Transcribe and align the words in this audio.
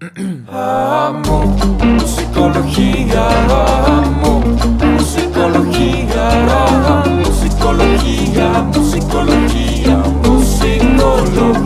Amo 0.00 1.44
musicología, 1.84 3.28
amo 3.98 4.40
musicología, 4.40 6.30
musicología, 7.04 8.48
musicología, 8.62 9.96
musicología. 10.24 11.60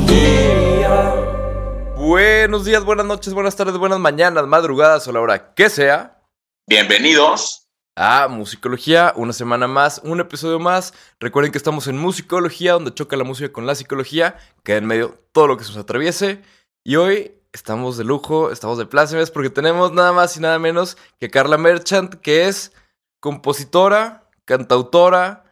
Buenos 1.97 2.65
días, 2.65 2.85
buenas 2.85 3.07
noches, 3.07 3.33
buenas 3.35 3.55
tardes, 3.55 3.79
buenas 3.79 4.01
mañanas, 4.01 4.49
madrugadas 4.49 5.07
o 5.07 5.13
la 5.13 5.21
hora 5.21 5.55
que 5.55 5.71
sea. 5.71 6.21
Bienvenidos. 6.67 7.69
A 7.95 8.27
Musicología, 8.27 9.13
una 9.15 9.33
semana 9.33 9.69
más, 9.69 10.01
un 10.03 10.19
episodio 10.19 10.59
más. 10.59 10.93
Recuerden 11.21 11.53
que 11.53 11.59
estamos 11.59 11.87
en 11.87 11.99
Musicología, 11.99 12.73
donde 12.73 12.93
choca 12.93 13.17
la 13.17 13.23
música 13.23 13.53
con 13.53 13.69
la 13.69 13.77
psicología, 13.77 14.37
queda 14.65 14.79
en 14.79 14.87
medio 14.87 15.21
todo 15.31 15.47
lo 15.47 15.57
que 15.57 15.63
se 15.63 15.71
nos 15.71 15.79
atraviese. 15.79 16.43
Y 16.83 16.97
hoy 16.97 17.44
estamos 17.55 17.97
de 17.97 18.05
lujo, 18.05 18.51
estamos 18.51 18.77
de 18.77 18.85
plácemes, 18.85 19.31
porque 19.31 19.49
tenemos 19.49 19.93
nada 19.93 20.13
más 20.13 20.37
y 20.37 20.41
nada 20.41 20.59
menos 20.59 20.99
que 21.19 21.31
Carla 21.31 21.57
Merchant, 21.57 22.17
que 22.17 22.47
es 22.49 22.73
compositora, 23.21 24.29
cantautora 24.45 25.45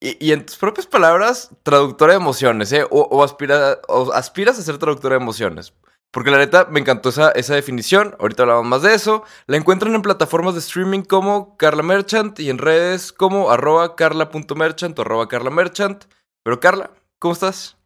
y, 0.00 0.16
y 0.24 0.32
en 0.32 0.46
tus 0.46 0.56
propias 0.56 0.86
palabras, 0.86 1.50
traductora 1.62 2.12
de 2.12 2.18
emociones, 2.18 2.72
¿eh? 2.72 2.84
O, 2.90 3.02
o 3.02 3.22
aspira- 3.22 3.80
o 3.88 4.12
aspiras 4.12 4.58
a 4.58 4.62
ser 4.62 4.78
traductora 4.78 5.16
de 5.16 5.22
emociones. 5.22 5.74
Porque 6.12 6.30
la 6.30 6.38
neta 6.38 6.66
me 6.70 6.78
encantó 6.80 7.08
esa, 7.08 7.30
esa 7.30 7.54
definición. 7.54 8.14
Ahorita 8.20 8.42
hablamos 8.42 8.66
más 8.66 8.82
de 8.82 8.94
eso. 8.94 9.24
La 9.46 9.56
encuentran 9.56 9.94
en 9.94 10.02
plataformas 10.02 10.52
de 10.52 10.60
streaming 10.60 11.02
como 11.02 11.56
Carla 11.56 11.82
Merchant 11.82 12.38
y 12.38 12.50
en 12.50 12.58
redes 12.58 13.12
como 13.14 13.50
arroba 13.50 13.96
carla.merchant 13.96 14.98
o 14.98 15.02
arroba 15.02 15.26
carla 15.28 15.50
merchant. 15.50 16.04
Pero 16.44 16.60
Carla, 16.60 16.90
¿cómo 17.18 17.32
estás? 17.32 17.78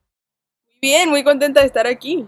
Bien, 0.82 1.09
muy 1.09 1.23
contenta 1.23 1.60
de 1.60 1.66
estar 1.66 1.87
aquí. 1.87 2.27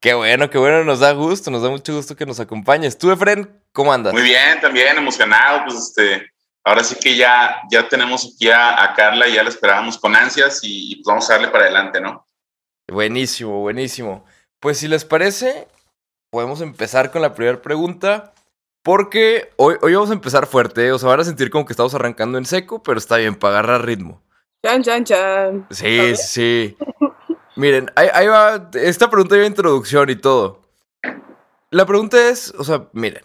Qué 0.00 0.14
bueno, 0.14 0.48
qué 0.48 0.58
bueno, 0.58 0.84
nos 0.84 1.00
da 1.00 1.12
gusto, 1.12 1.50
nos 1.50 1.62
da 1.62 1.70
mucho 1.70 1.94
gusto 1.94 2.14
que 2.14 2.24
nos 2.24 2.38
acompañes. 2.38 2.96
Tú, 2.96 3.10
Efren, 3.10 3.62
¿cómo 3.72 3.92
andas? 3.92 4.12
Muy 4.12 4.22
bien, 4.22 4.60
también 4.60 4.96
emocionado. 4.96 5.64
Pues 5.66 5.76
este, 5.76 6.30
ahora 6.62 6.84
sí 6.84 6.94
que 7.00 7.16
ya, 7.16 7.62
ya 7.70 7.88
tenemos 7.88 8.24
aquí 8.24 8.48
a, 8.48 8.82
a 8.84 8.94
Carla 8.94 9.26
y 9.26 9.34
ya 9.34 9.42
la 9.42 9.48
esperábamos 9.48 9.98
con 9.98 10.14
ansias 10.14 10.60
y, 10.62 10.92
y, 10.92 10.94
pues 10.96 11.06
vamos 11.06 11.28
a 11.28 11.34
darle 11.34 11.48
para 11.48 11.64
adelante, 11.64 12.00
¿no? 12.00 12.24
Buenísimo, 12.86 13.60
buenísimo. 13.60 14.24
Pues 14.60 14.78
si 14.78 14.86
les 14.86 15.04
parece, 15.04 15.66
podemos 16.30 16.60
empezar 16.60 17.10
con 17.10 17.22
la 17.22 17.34
primera 17.34 17.60
pregunta. 17.60 18.32
Porque 18.84 19.50
hoy, 19.56 19.74
hoy 19.82 19.94
vamos 19.94 20.10
a 20.10 20.14
empezar 20.14 20.46
fuerte, 20.46 20.86
¿eh? 20.86 20.92
o 20.92 20.98
sea, 20.98 21.10
van 21.10 21.20
a 21.20 21.24
sentir 21.24 21.50
como 21.50 21.66
que 21.66 21.72
estamos 21.72 21.94
arrancando 21.94 22.38
en 22.38 22.46
seco, 22.46 22.82
pero 22.82 22.96
está 22.96 23.16
bien, 23.16 23.34
para 23.34 23.58
agarrar 23.58 23.84
ritmo. 23.84 24.22
Chan, 24.64 24.82
chan, 24.82 25.04
chan. 25.04 25.66
Sí, 25.70 26.16
sí. 26.16 26.76
Miren, 27.58 27.90
ahí, 27.96 28.28
va. 28.28 28.70
Esta 28.74 29.10
pregunta 29.10 29.34
lleva 29.34 29.48
introducción 29.48 30.08
y 30.10 30.14
todo. 30.14 30.62
La 31.72 31.86
pregunta 31.86 32.28
es, 32.28 32.54
o 32.56 32.62
sea, 32.62 32.86
miren, 32.92 33.24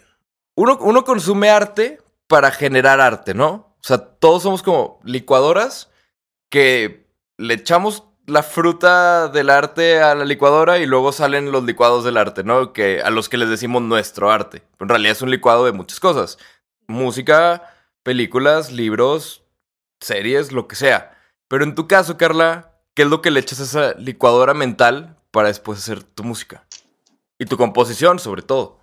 uno, 0.56 0.76
uno 0.80 1.04
consume 1.04 1.50
arte 1.50 2.00
para 2.26 2.50
generar 2.50 3.00
arte, 3.00 3.32
¿no? 3.32 3.76
O 3.78 3.82
sea, 3.82 3.98
todos 3.98 4.42
somos 4.42 4.64
como 4.64 4.98
licuadoras 5.04 5.88
que 6.50 7.06
le 7.36 7.54
echamos 7.54 8.08
la 8.26 8.42
fruta 8.42 9.28
del 9.28 9.50
arte 9.50 10.02
a 10.02 10.16
la 10.16 10.24
licuadora 10.24 10.78
y 10.78 10.86
luego 10.86 11.12
salen 11.12 11.52
los 11.52 11.62
licuados 11.62 12.02
del 12.02 12.16
arte, 12.16 12.42
¿no? 12.42 12.72
Que 12.72 13.02
a 13.02 13.10
los 13.10 13.28
que 13.28 13.36
les 13.36 13.48
decimos 13.48 13.82
nuestro 13.82 14.32
arte. 14.32 14.64
En 14.80 14.88
realidad 14.88 15.12
es 15.12 15.22
un 15.22 15.30
licuado 15.30 15.64
de 15.64 15.70
muchas 15.70 16.00
cosas. 16.00 16.38
Música, 16.88 17.72
películas, 18.02 18.72
libros, 18.72 19.44
series, 20.00 20.50
lo 20.50 20.66
que 20.66 20.74
sea. 20.74 21.16
Pero 21.46 21.62
en 21.62 21.76
tu 21.76 21.86
caso, 21.86 22.16
Carla, 22.16 22.73
¿qué 22.94 23.02
es 23.02 23.08
lo 23.08 23.22
que 23.22 23.30
le 23.30 23.40
echas 23.40 23.60
a 23.60 23.64
esa 23.64 23.98
licuadora 23.98 24.54
mental 24.54 25.16
para 25.30 25.48
después 25.48 25.78
hacer 25.78 26.02
tu 26.02 26.24
música? 26.24 26.66
Y 27.38 27.46
tu 27.46 27.56
composición, 27.56 28.18
sobre 28.18 28.42
todo. 28.42 28.78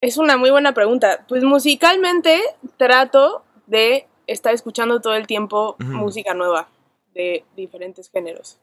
Es 0.00 0.16
una 0.16 0.36
muy 0.36 0.50
buena 0.50 0.74
pregunta. 0.74 1.24
Pues 1.28 1.44
musicalmente 1.44 2.40
trato 2.76 3.44
de 3.66 4.08
estar 4.26 4.52
escuchando 4.52 5.00
todo 5.00 5.14
el 5.14 5.26
tiempo 5.26 5.76
música 5.78 6.34
nueva 6.34 6.68
de 7.14 7.44
diferentes 7.56 8.10
géneros. 8.10 8.58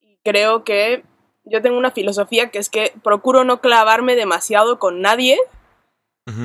Y 0.00 0.18
creo 0.24 0.64
que 0.64 1.04
yo 1.44 1.60
tengo 1.60 1.76
una 1.76 1.90
filosofía 1.90 2.50
que 2.50 2.58
es 2.58 2.70
que 2.70 2.94
procuro 3.02 3.44
no 3.44 3.60
clavarme 3.60 4.16
demasiado 4.16 4.78
con 4.78 5.00
nadie 5.00 5.38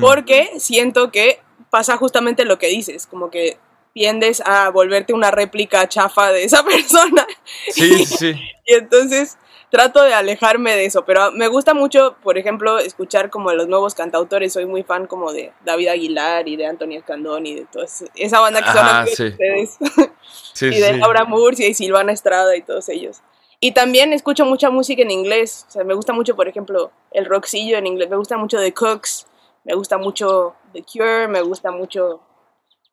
porque 0.00 0.50
siento 0.58 1.10
que 1.10 1.40
pasa 1.70 1.96
justamente 1.96 2.44
lo 2.44 2.58
que 2.58 2.68
dices, 2.68 3.06
como 3.06 3.30
que 3.30 3.58
tiendes 4.00 4.42
a 4.46 4.70
volverte 4.70 5.12
una 5.12 5.30
réplica 5.30 5.86
chafa 5.86 6.32
de 6.32 6.44
esa 6.44 6.64
persona 6.64 7.26
Sí, 7.70 8.06
sí. 8.06 8.34
Y 8.64 8.72
entonces 8.72 9.36
trato 9.70 10.02
de 10.02 10.14
alejarme 10.14 10.74
de 10.74 10.86
eso, 10.86 11.04
pero 11.04 11.32
me 11.32 11.48
gusta 11.48 11.74
mucho, 11.74 12.16
por 12.22 12.38
ejemplo, 12.38 12.78
escuchar 12.78 13.28
como 13.28 13.52
los 13.52 13.68
nuevos 13.68 13.94
cantautores. 13.94 14.54
Soy 14.54 14.64
muy 14.64 14.84
fan 14.84 15.06
como 15.06 15.34
de 15.34 15.52
David 15.66 15.88
Aguilar 15.88 16.48
y 16.48 16.56
de 16.56 16.64
Antonio 16.64 16.98
Escandón 16.98 17.44
y 17.44 17.56
de 17.56 17.66
toda 17.66 17.84
esa 18.14 18.40
banda 18.40 18.62
que 18.62 18.72
son 18.72 19.06
sí. 19.14 19.24
ustedes. 19.28 19.78
Sí, 20.52 20.66
y 20.66 20.80
de 20.80 20.94
sí. 20.94 20.98
Laura 20.98 21.24
Murcia 21.24 21.68
y 21.68 21.74
Silvana 21.74 22.12
Estrada 22.12 22.56
y 22.56 22.62
todos 22.62 22.88
ellos. 22.88 23.20
Y 23.60 23.72
también 23.72 24.12
escucho 24.14 24.44
mucha 24.46 24.70
música 24.70 25.02
en 25.02 25.10
inglés. 25.10 25.66
O 25.68 25.70
sea, 25.72 25.84
me 25.84 25.94
gusta 25.94 26.12
mucho, 26.12 26.36
por 26.36 26.48
ejemplo, 26.48 26.90
el 27.12 27.26
rockcillo 27.26 27.76
en 27.76 27.86
inglés. 27.86 28.08
Me 28.08 28.16
gusta 28.16 28.38
mucho 28.38 28.58
The 28.58 28.72
Cooks, 28.72 29.26
me 29.64 29.74
gusta 29.74 29.98
mucho 29.98 30.54
The 30.72 30.82
Cure, 30.82 31.28
me 31.28 31.42
gusta 31.42 31.70
mucho 31.70 32.20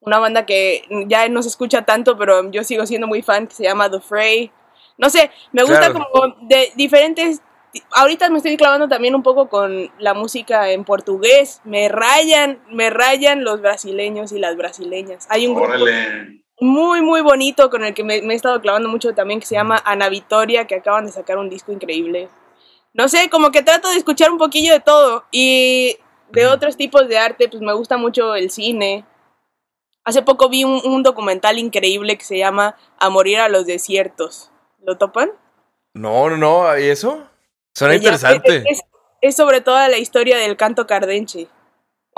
una 0.01 0.19
banda 0.19 0.45
que 0.45 0.83
ya 1.07 1.27
no 1.29 1.41
se 1.41 1.49
escucha 1.49 1.83
tanto, 1.85 2.17
pero 2.17 2.49
yo 2.51 2.63
sigo 2.63 2.85
siendo 2.85 3.07
muy 3.07 3.21
fan, 3.21 3.47
que 3.47 3.55
se 3.55 3.63
llama 3.63 3.89
The 3.89 3.99
Fray. 3.99 4.51
No 4.97 5.09
sé, 5.09 5.31
me 5.51 5.63
gusta 5.63 5.91
Claro. 5.91 6.07
como 6.11 6.35
de 6.47 6.71
diferentes... 6.75 7.41
Ahorita 7.91 8.29
me 8.29 8.37
estoy 8.37 8.57
clavando 8.57 8.87
también 8.87 9.13
un 9.13 9.21
poco 9.21 9.49
con 9.49 9.91
la 9.99 10.13
música 10.15 10.71
en 10.71 10.83
portugués. 10.83 11.61
Me 11.63 11.89
rayan, 11.89 12.59
me 12.71 12.89
rayan 12.89 13.43
los 13.43 13.61
brasileños 13.61 14.31
y 14.31 14.39
las 14.39 14.55
brasileñas. 14.55 15.27
Hay 15.29 15.45
un 15.45 15.53
grupo 15.53 15.69
Órale. 15.73 16.43
muy, 16.59 17.01
muy 17.01 17.21
bonito 17.21 17.69
con 17.69 17.83
el 17.83 17.93
que 17.93 18.03
me, 18.03 18.21
me 18.23 18.33
he 18.33 18.37
estado 18.37 18.61
clavando 18.61 18.89
mucho 18.89 19.13
también, 19.13 19.39
que 19.39 19.45
se 19.45 19.55
llama 19.55 19.79
Ana 19.85 20.09
Victoria, 20.09 20.65
que 20.65 20.75
acaban 20.75 21.05
de 21.05 21.11
sacar 21.11 21.37
un 21.37 21.49
disco 21.49 21.71
increíble. 21.71 22.29
No 22.93 23.07
sé, 23.09 23.29
como 23.29 23.51
que 23.51 23.61
trato 23.61 23.89
de 23.89 23.97
escuchar 23.97 24.31
un 24.31 24.39
poquillo 24.39 24.71
de 24.73 24.79
todo. 24.79 25.25
Y 25.31 25.97
de 26.31 26.47
otros 26.47 26.77
tipos 26.77 27.07
de 27.07 27.19
arte, 27.19 27.47
pues 27.47 27.61
me 27.61 27.73
gusta 27.73 27.97
mucho 27.97 28.33
el 28.33 28.49
cine. 28.49 29.05
Hace 30.07 30.21
poco 30.21 30.47
vi 30.47 30.63
un, 30.63 30.79
un 30.85 31.03
documental 31.03 31.59
increíble 31.59 32.17
que 32.17 32.23
se 32.23 32.37
llama 32.37 32.77
A 32.97 33.09
morir 33.09 33.39
a 33.39 33.49
los 33.49 33.65
desiertos. 33.65 34.51
¿Lo 34.85 34.97
topan? 34.97 35.31
No, 35.93 36.29
no, 36.29 36.37
no. 36.37 36.77
¿Y 36.79 36.85
eso? 36.85 37.27
Suena 37.75 37.95
interesante. 37.95 38.63
Es, 38.69 38.83
es 39.19 39.35
sobre 39.35 39.59
toda 39.59 39.89
la 39.89 39.97
historia 39.97 40.37
del 40.37 40.55
canto 40.55 40.87
cardenche. 40.87 41.41
Está 41.41 41.51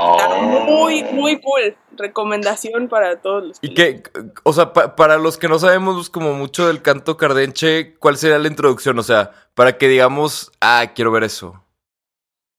Oh. 0.01 0.41
muy, 0.43 1.03
muy 1.03 1.41
cool. 1.41 1.75
Recomendación 1.97 2.87
para 2.89 3.19
todos 3.21 3.43
los. 3.43 3.57
¿Y 3.61 3.73
qué? 3.73 4.03
O 4.43 4.53
sea, 4.53 4.71
pa- 4.71 4.95
para 4.95 5.17
los 5.17 5.37
que 5.39 5.49
no 5.49 5.57
sabemos 5.59 6.09
como 6.11 6.33
mucho 6.33 6.67
del 6.67 6.81
canto 6.83 7.17
cardenche, 7.17 7.95
¿cuál 7.97 8.15
sería 8.17 8.37
la 8.37 8.47
introducción? 8.47 8.97
O 8.99 9.03
sea, 9.03 9.31
para 9.55 9.77
que 9.77 9.87
digamos, 9.89 10.51
ah, 10.61 10.91
quiero 10.95 11.11
ver 11.11 11.23
eso. 11.23 11.61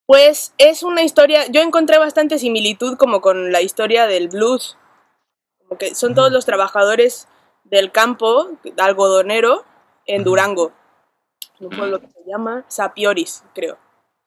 Pues 0.06 0.52
es 0.58 0.82
una 0.82 1.02
historia, 1.02 1.46
yo 1.50 1.60
encontré 1.62 1.98
bastante 1.98 2.38
similitud 2.38 2.96
como 2.96 3.20
con 3.20 3.52
la 3.52 3.62
historia 3.62 4.06
del 4.06 4.28
blues. 4.28 4.76
Que 5.78 5.94
son 5.94 6.14
todos 6.14 6.32
los 6.32 6.44
trabajadores 6.44 7.28
del 7.64 7.92
campo 7.92 8.50
algodonero 8.78 9.64
en. 10.06 10.24
Durango. 10.24 10.72
En 11.58 11.66
un 11.66 11.76
pueblo 11.76 12.00
que 12.00 12.08
se 12.08 12.20
llama 12.26 12.64
Sapioris, 12.68 13.44
creo. 13.54 13.78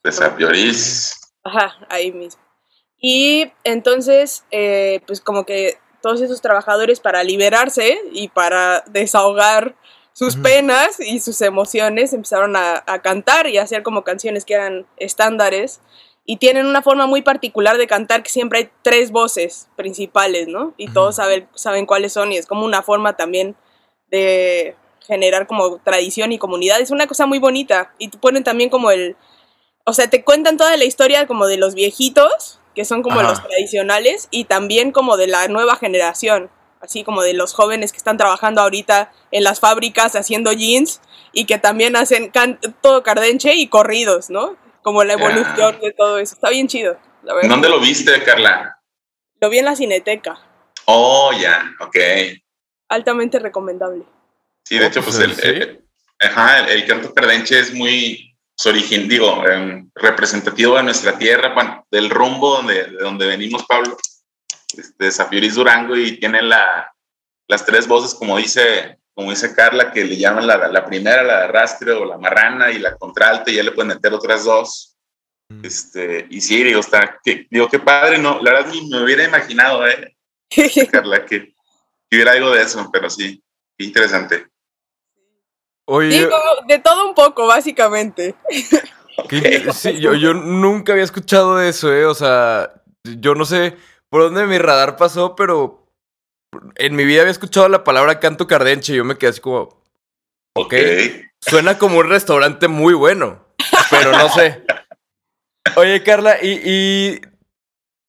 De 0.04 0.12
Sapioris. 0.12 1.34
Ajá, 1.44 1.76
ahí 1.90 2.12
mismo. 2.12 2.42
Y 2.98 3.52
entonces, 3.64 4.46
eh, 4.52 5.02
pues 5.08 5.20
como 5.20 5.46
que 5.46 5.78
todos 6.02 6.22
esos 6.22 6.42
trabajadores 6.42 7.00
para 7.00 7.24
liberarse 7.24 8.00
y 8.12 8.30
para 8.30 8.82
desahogar 8.88 9.76
sus 10.14 10.36
penas 10.36 11.00
y 11.00 11.20
sus 11.20 11.42
emociones 11.42 12.14
empezaron 12.14 12.56
a, 12.56 12.84
a 12.86 13.02
cantar 13.02 13.48
y 13.48 13.58
a 13.58 13.64
hacer 13.64 13.84
como 13.84 14.04
canciones 14.04 14.46
que 14.46 14.54
eran 14.54 14.86
estándares 14.98 15.82
y 16.26 16.38
tienen 16.38 16.66
una 16.66 16.82
forma 16.82 17.06
muy 17.06 17.22
particular 17.22 17.78
de 17.78 17.88
cantar 17.88 18.24
que 18.24 18.30
siempre 18.30 18.60
hay 18.60 18.70
tres 18.82 19.12
voces 19.12 19.68
principales, 19.76 20.48
¿no? 20.48 20.74
Y 20.78 20.88
todos 20.88 21.18
saben, 21.18 21.48
saben 21.54 21.86
cuáles 21.86 22.14
son 22.14 22.32
y 22.32 22.38
es 22.38 22.46
como 22.46 22.66
una 22.66 22.82
forma 22.82 23.18
también 23.18 23.56
de 24.10 24.76
generar 25.06 25.48
como 25.48 25.80
tradición 25.80 26.32
y 26.32 26.38
comunidad. 26.38 26.80
Es 26.80 26.92
una 26.92 27.08
cosa 27.08 27.26
muy 27.26 27.40
bonita 27.40 27.94
y 27.98 28.08
te 28.08 28.18
ponen 28.18 28.44
también 28.44 28.70
como 28.70 28.92
el... 28.92 29.18
O 29.86 29.94
sea, 29.94 30.10
te 30.10 30.24
cuentan 30.24 30.56
toda 30.56 30.78
la 30.78 30.86
historia 30.86 31.28
como 31.28 31.46
de 31.46 31.58
los 31.58 31.76
viejitos, 31.76 32.60
que 32.74 32.86
son 32.86 33.04
como 33.04 33.20
Ajá. 33.20 33.30
los 33.30 33.44
tradicionales, 33.44 34.30
y 34.32 34.46
también 34.46 34.94
como 34.94 35.18
de 35.18 35.28
la 35.28 35.50
nueva 35.50 35.76
generación, 35.76 36.50
así 36.80 37.04
como 37.04 37.22
de 37.22 37.34
los 37.34 37.54
jóvenes 37.54 37.92
que 37.92 37.98
están 37.98 38.16
trabajando 38.16 38.62
ahorita 38.62 39.12
en 39.32 39.44
las 39.44 39.60
fábricas 39.60 40.16
haciendo 40.16 40.54
jeans 40.54 41.02
y 41.34 41.46
que 41.46 41.58
también 41.58 41.98
hacen 41.98 42.32
todo 42.80 43.04
cardenche 43.04 43.56
y 43.56 43.68
corridos, 43.68 44.30
¿no? 44.30 44.56
Como 44.84 45.04
la 45.04 45.14
evolución 45.14 45.80
de 45.82 45.92
todo 45.98 46.18
eso. 46.20 46.36
Está 46.36 46.50
bien 46.50 46.68
chido, 46.68 46.98
la 47.24 47.34
verdad. 47.34 47.50
¿Dónde 47.50 47.70
lo 47.70 47.80
viste, 47.80 48.22
Carla? 48.24 48.78
Lo 49.42 49.50
vi 49.50 49.60
en 49.60 49.66
la 49.66 49.76
cineteca. 49.76 50.38
Oh, 50.86 51.32
ya, 51.40 51.72
ok. 51.80 51.96
Altamente 52.90 53.40
recomendable. 53.40 54.04
Sí, 54.66 54.78
de 54.78 54.86
Oh, 54.86 54.88
hecho, 54.88 55.02
pues, 55.04 55.16
pues 55.18 55.40
el, 55.40 55.56
el- 55.58 55.86
ajá, 56.20 56.60
el, 56.60 56.70
el 56.70 56.86
canto 56.88 57.14
cardenche 57.14 57.60
es 57.60 57.74
muy, 57.74 58.36
su 58.56 58.70
origen, 58.70 59.08
digo, 59.10 59.46
em, 59.48 59.90
representativo 59.96 60.76
de 60.78 60.84
nuestra 60.84 61.18
tierra, 61.18 61.54
bueno, 61.54 61.86
del 61.90 62.10
rumbo 62.10 62.58
donde, 62.58 62.84
de 62.86 62.98
donde 62.98 63.26
venimos, 63.28 63.66
Pablo, 63.66 63.98
este, 64.78 65.12
Zafioris 65.12 65.56
Durango, 65.56 65.96
y 65.98 66.18
tiene 66.20 66.42
la, 66.42 66.94
las 67.48 67.66
tres 67.66 67.88
voces, 67.88 68.14
como 68.18 68.38
dice, 68.38 69.00
como 69.14 69.30
dice 69.30 69.54
Carla, 69.54 69.92
que 69.92 70.04
le 70.04 70.18
llaman 70.18 70.48
la, 70.48 70.68
la 70.68 70.86
primera, 70.86 71.24
la 71.24 71.38
de 71.40 71.44
arrastre 71.46 71.92
o 71.92 72.06
la 72.06 72.18
marrana, 72.18 72.72
y 72.72 72.80
la 72.80 72.96
contralta, 72.96 73.52
y 73.52 73.56
ya 73.56 73.64
le 73.64 73.72
pueden 73.72 73.90
meter 73.90 74.14
otras 74.14 74.44
dos. 74.44 74.98
Mm. 75.50 75.66
Este, 75.66 76.28
y 76.30 76.42
sí, 76.42 76.64
digo, 76.64 76.80
está, 76.80 77.20
que, 77.24 77.48
digo, 77.50 77.70
qué 77.70 77.80
padre, 77.80 78.18
¿no? 78.18 78.42
La 78.42 78.54
verdad 78.54 78.72
ni 78.72 78.90
me 78.90 79.04
hubiera 79.04 79.24
imaginado, 79.24 79.88
¿eh? 79.88 80.16
Carla, 80.92 81.26
que, 81.26 81.54
que 82.10 82.16
hubiera 82.16 82.32
algo 82.32 82.52
de 82.52 82.64
eso, 82.64 82.90
pero 82.92 83.10
sí, 83.10 83.44
qué 83.78 83.86
interesante. 83.86 84.48
Oye, 85.86 86.08
Digo, 86.08 86.38
de 86.68 86.80
todo 86.80 87.08
un 87.08 87.14
poco, 87.14 87.46
básicamente. 87.46 88.36
que- 89.30 89.72
sí, 89.74 90.00
yo, 90.00 90.16
yo 90.16 90.34
nunca 90.34 90.94
había 90.94 91.04
escuchado 91.04 91.62
eso, 91.62 91.94
¿eh? 91.94 92.06
O 92.06 92.16
sea, 92.16 92.82
yo 93.04 93.36
no 93.36 93.46
sé 93.46 93.78
por 94.10 94.22
dónde 94.22 94.46
mi 94.46 94.58
radar 94.58 94.96
pasó, 94.96 95.36
pero 95.36 95.83
en 96.76 96.96
mi 96.96 97.06
vida 97.06 97.22
había 97.22 97.32
escuchado 97.32 97.68
la 97.70 97.84
palabra 97.84 98.20
canto 98.20 98.48
cardenche 98.48 98.94
y 98.94 98.98
yo 98.98 99.06
me 99.06 99.18
quedé 99.18 99.32
así 99.32 99.42
como, 99.42 99.82
ok, 100.56 100.74
suena 101.42 101.78
como 101.78 102.00
un 102.00 102.10
restaurante 102.10 102.68
muy 102.68 102.94
bueno, 102.94 103.46
pero 103.90 104.12
no 104.12 104.30
sé. 104.30 104.64
Oye, 105.76 106.04
Carla, 106.04 106.38
y, 106.42 106.62
y 106.64 107.22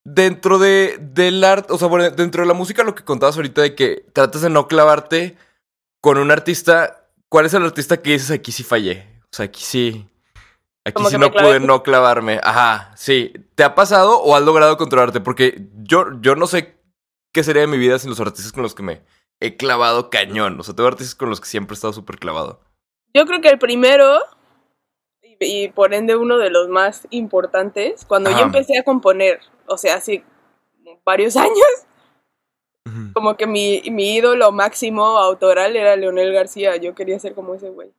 dentro 0.04 0.58
de, 0.58 0.98
del 1.00 1.42
arte, 1.44 1.72
o 1.72 1.78
sea, 1.78 1.88
bueno, 1.88 2.10
dentro 2.10 2.42
de 2.42 2.48
la 2.48 2.54
música, 2.54 2.84
lo 2.84 2.94
que 2.94 3.04
contabas 3.04 3.36
ahorita 3.36 3.62
de 3.62 3.74
que 3.74 4.04
tratas 4.12 4.42
de 4.42 4.50
no 4.50 4.68
clavarte 4.68 5.36
con 6.00 6.18
un 6.18 6.30
artista, 6.30 7.08
¿cuál 7.28 7.46
es 7.46 7.54
el 7.54 7.64
artista 7.64 7.96
que 7.96 8.12
dices 8.12 8.30
aquí 8.30 8.52
sí 8.52 8.62
fallé? 8.62 9.08
O 9.22 9.36
sea, 9.36 9.46
aquí 9.46 9.62
sí. 9.62 10.06
Aquí 10.86 10.94
Como 10.94 11.08
sí 11.08 11.16
no 11.16 11.32
pude 11.32 11.60
no 11.60 11.82
clavarme. 11.82 12.40
Ajá, 12.42 12.92
sí. 12.94 13.32
¿Te 13.54 13.64
ha 13.64 13.74
pasado 13.74 14.20
o 14.20 14.36
has 14.36 14.42
logrado 14.42 14.76
controlarte? 14.76 15.20
Porque 15.22 15.66
yo, 15.82 16.20
yo 16.20 16.36
no 16.36 16.46
sé 16.46 16.76
qué 17.34 17.42
sería 17.44 17.62
de 17.62 17.68
mi 17.68 17.76
vida 17.76 17.98
sin 17.98 18.08
los 18.08 18.20
artistas 18.20 18.52
con 18.52 18.62
los 18.62 18.74
que 18.74 18.82
me 18.82 19.02
he 19.40 19.56
clavado 19.58 20.08
cañón. 20.08 20.58
O 20.58 20.62
sea, 20.62 20.74
tengo 20.74 20.88
artistas 20.88 21.14
con 21.14 21.28
los 21.28 21.40
que 21.40 21.48
siempre 21.48 21.74
he 21.74 21.76
estado 21.76 21.92
súper 21.92 22.18
clavado. 22.18 22.60
Yo 23.12 23.26
creo 23.26 23.40
que 23.42 23.48
el 23.48 23.58
primero, 23.58 24.18
y, 25.22 25.36
y 25.40 25.68
por 25.68 25.92
ende 25.92 26.16
uno 26.16 26.38
de 26.38 26.48
los 26.48 26.68
más 26.68 27.06
importantes, 27.10 28.06
cuando 28.06 28.30
Ajá. 28.30 28.38
yo 28.38 28.44
empecé 28.46 28.78
a 28.78 28.82
componer, 28.84 29.40
o 29.66 29.76
sea, 29.76 29.96
hace 29.96 30.24
varios 31.04 31.36
años, 31.36 31.66
como 33.12 33.36
que 33.36 33.46
mi, 33.46 33.82
mi 33.90 34.14
ídolo 34.14 34.52
máximo 34.52 35.04
autoral 35.18 35.74
era 35.76 35.96
Leonel 35.96 36.32
García. 36.32 36.76
Yo 36.76 36.94
quería 36.94 37.18
ser 37.18 37.34
como 37.34 37.54
ese 37.54 37.70
güey. 37.70 37.92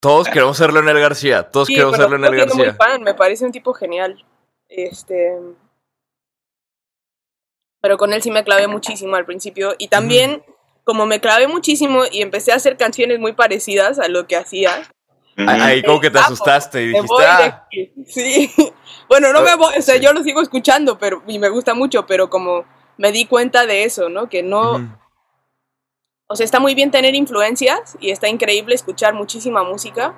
Todos 0.00 0.28
queremos 0.28 0.56
ser 0.56 0.72
Leonel 0.72 1.00
García. 1.00 1.50
Todos 1.50 1.66
Sí, 1.66 1.74
queremos 1.74 1.96
ser 1.96 2.08
Leonel 2.08 2.30
muy 2.30 2.38
García. 2.38 2.74
fan, 2.74 3.02
me 3.02 3.14
parece 3.14 3.44
un 3.44 3.52
tipo 3.52 3.74
genial. 3.74 4.24
Este. 4.68 5.36
Pero 7.88 7.96
con 7.96 8.12
él 8.12 8.20
sí 8.20 8.30
me 8.30 8.44
clavé 8.44 8.66
muchísimo 8.68 9.16
al 9.16 9.24
principio. 9.24 9.74
Y 9.78 9.88
también, 9.88 10.42
como 10.84 11.06
me 11.06 11.20
clavé 11.22 11.48
muchísimo 11.48 12.02
y 12.12 12.20
empecé 12.20 12.52
a 12.52 12.56
hacer 12.56 12.76
canciones 12.76 13.18
muy 13.18 13.32
parecidas 13.32 13.98
a 13.98 14.08
lo 14.08 14.26
que 14.26 14.36
hacía, 14.36 14.82
Ahí, 15.38 15.60
ahí 15.62 15.82
como 15.82 15.98
que 15.98 16.10
te 16.10 16.18
Ah, 16.18 16.24
asustaste 16.26 16.82
y 16.82 16.88
dijiste, 16.88 17.24
ah. 17.26 17.66
Sí. 18.06 18.52
Bueno, 19.08 19.32
no 19.32 19.40
me 19.40 19.54
voy, 19.54 19.72
o 19.78 19.80
sea, 19.80 19.94
Sí. 19.94 20.02
yo 20.02 20.12
lo 20.12 20.22
sigo 20.22 20.42
escuchando, 20.42 20.98
pero 20.98 21.22
y 21.26 21.38
me 21.38 21.48
gusta 21.48 21.72
mucho, 21.72 22.04
pero 22.04 22.28
como 22.28 22.66
me 22.98 23.10
di 23.10 23.24
cuenta 23.24 23.64
de 23.64 23.84
eso, 23.84 24.10
¿no? 24.10 24.28
Que 24.28 24.42
no, 24.42 24.98
o 26.26 26.36
sea, 26.36 26.44
está 26.44 26.60
muy 26.60 26.74
bien 26.74 26.90
tener 26.90 27.14
influencias 27.14 27.96
y 28.00 28.10
está 28.10 28.28
increíble 28.28 28.74
escuchar 28.74 29.14
muchísima 29.14 29.64
música 29.64 30.14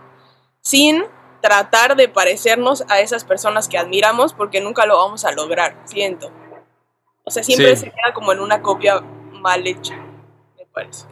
sin 0.61 1.05
tratar 1.41 1.95
de 1.95 2.09
parecernos 2.09 2.83
a 2.89 2.99
esas 2.99 3.23
personas 3.25 3.69
que 3.69 3.79
admiramos 3.79 4.35
porque 4.35 4.61
nunca 4.61 4.87
lo 4.87 4.97
vamos 4.97 5.25
a 5.25 5.31
lograr, 5.31 5.81
siento. 5.85 6.33
O 7.25 7.31
sea, 7.31 7.43
siempre 7.43 7.77
Sí. 7.77 7.85
se 7.87 7.91
queda 7.91 8.13
como 8.15 8.33
en 8.33 8.41
una 8.41 8.63
copia 8.63 9.01
mal 9.01 9.67
hecha, 9.67 9.97
me 10.59 10.67
parece. 10.73 11.07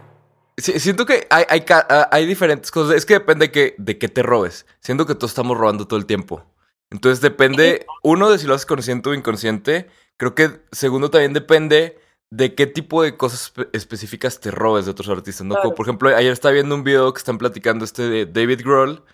Sí, 0.56 0.80
siento 0.80 1.06
que 1.06 1.26
hay, 1.30 1.44
ah, 1.70 2.08
hay 2.10 2.26
diferentes 2.26 2.70
cosas. 2.70 2.96
Es 2.96 3.06
que 3.06 3.14
depende 3.14 3.50
que, 3.52 3.74
de 3.78 3.96
qué 3.98 4.08
te 4.08 4.22
robes. 4.22 4.66
Siento 4.80 5.06
que 5.06 5.14
todos 5.14 5.30
estamos 5.30 5.56
robando 5.56 5.86
todo 5.86 5.98
el 5.98 6.06
tiempo. 6.06 6.44
Entonces 6.90 7.20
depende, 7.20 7.86
uno, 8.02 8.30
de 8.30 8.38
si 8.38 8.46
lo 8.46 8.54
haces 8.54 8.66
consciente 8.66 9.08
o 9.10 9.14
inconsciente. 9.14 9.88
Creo 10.16 10.34
que, 10.34 10.60
segundo, 10.72 11.10
también 11.10 11.32
depende 11.32 12.00
de 12.30 12.54
qué 12.54 12.66
tipo 12.66 13.02
de 13.02 13.16
cosas 13.16 13.52
espe- 13.54 13.68
específicas 13.72 14.40
te 14.40 14.50
robes 14.50 14.86
de 14.86 14.90
otros 14.90 15.08
artistas, 15.08 15.46
¿no? 15.46 15.54
Claro. 15.54 15.62
Como 15.68 15.74
por 15.76 15.86
ejemplo, 15.86 16.08
ayer 16.16 16.32
estaba 16.32 16.52
viendo 16.52 16.74
un 16.74 16.82
video 16.82 17.12
que 17.12 17.18
están 17.18 17.38
platicando 17.38 17.84
este 17.84 18.02
de 18.08 18.26
David 18.26 18.62
Grohl 18.64 19.04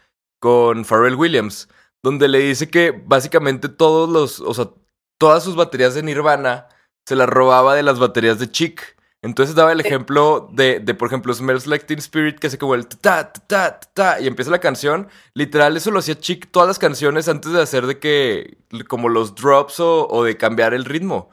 con 0.40 0.84
Pharrell 0.84 1.14
Williams, 1.16 1.68
donde 2.02 2.28
le 2.28 2.38
dice 2.38 2.68
que 2.70 2.90
básicamente 2.90 3.68
todos 3.68 4.08
los, 4.08 4.40
o 4.40 4.54
sea, 4.54 4.70
todas 5.18 5.44
sus 5.44 5.56
baterías 5.56 5.94
de 5.94 6.02
Nirvana 6.02 6.68
se 7.06 7.16
las 7.16 7.28
robaba 7.28 7.74
de 7.74 7.82
las 7.82 7.98
baterías 7.98 8.38
de 8.38 8.50
Chic. 8.50 8.94
Entonces 9.22 9.54
daba 9.54 9.72
el 9.72 9.80
ejemplo 9.80 10.50
de, 10.52 10.80
de, 10.80 10.94
por 10.94 11.08
ejemplo, 11.08 11.32
Smells 11.32 11.66
Like 11.66 11.86
Teen 11.86 11.98
Spirit, 11.98 12.38
que 12.38 12.48
hace 12.48 12.58
como 12.58 12.74
el 12.74 12.86
ta, 12.86 13.32
ta, 13.32 13.40
ta, 13.46 13.80
ta, 13.80 14.20
y 14.20 14.26
empieza 14.26 14.50
la 14.50 14.58
canción. 14.58 15.08
Literal, 15.32 15.76
eso 15.76 15.90
lo 15.90 16.00
hacía 16.00 16.18
Chic 16.18 16.50
todas 16.50 16.68
las 16.68 16.78
canciones 16.78 17.26
antes 17.28 17.52
de 17.52 17.62
hacer 17.62 17.86
de 17.86 17.98
que, 17.98 18.58
como 18.86 19.08
los 19.08 19.34
drops 19.34 19.80
o, 19.80 20.06
o 20.08 20.24
de 20.24 20.36
cambiar 20.36 20.74
el 20.74 20.84
ritmo. 20.84 21.30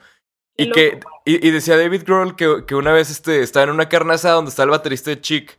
Y 0.58 0.72
que, 0.72 1.00
y, 1.26 1.46
y 1.46 1.52
decía 1.52 1.76
David 1.76 2.04
Grohl 2.06 2.36
que, 2.36 2.66
que 2.68 2.76
una 2.76 2.92
vez 2.92 3.10
este, 3.10 3.42
estaba 3.42 3.64
en 3.64 3.72
una 3.72 3.90
carne 3.90 4.14
asada 4.14 4.36
donde 4.36 4.50
está 4.50 4.64
el 4.64 4.70
baterista 4.70 5.10
de 5.10 5.20
Chic 5.20 5.58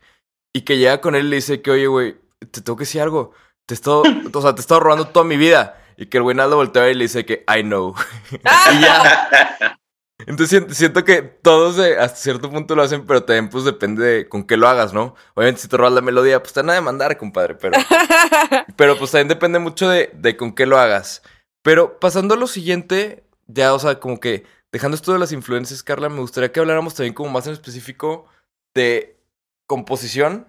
y 0.54 0.62
que 0.62 0.78
llega 0.78 1.00
con 1.00 1.14
él 1.14 1.26
y 1.26 1.30
le 1.30 1.36
dice 1.36 1.60
que, 1.60 1.70
oye, 1.70 1.86
güey, 1.86 2.16
te 2.50 2.60
tengo 2.60 2.76
que 2.76 2.82
decir 2.82 3.00
algo. 3.00 3.32
Te 3.66 3.74
he 3.74 3.76
estado, 3.76 4.02
o 4.02 4.42
sea, 4.42 4.54
te 4.54 4.60
he 4.60 4.62
estado 4.62 4.80
robando 4.80 5.08
toda 5.08 5.24
mi 5.24 5.36
vida. 5.36 5.78
Y 5.96 6.06
que 6.06 6.18
el 6.18 6.22
güey 6.22 6.36
nada 6.36 6.54
voltea 6.54 6.88
y 6.90 6.94
le 6.94 7.04
dice 7.04 7.24
que, 7.24 7.44
I 7.48 7.62
know. 7.62 7.94
y 8.30 8.80
ya. 8.80 9.78
Entonces 10.26 10.64
siento, 10.76 11.04
que 11.04 11.22
todos 11.22 11.78
eh, 11.78 11.98
hasta 11.98 12.16
cierto 12.16 12.50
punto 12.50 12.74
lo 12.74 12.82
hacen, 12.82 13.06
pero 13.06 13.24
también 13.24 13.48
pues 13.48 13.64
depende 13.64 14.04
de 14.04 14.28
con 14.28 14.44
qué 14.44 14.56
lo 14.56 14.68
hagas, 14.68 14.92
¿no? 14.92 15.14
Obviamente 15.34 15.62
si 15.62 15.68
te 15.68 15.76
robas 15.76 15.92
la 15.92 16.00
melodía, 16.00 16.42
pues 16.42 16.52
te 16.52 16.60
van 16.60 16.70
a 16.70 16.74
demandar, 16.74 17.16
compadre, 17.18 17.54
pero... 17.54 17.78
Pero 18.76 18.98
pues 18.98 19.10
también 19.10 19.28
depende 19.28 19.58
mucho 19.58 19.88
de, 19.88 20.10
de 20.14 20.36
con 20.36 20.54
qué 20.54 20.66
lo 20.66 20.78
hagas. 20.78 21.22
Pero 21.62 21.98
pasando 22.00 22.34
a 22.34 22.36
lo 22.36 22.46
siguiente, 22.46 23.24
ya, 23.46 23.74
o 23.74 23.78
sea, 23.78 24.00
como 24.00 24.18
que 24.18 24.44
dejando 24.72 24.96
esto 24.96 25.12
de 25.12 25.18
las 25.18 25.32
influencias, 25.32 25.82
Carla, 25.82 26.08
me 26.08 26.20
gustaría 26.20 26.52
que 26.52 26.60
habláramos 26.60 26.94
también 26.94 27.14
como 27.14 27.30
más 27.30 27.46
en 27.46 27.52
específico 27.52 28.26
de 28.74 29.20
composición. 29.66 30.46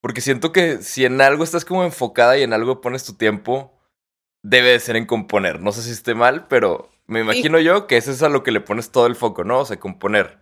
Porque 0.00 0.20
siento 0.20 0.52
que 0.52 0.82
si 0.82 1.04
en 1.06 1.20
algo 1.20 1.44
estás 1.44 1.64
como 1.64 1.82
enfocada 1.82 2.36
y 2.36 2.42
en 2.42 2.52
algo 2.52 2.80
pones 2.82 3.04
tu 3.04 3.14
tiempo, 3.14 3.74
debe 4.42 4.70
de 4.70 4.80
ser 4.80 4.96
en 4.96 5.06
componer. 5.06 5.60
No 5.60 5.72
sé 5.72 5.82
si 5.82 5.90
esté 5.90 6.14
mal, 6.14 6.46
pero 6.46 6.90
me 7.06 7.20
imagino 7.20 7.58
yo 7.58 7.86
que 7.86 7.96
eso 7.96 8.10
es 8.10 8.22
a 8.22 8.28
lo 8.28 8.42
que 8.42 8.50
le 8.52 8.60
pones 8.60 8.90
todo 8.90 9.06
el 9.06 9.16
foco, 9.16 9.44
¿no? 9.44 9.60
O 9.60 9.64
sea, 9.64 9.78
componer. 9.78 10.40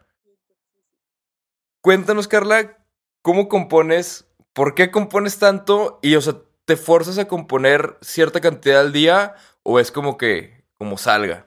Cuéntanos, 1.80 2.28
Carla, 2.28 2.78
¿cómo 3.22 3.48
compones? 3.48 4.26
¿Por 4.52 4.74
qué 4.74 4.90
compones 4.90 5.38
tanto? 5.38 5.98
Y, 6.02 6.14
o 6.14 6.20
sea, 6.20 6.34
¿te 6.64 6.76
forzas 6.76 7.18
a 7.18 7.26
componer 7.26 7.96
cierta 8.00 8.40
cantidad 8.40 8.80
al 8.80 8.92
día 8.92 9.34
o 9.62 9.80
es 9.80 9.90
como 9.90 10.16
que, 10.16 10.64
como 10.78 10.98
salga? 10.98 11.46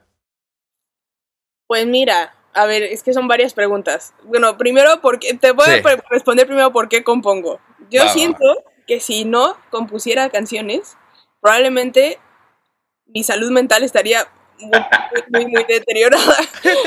Pues 1.66 1.86
mira, 1.86 2.34
a 2.52 2.66
ver, 2.66 2.82
es 2.82 3.02
que 3.02 3.12
son 3.12 3.28
varias 3.28 3.54
preguntas. 3.54 4.14
Bueno, 4.24 4.56
primero, 4.58 5.00
porque 5.00 5.34
te 5.34 5.52
voy 5.52 5.66
Sí. 5.66 5.82
a 5.84 5.96
responder 6.10 6.46
primero 6.46 6.72
por 6.72 6.88
qué 6.88 7.02
compongo. 7.02 7.60
Yo 7.90 8.08
siento 8.08 8.64
que 8.86 9.00
si 9.00 9.24
no 9.24 9.56
compusiera 9.70 10.28
canciones, 10.30 10.96
probablemente 11.40 12.18
mi 13.06 13.24
salud 13.24 13.50
mental 13.50 13.82
estaría 13.82 14.26
muy, 14.58 15.46
muy, 15.46 15.64
deteriorada. 15.64 16.36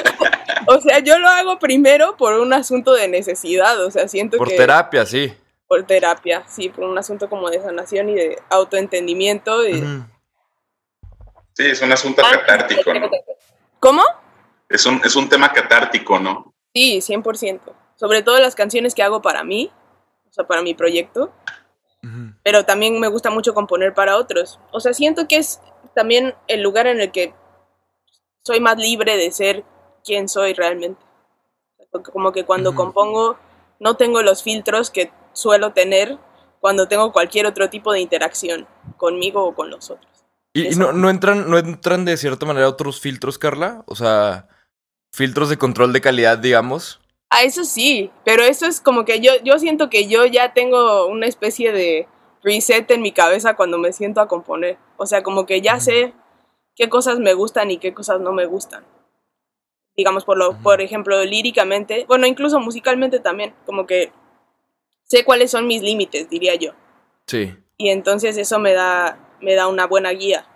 o 0.67 0.79
sea, 0.81 0.99
yo 0.99 1.17
lo 1.19 1.27
hago 1.27 1.59
primero 1.59 2.17
por 2.17 2.39
un 2.39 2.53
asunto 2.53 2.93
de 2.93 3.07
necesidad, 3.07 3.83
o 3.83 3.91
sea, 3.91 4.07
siento 4.07 4.37
Por 4.37 4.49
que 4.49 4.57
terapia, 4.57 5.05
sí. 5.05 5.33
por 5.67 5.83
terapia, 5.83 6.43
sí, 6.47 6.69
por 6.69 6.85
un 6.85 6.97
asunto 6.97 7.29
como 7.29 7.49
de 7.49 7.61
sanación 7.61 8.09
y 8.09 8.15
de 8.15 8.41
autoentendimiento. 8.49 9.67
y-. 9.67 10.03
Sí, 11.53 11.65
es 11.65 11.81
un 11.81 11.91
asunto 11.91 12.21
Ah, 12.25 12.31
catártico, 12.31 12.93
¿no? 12.93 13.09
¿Cómo? 13.79 14.03
Es 14.69 14.85
un, 14.85 15.01
es 15.03 15.15
un 15.15 15.27
tema 15.27 15.51
catártico, 15.51 16.19
¿no? 16.19 16.53
Sí, 16.73 16.99
100%. 16.99 17.59
Sobre 17.95 18.21
todo 18.21 18.39
las 18.39 18.55
canciones 18.55 18.95
que 18.95 19.03
hago 19.03 19.21
para 19.21 19.43
mí, 19.43 19.71
o 20.29 20.31
sea, 20.31 20.45
para 20.47 20.61
mi 20.61 20.73
proyecto. 20.73 21.33
Pero 22.43 22.63
también 22.63 22.97
me 23.01 23.09
gusta 23.09 23.29
mucho 23.29 23.53
componer 23.53 23.93
para 23.93 24.15
otros. 24.15 24.57
O 24.71 24.79
sea, 24.79 24.93
siento 24.93 25.27
que 25.27 25.35
es 25.35 25.59
también 25.93 26.33
el 26.47 26.61
lugar 26.61 26.87
en 26.87 27.01
el 27.01 27.11
que 27.11 27.33
soy 28.43 28.59
más 28.59 28.77
libre 28.77 29.17
de 29.17 29.31
ser 29.31 29.63
quien 30.03 30.29
soy 30.29 30.53
realmente. 30.53 31.01
Como 32.13 32.31
que 32.31 32.45
cuando 32.45 32.75
compongo 32.75 33.37
no 33.79 33.95
tengo 33.95 34.21
los 34.21 34.43
filtros 34.43 34.89
que 34.89 35.11
suelo 35.33 35.73
tener 35.73 36.17
cuando 36.59 36.87
tengo 36.87 37.11
cualquier 37.11 37.45
otro 37.45 37.69
tipo 37.69 37.93
de 37.93 38.01
interacción 38.01 38.67
conmigo 38.97 39.43
o 39.43 39.55
con 39.55 39.69
los 39.69 39.89
otros. 39.89 40.07
¿Y, 40.53 40.63
y 40.63 40.67
Eso. 40.67 40.79
no, 40.79 40.91
no 40.91 41.09
entran, 41.09 41.49
no 41.49 41.57
entran 41.57 42.05
de 42.05 42.17
cierta 42.17 42.45
manera 42.45 42.67
otros 42.67 42.99
filtros, 42.99 43.37
Carla? 43.37 43.83
O 43.85 43.95
sea, 43.95 44.47
filtros 45.13 45.49
de 45.49 45.57
control 45.57 45.93
de 45.93 46.01
calidad, 46.01 46.37
digamos. 46.37 46.99
Ah, 47.29 47.43
eso 47.43 47.63
sí, 47.63 48.11
pero 48.25 48.43
eso 48.43 48.65
es 48.65 48.81
como 48.81 49.05
que 49.05 49.19
yo, 49.21 49.31
yo 49.43 49.59
siento 49.59 49.89
que 49.89 50.07
yo 50.07 50.25
ya 50.25 50.53
tengo 50.53 51.05
una 51.05 51.27
especie 51.27 51.71
de 51.71 52.07
reset 52.43 52.89
en 52.91 53.01
mi 53.01 53.11
cabeza 53.11 53.55
cuando 53.55 53.77
me 53.77 53.93
siento 53.93 54.19
a 54.21 54.27
componer. 54.27 54.77
O 54.97 55.05
sea, 55.05 55.21
como 55.21 55.45
que 55.45 55.61
ya 55.61 55.79
sé 55.79 56.13
qué 56.79 56.87
cosas 56.89 57.19
me 57.19 57.33
gustan 57.33 57.69
y 57.71 57.77
qué 57.77 57.93
cosas 57.93 58.21
no 58.21 58.31
me 58.31 58.45
gustan. 58.45 58.85
Digamos, 59.97 60.23
por, 60.23 60.37
lo, 60.37 60.57
por 60.61 60.79
ejemplo, 60.79 61.21
líricamente, 61.25 62.05
bueno, 62.07 62.25
incluso 62.25 62.57
musicalmente 62.61 63.19
también, 63.19 63.53
como 63.65 63.85
que 63.85 64.13
sé 65.03 65.25
cuáles 65.25 65.51
son 65.51 65.67
mis 65.67 65.81
límites, 65.81 66.29
diría 66.29 66.55
yo. 66.55 66.71
Sí. 67.27 67.53
Y 67.77 67.89
entonces 67.89 68.37
eso 68.37 68.59
me 68.59 68.73
da, 68.73 69.19
me 69.41 69.55
da 69.55 69.67
una 69.67 69.87
buena 69.87 70.11
guía. 70.11 70.47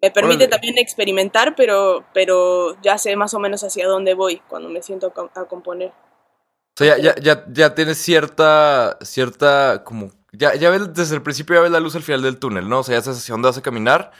Me 0.00 0.10
permite 0.10 0.44
Órale. 0.44 0.48
también 0.48 0.78
experimentar, 0.78 1.54
pero, 1.54 2.04
pero 2.14 2.80
ya 2.80 2.96
sé 2.96 3.14
más 3.14 3.34
o 3.34 3.38
menos 3.38 3.62
hacia 3.62 3.86
dónde 3.86 4.14
voy 4.14 4.38
cuando 4.48 4.70
me 4.70 4.82
siento 4.82 5.08
a, 5.08 5.12
com- 5.12 5.30
a 5.34 5.44
componer. 5.44 5.88
O 5.90 6.76
sea, 6.76 6.96
ya, 6.96 7.14
ya, 7.14 7.14
ya, 7.20 7.44
ya 7.52 7.74
tienes 7.74 7.98
cierta, 7.98 8.96
cierta, 9.02 9.84
como, 9.84 10.10
ya, 10.32 10.54
ya 10.54 10.70
ves 10.70 10.94
desde 10.94 11.14
el 11.14 11.22
principio, 11.22 11.56
ya 11.56 11.62
ves 11.62 11.70
la 11.70 11.80
luz 11.80 11.94
al 11.94 12.02
final 12.02 12.22
del 12.22 12.38
túnel, 12.38 12.68
¿no? 12.70 12.78
O 12.80 12.82
sea, 12.82 12.96
ya 12.96 13.02
sabes 13.02 13.18
hacia 13.18 13.34
dónde 13.34 13.48
vas 13.48 13.58
a 13.58 13.62
caminar. 13.62 14.12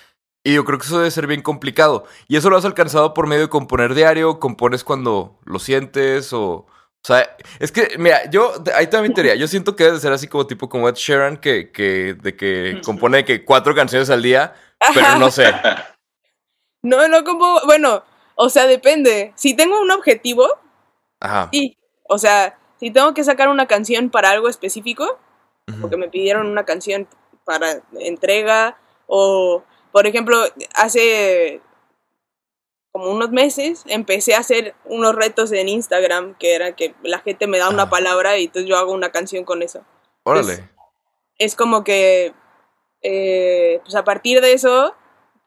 Y 0.46 0.52
yo 0.52 0.64
creo 0.64 0.78
que 0.78 0.84
eso 0.84 0.98
debe 0.98 1.10
ser 1.10 1.26
bien 1.26 1.40
complicado. 1.40 2.04
Y 2.28 2.36
eso 2.36 2.50
lo 2.50 2.58
has 2.58 2.66
alcanzado 2.66 3.14
por 3.14 3.26
medio 3.26 3.42
de 3.42 3.48
componer 3.48 3.94
diario, 3.94 4.38
compones 4.38 4.84
cuando 4.84 5.38
lo 5.44 5.58
sientes 5.58 6.32
o... 6.32 6.66
O 7.06 7.06
sea, 7.06 7.36
es 7.58 7.70
que, 7.70 7.98
mira, 7.98 8.30
yo, 8.30 8.54
ahí 8.74 8.84
está 8.84 9.02
mi 9.02 9.12
teoría. 9.12 9.34
Yo 9.34 9.46
siento 9.46 9.76
que 9.76 9.84
debe 9.84 9.96
de 9.96 10.00
ser 10.00 10.12
así 10.12 10.26
como 10.26 10.46
tipo 10.46 10.70
como 10.70 10.88
Ed 10.88 10.94
Sheeran, 10.94 11.36
que, 11.36 11.70
que, 11.70 12.14
de 12.14 12.34
que 12.34 12.80
compone 12.84 13.26
que 13.26 13.44
cuatro 13.44 13.74
canciones 13.74 14.08
al 14.08 14.22
día, 14.22 14.54
pero 14.94 15.18
no 15.18 15.30
sé. 15.30 15.52
No, 16.82 17.08
no 17.08 17.24
como, 17.24 17.60
bueno, 17.64 18.04
o 18.34 18.50
sea, 18.50 18.66
depende. 18.66 19.32
Si 19.36 19.54
tengo 19.56 19.80
un 19.80 19.90
objetivo, 19.90 20.46
Ajá. 21.18 21.48
sí. 21.50 21.78
O 22.06 22.18
sea, 22.18 22.58
si 22.78 22.90
tengo 22.90 23.14
que 23.14 23.24
sacar 23.24 23.48
una 23.48 23.66
canción 23.66 24.10
para 24.10 24.30
algo 24.30 24.50
específico, 24.50 25.18
porque 25.80 25.96
me 25.96 26.08
pidieron 26.08 26.46
una 26.46 26.64
canción 26.64 27.08
para 27.46 27.80
entrega, 27.98 28.76
o, 29.06 29.64
por 29.94 30.08
ejemplo, 30.08 30.42
hace 30.74 31.62
como 32.90 33.12
unos 33.12 33.30
meses 33.30 33.84
empecé 33.86 34.34
a 34.34 34.40
hacer 34.40 34.74
unos 34.84 35.14
retos 35.14 35.52
en 35.52 35.68
Instagram, 35.68 36.34
que 36.34 36.56
era 36.56 36.74
que 36.74 36.96
la 37.04 37.20
gente 37.20 37.46
me 37.46 37.58
da 37.58 37.68
una 37.68 37.84
Ah. 37.84 37.90
palabra 37.90 38.36
y 38.36 38.46
entonces 38.46 38.68
yo 38.68 38.76
hago 38.76 38.90
una 38.92 39.12
canción 39.12 39.44
con 39.44 39.62
eso. 39.62 39.84
Órale. 40.24 40.68
es 41.38 41.54
como 41.54 41.84
que, 41.84 42.34
eh, 43.02 43.80
pues 43.84 43.94
a 43.94 44.02
partir 44.02 44.40
de 44.40 44.52
eso, 44.52 44.96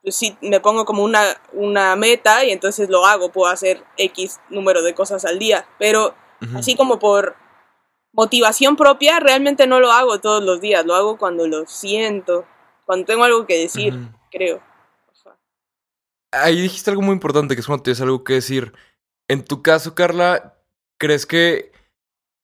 pues 0.01 0.15
sí, 0.15 0.37
me 0.39 0.61
pongo 0.61 0.85
como 0.85 1.03
una, 1.03 1.23
una 1.51 1.97
meta 1.97 2.45
y 2.45 2.51
entonces 2.51 2.87
lo 2.89 3.05
hago, 3.05 3.33
puedo 3.33 3.51
hacer 3.51 3.83
X 3.97 4.39
número 4.49 4.81
de 4.81 4.95
cosas 4.95 5.25
al 5.25 5.39
día, 5.39 5.67
pero 5.77 6.15
así 6.55 6.75
como 6.77 6.99
por 6.99 7.35
motivación 8.13 8.77
propia, 8.77 9.19
realmente 9.19 9.67
no 9.67 9.81
lo 9.81 9.91
hago 9.91 10.21
todos 10.21 10.41
los 10.41 10.61
días, 10.61 10.85
lo 10.85 10.95
hago 10.95 11.17
cuando 11.17 11.47
lo 11.47 11.65
siento, 11.67 12.45
cuando 12.85 13.05
tengo 13.05 13.25
algo 13.25 13.45
que 13.45 13.57
decir. 13.59 13.93
Creo. 14.37 14.61
Ahí 16.31 16.61
dijiste 16.61 16.91
algo 16.91 17.01
muy 17.01 17.13
importante, 17.13 17.55
que 17.55 17.61
es 17.61 17.67
cuando 17.67 17.83
tienes 17.83 18.01
algo 18.01 18.23
que 18.23 18.33
decir. 18.33 18.73
En 19.27 19.43
tu 19.43 19.61
caso, 19.61 19.95
Carla, 19.95 20.57
¿crees 20.99 21.25
que 21.25 21.71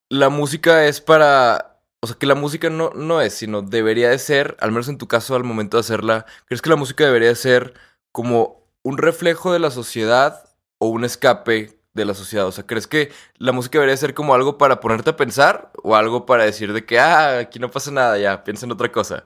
la 0.10 0.30
música 0.30 0.86
es 0.86 1.02
para... 1.02 1.82
O 2.02 2.08
sea, 2.08 2.18
que 2.18 2.26
la 2.26 2.36
música 2.36 2.70
no, 2.70 2.90
no 2.92 3.22
es, 3.22 3.34
sino 3.34 3.62
debería 3.62 4.10
de 4.10 4.20
ser, 4.20 4.58
al 4.60 4.72
menos 4.72 4.90
en 4.90 4.98
tu 4.98 5.08
caso 5.08 5.36
al 5.36 5.46
momento 5.46 5.78
de 5.78 5.82
hacerla, 5.82 6.26
¿crees 6.46 6.62
que 6.62 6.70
la 6.70 6.76
música 6.76 7.06
debería 7.06 7.30
de 7.30 7.36
ser 7.36 7.76
como 8.12 8.68
un 8.84 8.98
reflejo 8.98 9.54
de 9.54 9.60
la 9.60 9.72
sociedad 9.72 10.50
o 10.80 10.88
un 10.88 11.06
escape 11.06 11.80
de 11.94 12.06
la 12.06 12.14
sociedad? 12.14 12.46
O 12.46 12.52
sea, 12.52 12.66
¿crees 12.66 12.88
que 12.88 13.12
la 13.38 13.54
música 13.54 13.80
debería 13.80 13.96
ser 13.96 14.14
como 14.14 14.34
algo 14.34 14.58
para 14.58 14.82
ponerte 14.82 15.12
a 15.12 15.16
pensar 15.16 15.72
o 15.82 15.96
algo 15.96 16.26
para 16.26 16.44
decir 16.44 16.74
de 16.74 16.86
que, 16.86 17.00
ah, 17.00 17.40
aquí 17.40 17.60
no 17.60 17.72
pasa 17.72 17.90
nada, 17.92 18.18
ya, 18.18 18.44
piensa 18.44 18.66
en 18.66 18.74
otra 18.74 18.92
cosa? 18.92 19.26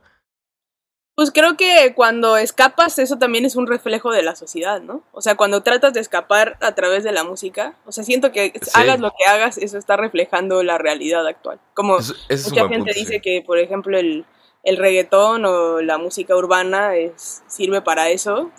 Pues 1.18 1.32
creo 1.32 1.58
que 1.58 1.96
cuando 1.96 2.38
escapas, 2.38 3.00
eso 3.00 3.18
también 3.18 3.44
es 3.44 3.56
un 3.56 3.66
reflejo 3.66 4.12
de 4.12 4.22
la 4.22 4.36
sociedad, 4.36 4.82
¿no? 4.82 5.02
O 5.14 5.22
sea, 5.22 5.34
cuando 5.34 5.64
tratas 5.64 5.92
de 5.94 6.00
escapar 6.00 6.60
a 6.62 6.76
través 6.76 7.04
de 7.04 7.12
la 7.12 7.24
música, 7.24 7.76
o 7.88 7.92
sea, 7.92 8.04
siento 8.04 8.32
que 8.32 8.54
Sí. 8.62 8.70
hagas 8.76 9.00
lo 9.00 9.10
que 9.18 9.26
hagas, 9.26 9.58
eso 9.58 9.80
está 9.80 9.98
reflejando 9.98 10.62
la 10.62 10.78
realidad 10.78 11.26
actual. 11.26 11.60
Como 11.74 11.98
es 11.98 12.14
mucha 12.30 12.68
gente 12.68 12.78
punto, 12.78 12.94
dice 12.94 13.14
sí. 13.16 13.20
que, 13.22 13.44
por 13.44 13.58
ejemplo, 13.58 13.98
el, 13.98 14.28
el 14.62 14.78
reggaetón 14.78 15.44
o 15.46 15.82
la 15.82 15.98
música 15.98 16.36
urbana 16.36 16.96
es, 16.96 17.42
sirve 17.48 17.82
para 17.82 18.10
eso, 18.10 18.52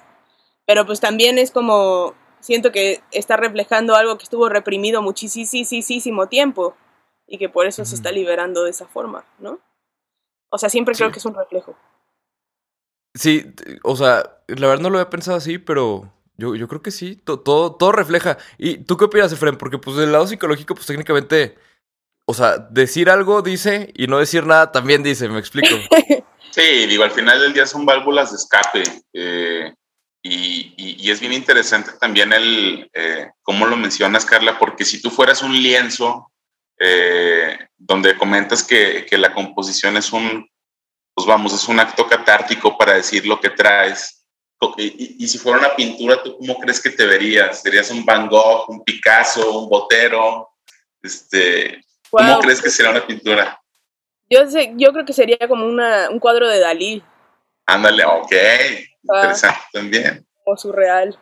pero 0.66 0.84
pues 0.84 0.98
también 0.98 1.38
es 1.38 1.52
como, 1.52 2.14
siento 2.40 2.72
que 2.72 3.02
está 3.12 3.36
reflejando 3.36 3.94
algo 3.94 4.18
que 4.18 4.24
estuvo 4.24 4.48
reprimido 4.48 5.00
muchísimo 5.00 6.26
tiempo 6.26 6.74
y 7.24 7.38
que 7.38 7.48
por 7.48 7.66
eso 7.66 7.84
se 7.84 7.94
está 7.94 8.10
liberando 8.10 8.64
de 8.64 8.70
esa 8.70 8.88
forma, 8.88 9.24
¿no? 9.38 9.60
O 10.50 10.58
sea, 10.58 10.68
siempre 10.68 10.96
creo 10.96 11.12
que 11.12 11.20
es 11.20 11.24
un 11.24 11.36
reflejo. 11.36 11.76
Sí, 13.18 13.44
o 13.82 13.96
sea, 13.96 14.22
la 14.46 14.66
verdad 14.68 14.82
no 14.82 14.90
lo 14.90 14.98
había 14.98 15.10
pensado 15.10 15.36
así, 15.36 15.58
pero 15.58 16.12
yo, 16.36 16.54
yo 16.54 16.68
creo 16.68 16.82
que 16.82 16.90
sí, 16.92 17.16
to- 17.16 17.40
todo, 17.40 17.74
todo 17.74 17.90
refleja. 17.92 18.38
¿Y 18.58 18.78
tú 18.78 18.96
qué 18.96 19.06
opinas, 19.06 19.32
Efraín? 19.32 19.56
Porque 19.56 19.78
pues 19.78 19.96
del 19.96 20.12
lado 20.12 20.26
psicológico, 20.26 20.74
pues 20.74 20.86
técnicamente, 20.86 21.56
o 22.26 22.34
sea, 22.34 22.58
decir 22.58 23.10
algo 23.10 23.42
dice 23.42 23.92
y 23.96 24.06
no 24.06 24.18
decir 24.18 24.46
nada 24.46 24.70
también 24.70 25.02
dice, 25.02 25.28
me 25.28 25.38
explico. 25.38 25.74
Sí, 26.50 26.86
digo, 26.86 27.04
al 27.04 27.10
final 27.10 27.38
del 27.40 27.52
día 27.52 27.66
son 27.66 27.84
válvulas 27.84 28.30
de 28.30 28.36
escape. 28.36 28.82
eh, 29.12 29.72
y, 30.22 30.74
y- 30.76 30.96
y 30.98 31.10
es 31.10 31.20
bien 31.20 31.32
interesante 31.32 31.90
también 32.00 32.32
el, 32.32 32.90
eh, 32.94 33.28
cómo 33.42 33.66
lo 33.66 33.76
mencionas, 33.76 34.24
Carla, 34.24 34.58
porque 34.58 34.84
si 34.84 35.00
tú 35.00 35.10
fueras 35.10 35.42
un 35.42 35.52
lienzo 35.52 36.32
eh, 36.78 37.58
donde 37.76 38.16
comentas 38.16 38.64
que, 38.64 39.04
que 39.08 39.18
la 39.18 39.34
composición 39.34 39.96
es 39.98 40.12
un, 40.12 40.48
pues 41.18 41.26
vamos, 41.26 41.52
es 41.52 41.66
un 41.68 41.80
acto 41.80 42.06
catártico 42.06 42.78
para 42.78 42.94
decir 42.94 43.26
lo 43.26 43.40
que 43.40 43.50
traes. 43.50 44.24
Y, 44.76 44.84
y- 44.84 45.16
y 45.24 45.28
si 45.28 45.36
fuera 45.38 45.58
una 45.58 45.74
pintura, 45.74 46.22
¿tú 46.22 46.36
cómo 46.38 46.58
crees 46.60 46.80
que 46.80 46.90
te 46.90 47.06
verías? 47.06 47.60
¿Serías 47.62 47.90
un 47.90 48.04
Van 48.04 48.28
Gogh, 48.28 48.68
un 48.70 48.84
Picasso, 48.84 49.58
un 49.58 49.68
Botero? 49.68 50.50
Este, 51.02 51.84
¿Cómo 52.10 52.38
crees 52.40 52.62
que 52.62 52.70
será 52.70 52.90
una 52.90 53.04
pintura? 53.06 53.60
Yo, 54.30 54.48
sé, 54.48 54.72
yo 54.76 54.92
creo 54.92 55.04
que 55.04 55.12
sería 55.12 55.38
como 55.48 55.66
una, 55.66 56.08
un 56.10 56.20
cuadro 56.20 56.48
de 56.48 56.60
Dalí, 56.60 57.02
Ándale, 57.66 58.04
ok, 58.04 58.32
Ah. 59.10 59.16
interesante 59.22 59.60
también. 59.72 60.26
o 60.44 60.56
surreal. 60.56 61.18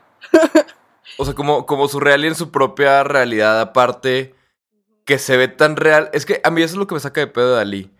O 1.19 1.25
sea, 1.25 1.35
como, 1.35 1.65
como 1.67 1.89
surreal 1.89 2.25
y 2.25 2.29
en 2.29 2.35
su 2.35 2.51
propia 2.51 3.03
realidad 3.05 3.61
aparte, 3.61 4.35
que 5.07 5.19
se 5.19 5.37
ve 5.37 5.49
tan 5.49 5.77
real. 5.77 6.11
Es 6.13 6.27
que 6.27 6.41
a 6.45 6.51
mí 6.51 6.63
eso 6.63 6.75
es 6.75 6.79
lo 6.79 6.87
que 6.87 6.95
me 6.95 7.01
saca 7.01 7.21
de 7.21 7.27
pedo 7.29 7.51
de 7.51 7.57
Dalí. 7.57 7.91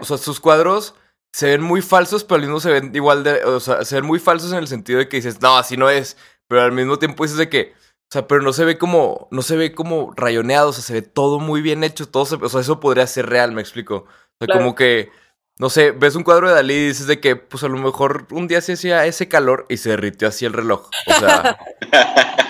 O 0.00 0.04
sea, 0.04 0.16
sus 0.18 0.40
cuadros 0.40 0.94
se 1.32 1.46
ven 1.50 1.62
muy 1.62 1.82
falsos, 1.82 2.24
pero 2.24 2.36
al 2.36 2.42
mismo 2.42 2.60
se 2.60 2.70
ven 2.70 2.90
igual 2.94 3.24
de... 3.24 3.42
O 3.44 3.58
sea, 3.60 3.84
se 3.84 3.94
ven 3.96 4.04
muy 4.04 4.18
falsos 4.18 4.52
en 4.52 4.58
el 4.58 4.68
sentido 4.68 4.98
de 4.98 5.08
que 5.08 5.16
dices, 5.16 5.40
no, 5.40 5.56
así 5.56 5.76
no 5.76 5.88
es. 5.90 6.16
Pero 6.48 6.62
al 6.62 6.72
mismo 6.72 6.98
tiempo 6.98 7.24
dices 7.24 7.38
de 7.38 7.48
que... 7.48 7.72
O 7.74 8.12
sea, 8.12 8.26
pero 8.28 8.42
no 8.42 8.52
se 8.52 8.64
ve 8.66 8.76
como... 8.76 9.28
No 9.30 9.40
se 9.42 9.56
ve 9.56 9.74
como 9.74 10.12
rayoneado, 10.16 10.68
o 10.68 10.72
sea, 10.72 10.82
se 10.84 10.92
ve 10.92 11.02
todo 11.02 11.40
muy 11.40 11.62
bien 11.62 11.84
hecho. 11.84 12.06
Todo 12.08 12.26
se- 12.26 12.34
o 12.36 12.48
sea, 12.48 12.60
eso 12.60 12.80
podría 12.80 13.06
ser 13.06 13.26
real, 13.30 13.52
me 13.52 13.62
explico. 13.62 13.94
O 13.96 14.06
sea, 14.38 14.46
Claro. 14.46 14.60
como 14.60 14.74
que... 14.74 15.10
No 15.58 15.68
sé, 15.70 15.92
ves 15.92 16.16
un 16.16 16.22
cuadro 16.24 16.48
de 16.48 16.54
Dalí 16.54 16.74
y 16.74 16.86
dices 16.88 17.06
de 17.06 17.20
que, 17.20 17.36
pues 17.36 17.62
a 17.62 17.68
lo 17.68 17.76
mejor 17.78 18.26
un 18.30 18.48
día 18.48 18.60
se 18.60 18.72
hacía 18.72 19.04
ese 19.06 19.28
calor 19.28 19.66
y 19.68 19.76
se 19.76 19.90
derritió 19.90 20.28
así 20.28 20.44
el 20.44 20.52
reloj. 20.52 20.88
O 21.06 21.12
sea... 21.20 21.58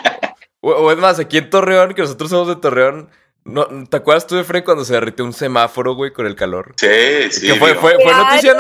O, 0.65 0.71
o 0.71 0.93
es 0.93 0.99
más, 0.99 1.19
aquí 1.19 1.39
en 1.39 1.51
Torreón, 1.51 1.93
que 1.93 2.03
nosotros 2.03 2.31
somos 2.31 2.47
de 2.47 2.55
Torreón, 2.55 3.11
no, 3.45 3.67
¿te 3.89 3.97
acuerdas 3.97 4.27
tú 4.27 4.37
de 4.37 4.45
Fred 4.45 4.65
cuando 4.65 4.85
se 4.85 4.95
derritió 4.95 5.25
un 5.25 5.33
semáforo, 5.33 5.95
güey, 5.95 6.13
con 6.13 6.27
el 6.27 6.37
calor? 6.37 6.75
Sí, 6.77 7.31
sí. 7.31 7.47
que 7.49 7.55
fue, 7.57 7.75
fue, 7.75 7.95
fue 8.03 8.13
noticia, 8.13 8.55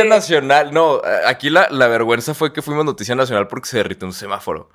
fue 0.00 0.04
nacional. 0.08 0.72
No, 0.72 1.00
aquí 1.26 1.50
la, 1.50 1.68
la 1.70 1.86
vergüenza 1.88 2.34
fue 2.34 2.52
que 2.52 2.62
fuimos 2.62 2.84
noticia 2.84 3.14
nacional 3.14 3.48
porque 3.48 3.68
se 3.68 3.76
derritió 3.78 4.06
un 4.06 4.14
semáforo. 4.14 4.70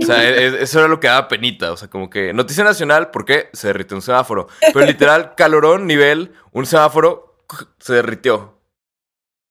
O 0.00 0.04
sea, 0.04 0.22
e- 0.24 0.46
e- 0.46 0.62
eso 0.62 0.78
era 0.78 0.88
lo 0.88 1.00
que 1.00 1.08
daba 1.08 1.26
penita. 1.28 1.72
O 1.72 1.76
sea, 1.76 1.88
como 1.88 2.08
que 2.08 2.32
noticia 2.32 2.62
nacional 2.64 3.10
porque 3.10 3.50
se 3.52 3.66
derritió 3.68 3.96
un 3.96 4.02
semáforo. 4.02 4.46
Pero 4.72 4.86
literal, 4.86 5.34
calorón, 5.36 5.86
nivel, 5.86 6.32
un 6.52 6.66
semáforo 6.66 7.36
se 7.78 7.94
derritió. 7.94 8.58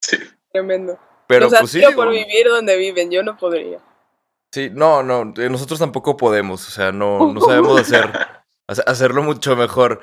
sí. 0.01 0.17
Tremendo. 0.51 0.97
Pero 1.27 1.49
Los 1.49 1.59
pues 1.59 1.71
sí. 1.71 1.81
por 1.95 2.09
vivir 2.09 2.47
donde 2.49 2.75
viven, 2.75 3.09
yo 3.09 3.23
no 3.23 3.37
podría. 3.37 3.79
Sí, 4.51 4.69
no, 4.69 5.01
no, 5.01 5.23
nosotros 5.23 5.79
tampoco 5.79 6.17
podemos, 6.17 6.67
o 6.67 6.71
sea, 6.71 6.91
no, 6.91 7.31
no 7.33 7.39
sabemos 7.47 7.79
hacer, 7.79 8.03
hace- 8.03 8.27
hacerlo 8.85 9.23
mucho 9.23 9.55
mejor. 9.55 10.01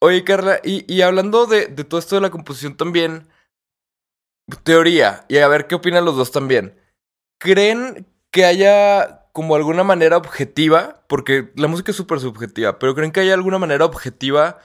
Oye, 0.00 0.24
Carla, 0.24 0.60
y, 0.64 1.02
hablando 1.02 1.46
de, 1.46 1.66
de 1.66 1.84
todo 1.84 2.00
esto 2.00 2.14
de 2.14 2.22
la 2.22 2.30
composición 2.30 2.76
también, 2.76 3.28
teoría, 4.62 5.24
y 5.28 5.38
a 5.38 5.48
ver 5.48 5.66
qué 5.66 5.74
opinan 5.74 6.04
los 6.04 6.16
dos 6.16 6.32
también. 6.32 6.78
¿Creen 7.38 8.06
que 8.30 8.44
haya 8.44 9.26
como 9.32 9.54
alguna 9.54 9.84
manera 9.84 10.16
objetiva, 10.16 11.04
porque 11.08 11.52
la 11.56 11.68
música 11.68 11.92
es 11.92 11.96
súper 11.96 12.20
subjetiva, 12.20 12.78
pero 12.78 12.94
creen 12.94 13.12
que 13.12 13.20
haya 13.20 13.34
alguna 13.34 13.58
manera 13.58 13.84
objetiva 13.84 14.58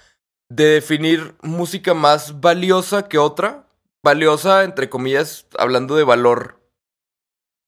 de 0.49 0.65
definir 0.65 1.35
música 1.41 1.93
más 1.93 2.39
valiosa 2.41 3.07
que 3.07 3.17
otra? 3.17 3.67
Valiosa, 4.03 4.63
entre 4.63 4.89
comillas, 4.89 5.47
hablando 5.57 5.95
de 5.95 6.03
valor 6.03 6.61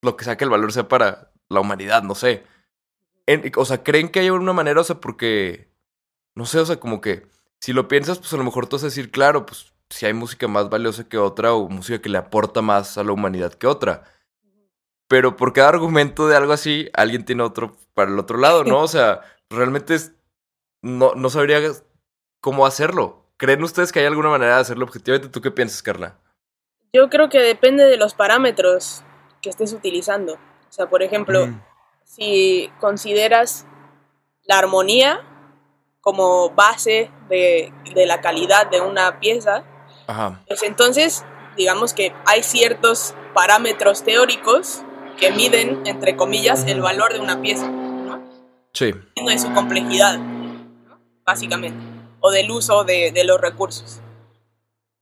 lo 0.03 0.15
que 0.15 0.25
sea 0.25 0.37
que 0.37 0.43
el 0.43 0.49
valor 0.49 0.71
sea 0.71 0.87
para 0.87 1.31
la 1.49 1.59
humanidad, 1.59 2.03
no 2.03 2.15
sé. 2.15 2.43
En- 3.27 3.51
o 3.55 3.65
sea, 3.65 3.83
¿creen 3.83 4.09
que 4.09 4.21
hay 4.21 4.29
una 4.31 4.53
manera? 4.53 4.81
O 4.81 4.83
sea, 4.83 4.99
porque, 4.99 5.69
no 6.35 6.45
sé, 6.45 6.59
o 6.59 6.65
sea, 6.65 6.79
como 6.79 7.01
que 7.01 7.27
si 7.59 7.73
lo 7.73 7.87
piensas, 7.87 8.17
pues 8.19 8.33
a 8.33 8.37
lo 8.37 8.43
mejor 8.43 8.67
tú 8.67 8.75
vas 8.77 8.83
a 8.83 8.87
decir, 8.87 9.11
claro, 9.11 9.45
pues 9.45 9.73
si 9.89 10.05
hay 10.05 10.13
música 10.13 10.47
más 10.47 10.69
valiosa 10.69 11.07
que 11.07 11.17
otra 11.17 11.53
o 11.53 11.69
música 11.69 12.01
que 12.01 12.09
le 12.09 12.17
aporta 12.17 12.61
más 12.61 12.97
a 12.97 13.03
la 13.03 13.11
humanidad 13.11 13.53
que 13.53 13.67
otra. 13.67 14.03
Pero 15.07 15.37
por 15.37 15.53
cada 15.53 15.69
argumento 15.69 16.27
de 16.27 16.35
algo 16.35 16.51
así, 16.53 16.89
alguien 16.93 17.23
tiene 17.25 17.43
otro 17.43 17.77
para 17.93 18.11
el 18.11 18.19
otro 18.19 18.37
lado, 18.37 18.63
¿no? 18.65 18.81
O 18.81 18.87
sea, 18.87 19.21
realmente 19.49 19.95
es, 19.95 20.11
no, 20.81 21.13
no 21.15 21.29
sabría 21.29 21.61
cómo 22.41 22.65
hacerlo. 22.65 23.25
¿Creen 23.37 23.63
ustedes 23.63 23.91
que 23.91 23.99
hay 23.99 24.05
alguna 24.05 24.29
manera 24.29 24.55
de 24.55 24.61
hacerlo 24.61 24.85
objetivamente? 24.85 25.29
¿Tú 25.29 25.41
qué 25.41 25.51
piensas, 25.51 25.81
Carla? 25.81 26.17
Yo 26.91 27.09
creo 27.09 27.29
que 27.29 27.39
depende 27.39 27.85
de 27.85 27.97
los 27.97 28.13
parámetros 28.15 29.03
que 29.41 29.49
estés 29.49 29.71
utilizando. 29.73 30.33
O 30.33 30.71
sea, 30.71 30.89
por 30.89 31.03
ejemplo, 31.03 31.47
Mm, 31.47 31.61
si 32.07 32.71
consideras 32.79 33.65
la 34.45 34.57
armonía 34.57 35.21
como 36.01 36.49
base 36.51 37.11
de, 37.29 37.73
de 37.93 38.05
la 38.05 38.21
calidad 38.21 38.67
de 38.71 38.81
una 38.81 39.19
pieza, 39.19 39.63
Ajá. 40.07 40.41
pues 40.47 40.63
entonces 40.63 41.25
digamos 41.57 41.93
que 41.93 42.13
hay 42.25 42.43
ciertos 42.43 43.13
parámetros 43.33 44.03
teóricos 44.03 44.83
que 45.19 45.31
miden, 45.31 45.85
entre 45.85 46.15
comillas, 46.15 46.65
el 46.67 46.81
valor 46.81 47.11
de 47.13 47.19
una 47.19 47.41
pieza, 47.41 47.67
¿no? 47.67 48.23
Sí. 48.73 48.93
de 49.15 49.39
su 49.39 49.51
complejidad, 49.53 50.17
¿no? 50.17 50.99
básicamente, 51.25 51.77
o 52.21 52.31
del 52.31 52.49
uso 52.51 52.83
de, 52.83 53.11
de 53.11 53.23
los 53.25 53.41
recursos. 53.41 53.99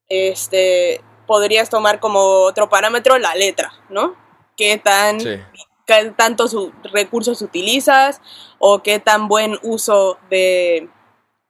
Este, 0.07 1.01
podrías 1.27 1.69
tomar 1.69 1.99
como 1.99 2.19
otro 2.19 2.69
parámetro 2.69 3.17
la 3.19 3.35
letra, 3.35 3.71
¿no? 3.89 4.15
¿Qué 4.55 4.77
tan 4.77 5.19
Sí. 5.19 5.39
Qué 5.85 6.13
tantos 6.17 6.55
recursos 6.91 7.41
utilizas 7.41 8.21
o 8.59 8.81
qué 8.83 8.99
tan 8.99 9.27
buen 9.27 9.57
uso 9.61 10.17
de, 10.29 10.89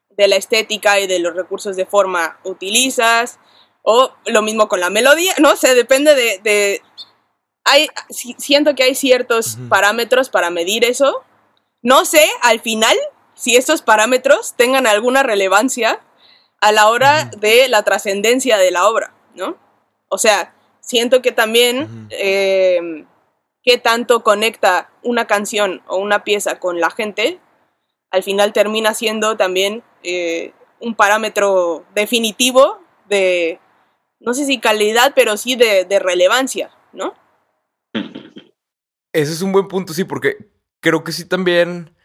de 0.09 0.27
la 0.27 0.35
estética 0.35 0.99
y 0.99 1.07
de 1.07 1.19
los 1.19 1.35
recursos 1.35 1.75
de 1.75 1.85
forma 1.85 2.39
utilizas 2.43 3.39
o 3.81 4.11
lo 4.25 4.41
mismo 4.41 4.67
con 4.67 4.79
la 4.79 4.89
melodía, 4.89 5.33
no 5.39 5.55
sé, 5.55 5.75
depende 5.75 6.15
de... 6.15 6.39
de- 6.43 6.81
hay, 7.67 7.87
si- 8.09 8.35
siento 8.37 8.75
que 8.75 8.83
hay 8.83 8.93
ciertos 8.93 9.57
parámetros 9.69 10.29
para 10.29 10.51
medir 10.51 10.85
eso. 10.85 11.23
No 11.81 12.05
sé 12.05 12.23
al 12.43 12.59
final 12.59 12.95
si 13.33 13.55
estos 13.55 13.81
parámetros 13.81 14.53
tengan 14.55 14.85
alguna 14.85 15.23
relevancia 15.23 15.99
a 16.61 16.71
la 16.71 16.89
hora 16.89 17.25
de 17.37 17.67
la 17.67 17.81
trascendencia 17.83 18.57
de 18.59 18.69
la 18.71 18.87
obra, 18.87 19.13
¿no? 19.33 19.57
O 20.09 20.17
sea, 20.19 20.53
siento 20.79 21.21
que 21.23 21.31
también 21.31 22.07
eh, 22.11 23.05
qué 23.65 23.79
tanto 23.79 24.23
conecta 24.23 24.91
una 25.01 25.25
canción 25.25 25.81
o 25.87 25.97
una 25.97 26.23
pieza 26.23 26.59
con 26.59 26.79
la 26.79 26.91
gente, 26.91 27.39
al 28.11 28.23
final 28.23 28.53
termina 28.53 28.93
siendo 28.93 29.35
también 29.35 29.83
eh, 30.03 30.53
un 30.79 30.95
parámetro 30.95 31.83
definitivo 31.95 32.79
de, 33.09 33.59
no 34.19 34.33
sé 34.33 34.45
si 34.45 34.59
calidad, 34.59 35.13
pero 35.15 35.35
sí 35.35 35.55
de, 35.55 35.99
relevancia, 35.99 36.71
¿no? 36.93 37.13
Ese 39.11 39.31
es 39.31 39.41
un 39.41 39.51
buen 39.51 39.67
punto, 39.67 39.93
sí, 39.93 40.03
porque 40.03 40.49
creo 40.79 41.03
que 41.03 41.11
sí 41.11 41.25
también. 41.25 41.95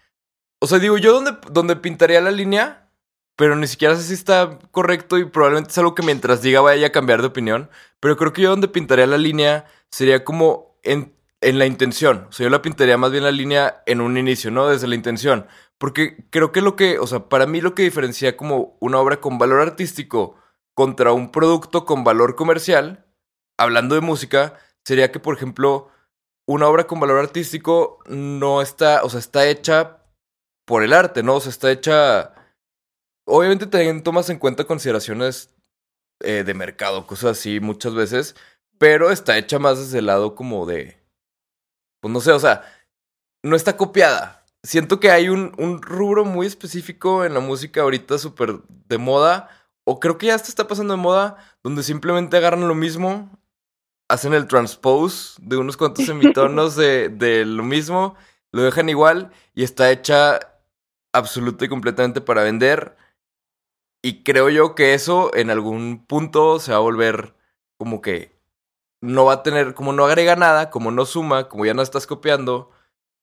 O 0.61 0.67
sea, 0.67 0.79
digo, 0.79 0.97
yo 0.97 1.21
donde, 1.51 1.77
pintaría 1.77 2.21
la 2.21 2.31
línea, 2.31 2.89
pero 3.37 3.57
ni 3.57 3.67
siquiera 3.67 3.97
sé 3.97 4.03
si 4.03 4.15
está 4.15 4.59
correcto 4.71 5.19
y 5.19 5.25
probablemente 5.25 5.71
es 5.71 5.79
algo 5.79 5.95
que 5.95 6.03
mientras 6.03 6.43
diga 6.43 6.61
vaya 6.61 6.89
a 6.89 6.93
cambiar 6.93 7.21
de 7.21 7.29
opinión. 7.29 7.71
Pero 7.99 8.17
creo 8.17 8.33
que 8.33 8.43
yo 8.43 8.51
donde 8.51 8.69
pintaría 8.69 9.07
la 9.07 9.19
línea 9.19 9.67
sería 9.91 10.25
como 10.25 10.77
en 11.41 11.59
la 11.59 11.67
intención. 11.67 12.27
O 12.29 12.33
sea, 12.33 12.45
yo 12.45 12.51
la 12.51 12.63
pintaría 12.63 12.99
más 12.99 13.13
bien 13.13 13.25
la 13.25 13.31
línea 13.31 13.83
en 13.87 14.01
un 14.01 14.17
inicio, 14.17 14.51
¿no? 14.51 14.69
Desde 14.69 14.89
la 14.89 14.95
intención. 14.95 15.47
Porque 15.79 16.27
creo 16.31 16.53
que 16.53 16.61
lo 16.61 16.77
que, 16.77 16.99
o 16.99 17.07
sea, 17.07 17.29
para 17.29 17.47
mí 17.47 17.61
lo 17.61 17.75
que 17.75 17.83
diferencia 17.83 18.37
como 18.37 18.77
una 18.81 18.99
obra 18.99 19.21
con 19.21 19.39
valor 19.39 19.61
artístico 19.61 20.37
contra 20.75 21.13
un 21.13 21.33
producto 21.33 21.85
con 21.85 22.05
valor 22.05 22.37
comercial, 22.37 23.07
hablando 23.59 23.95
de 23.95 24.01
música, 24.03 24.59
sería 24.85 25.13
que, 25.13 25.21
por 25.21 25.37
ejemplo, 25.37 25.91
una 26.47 26.69
obra 26.69 26.87
con 26.87 27.01
valor 27.01 27.19
artístico 27.19 27.99
no 28.07 28.63
está, 28.63 29.03
o 29.05 29.11
sea, 29.11 29.21
está 29.21 29.47
hecha 29.47 30.05
por 30.67 30.83
el 30.83 30.93
arte, 30.93 31.23
¿no? 31.23 31.37
O 31.37 31.41
sea, 31.41 31.51
está 31.51 31.71
hecha. 31.71 32.35
Obviamente 33.27 33.67
también 33.67 34.03
tomas 34.03 34.29
en 34.31 34.39
cuenta 34.39 34.65
consideraciones 34.65 35.55
eh, 36.21 36.45
de 36.45 36.55
mercado, 36.55 37.07
cosas 37.07 37.39
así 37.39 37.61
muchas 37.61 37.95
veces, 37.95 38.37
pero 38.79 39.11
está 39.11 39.39
hecha 39.39 39.59
más 39.59 39.79
desde 39.79 39.99
el 39.99 40.07
lado 40.07 40.35
como 40.35 40.67
de. 40.67 41.00
Pues 42.01 42.13
no 42.13 42.21
sé, 42.21 42.33
o 42.33 42.41
sea, 42.41 42.65
no 43.43 43.57
está 43.57 43.77
copiada. 43.77 44.45
Siento 44.63 45.01
que 45.01 45.11
hay 45.11 45.29
un, 45.29 45.53
un 45.59 45.81
rubro 45.81 46.25
muy 46.25 46.47
específico 46.47 47.25
en 47.25 47.35
la 47.35 47.41
música 47.41 47.83
ahorita 47.83 48.19
súper 48.19 48.61
de 48.89 48.99
moda, 48.99 49.49
o 49.85 50.01
creo 50.01 50.19
que 50.19 50.27
ya 50.27 50.35
hasta 50.35 50.49
está 50.49 50.69
pasando 50.69 50.95
de 50.95 51.01
moda, 51.01 51.37
donde 51.63 51.83
simplemente 51.83 52.37
agarran 52.37 52.69
lo 52.69 52.75
mismo, 52.75 53.31
hacen 54.09 54.35
el 54.35 54.47
transpose 54.49 55.41
de 55.41 55.57
unos 55.57 55.77
cuantos 55.77 56.05
semitonos 56.07 56.77
de, 56.77 57.09
de 57.09 57.45
lo 57.45 57.63
mismo, 57.63 58.17
lo 58.53 58.63
dejan 58.63 58.89
igual 58.89 59.31
y 59.55 59.63
está 59.63 59.91
hecha 59.91 60.41
absoluta 61.13 61.65
y 61.65 61.69
completamente 61.69 62.21
para 62.21 62.43
vender. 62.43 62.97
Y 64.03 64.23
creo 64.23 64.49
yo 64.49 64.75
que 64.75 64.95
eso 64.95 65.35
en 65.35 65.51
algún 65.51 66.05
punto 66.07 66.59
se 66.59 66.73
va 66.73 66.79
a 66.79 66.81
volver 66.81 67.35
como 67.79 68.01
que 68.01 68.40
no 69.01 69.25
va 69.27 69.35
a 69.35 69.43
tener, 69.43 69.75
como 69.75 69.93
no 69.93 70.05
agrega 70.05 70.37
nada, 70.37 70.71
como 70.71 70.91
no 70.91 71.07
suma, 71.07 71.49
como 71.49 71.65
ya 71.67 71.75
no 71.75 71.83
estás 71.83 72.07
copiando, 72.07 72.71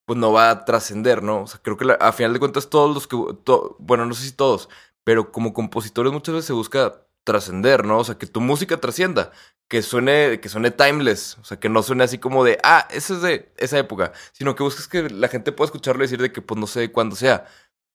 pues 0.06 0.18
no 0.20 0.32
va 0.34 0.50
a 0.50 0.66
trascender, 0.66 1.24
¿no? 1.24 1.44
O 1.44 1.48
sea, 1.48 1.60
creo 1.62 1.78
que 1.78 1.96
a 2.00 2.12
final 2.14 2.34
de 2.34 2.40
cuentas 2.40 2.70
todos 2.70 2.94
los 2.94 3.08
que, 3.08 3.18
to- 3.44 3.76
bueno, 3.80 4.06
no 4.06 4.14
sé 4.14 4.24
si 4.26 4.32
todos, 4.32 4.70
pero 5.04 5.32
como 5.32 5.54
compositores 5.54 6.14
muchas 6.14 6.36
veces 6.36 6.48
se 6.48 6.54
busca 6.54 7.04
trascender, 7.26 7.86
¿no? 7.86 8.00
O 8.00 8.04
sea, 8.06 8.18
que 8.18 8.26
tu 8.28 8.40
música 8.42 8.78
trascienda, 8.78 9.32
que 9.70 9.82
suene, 9.82 10.40
que 10.42 10.50
suene 10.50 10.72
timeless, 10.72 11.38
o 11.40 11.44
sea, 11.44 11.60
que 11.60 11.70
no 11.70 11.84
suene 11.84 12.06
así 12.06 12.20
como 12.20 12.44
de, 12.46 12.58
ah, 12.64 12.88
eso 12.92 13.16
es 13.16 13.22
de 13.22 13.52
esa 13.58 13.78
época, 13.80 14.14
sino 14.32 14.56
que 14.56 14.64
busques 14.64 14.88
que 14.88 15.10
la 15.10 15.28
gente 15.28 15.52
pueda 15.52 15.68
escucharlo 15.68 16.04
y 16.04 16.08
decir 16.08 16.22
de 16.22 16.32
que 16.32 16.42
pues 16.42 16.60
no 16.60 16.68
sé 16.68 16.92
cuándo 16.92 17.16
sea. 17.18 17.46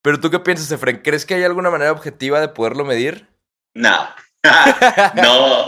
Pero 0.02 0.20
tú 0.20 0.30
qué 0.30 0.38
piensas, 0.40 0.70
Efren, 0.72 1.00
¿crees 1.02 1.24
que 1.24 1.34
hay 1.34 1.44
alguna 1.44 1.70
manera 1.70 1.92
objetiva 1.92 2.40
de 2.40 2.48
poderlo 2.48 2.84
medir? 2.84 3.28
No. 3.74 4.06
no. 5.14 5.66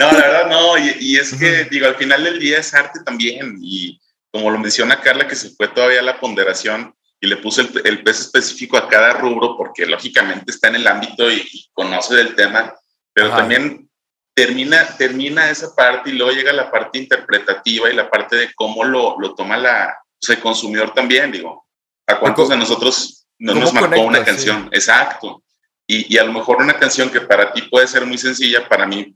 No, 0.00 0.10
la 0.12 0.18
verdad 0.18 0.46
no. 0.48 0.78
Y, 0.78 0.96
y 1.00 1.16
es 1.18 1.34
que, 1.34 1.64
digo, 1.64 1.86
al 1.86 1.96
final 1.96 2.24
del 2.24 2.38
día 2.38 2.58
es 2.58 2.72
arte 2.74 3.00
también. 3.04 3.58
Y 3.60 4.00
como 4.32 4.50
lo 4.50 4.58
menciona 4.58 5.00
Carla, 5.00 5.28
que 5.28 5.36
se 5.36 5.50
fue 5.50 5.68
todavía 5.68 6.02
la 6.02 6.18
ponderación 6.18 6.94
y 7.20 7.26
le 7.26 7.36
puso 7.36 7.60
el, 7.60 7.70
el 7.84 8.02
peso 8.02 8.22
específico 8.22 8.78
a 8.78 8.88
cada 8.88 9.12
rubro, 9.12 9.56
porque 9.56 9.84
lógicamente 9.84 10.50
está 10.50 10.68
en 10.68 10.76
el 10.76 10.86
ámbito 10.86 11.30
y, 11.30 11.46
y 11.52 11.68
conoce 11.72 12.14
del 12.14 12.34
tema, 12.34 12.74
pero 13.12 13.28
Ajá. 13.28 13.38
también 13.38 13.90
termina, 14.34 14.96
termina 14.96 15.50
esa 15.50 15.74
parte 15.74 16.08
y 16.08 16.12
luego 16.14 16.32
llega 16.32 16.52
la 16.52 16.70
parte 16.70 16.98
interpretativa 16.98 17.90
y 17.90 17.94
la 17.94 18.08
parte 18.08 18.36
de 18.36 18.54
cómo 18.54 18.84
lo, 18.84 19.20
lo 19.20 19.34
toma 19.34 19.58
la, 19.58 19.98
o 20.02 20.26
sea, 20.26 20.36
el 20.36 20.40
consumidor 20.40 20.94
también, 20.94 21.30
digo. 21.30 21.66
¿A 22.06 22.18
cuántos 22.18 22.48
de 22.48 22.56
nosotros 22.56 23.26
no 23.38 23.54
nos 23.54 23.72
marcó 23.74 24.00
una 24.00 24.18
conectas, 24.18 24.36
canción? 24.36 24.68
Exacto. 24.72 25.42
Y, 25.86 26.14
y 26.14 26.18
a 26.18 26.24
lo 26.24 26.32
mejor 26.32 26.56
una 26.56 26.78
canción 26.78 27.10
que 27.10 27.20
para 27.20 27.52
ti 27.52 27.62
puede 27.62 27.86
ser 27.86 28.06
muy 28.06 28.16
sencilla, 28.16 28.66
para 28.66 28.86
mí, 28.86 29.14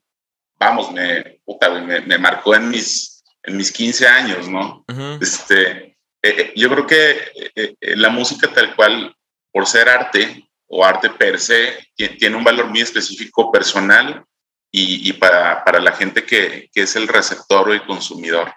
vamos, 0.67 0.93
me, 0.93 1.41
puta, 1.45 1.69
güey, 1.69 1.83
me, 1.83 2.01
me 2.01 2.19
marcó 2.19 2.55
en 2.55 2.69
mis, 2.69 3.23
en 3.43 3.57
mis 3.57 3.71
15 3.73 4.07
años, 4.07 4.49
¿no? 4.49 4.85
Ujú. 4.89 5.19
Este, 5.21 5.71
eh, 5.81 5.97
eh, 6.23 6.53
yo 6.57 6.69
creo 6.71 6.87
que 6.87 7.11
eh, 7.55 7.75
eh, 7.81 7.97
la 7.97 8.09
música 8.09 8.49
tal 8.53 8.75
cual, 8.75 9.15
por 9.53 9.67
ser 9.67 9.89
arte 9.89 10.49
o 10.67 10.85
arte 10.85 11.11
per 11.11 11.39
se, 11.39 11.79
ti- 11.95 12.17
tiene 12.19 12.37
un 12.37 12.45
valor 12.45 12.67
muy 12.67 12.81
específico 12.81 13.53
personal 13.53 14.25
y, 14.73 15.09
y 15.09 15.13
para, 15.13 15.63
para 15.65 15.79
la 15.81 15.93
gente 15.93 16.25
que, 16.25 16.69
que 16.73 16.83
es 16.83 16.97
el 16.97 17.07
receptor 17.07 17.69
o 17.69 17.73
el 17.73 17.85
consumidor. 17.87 18.53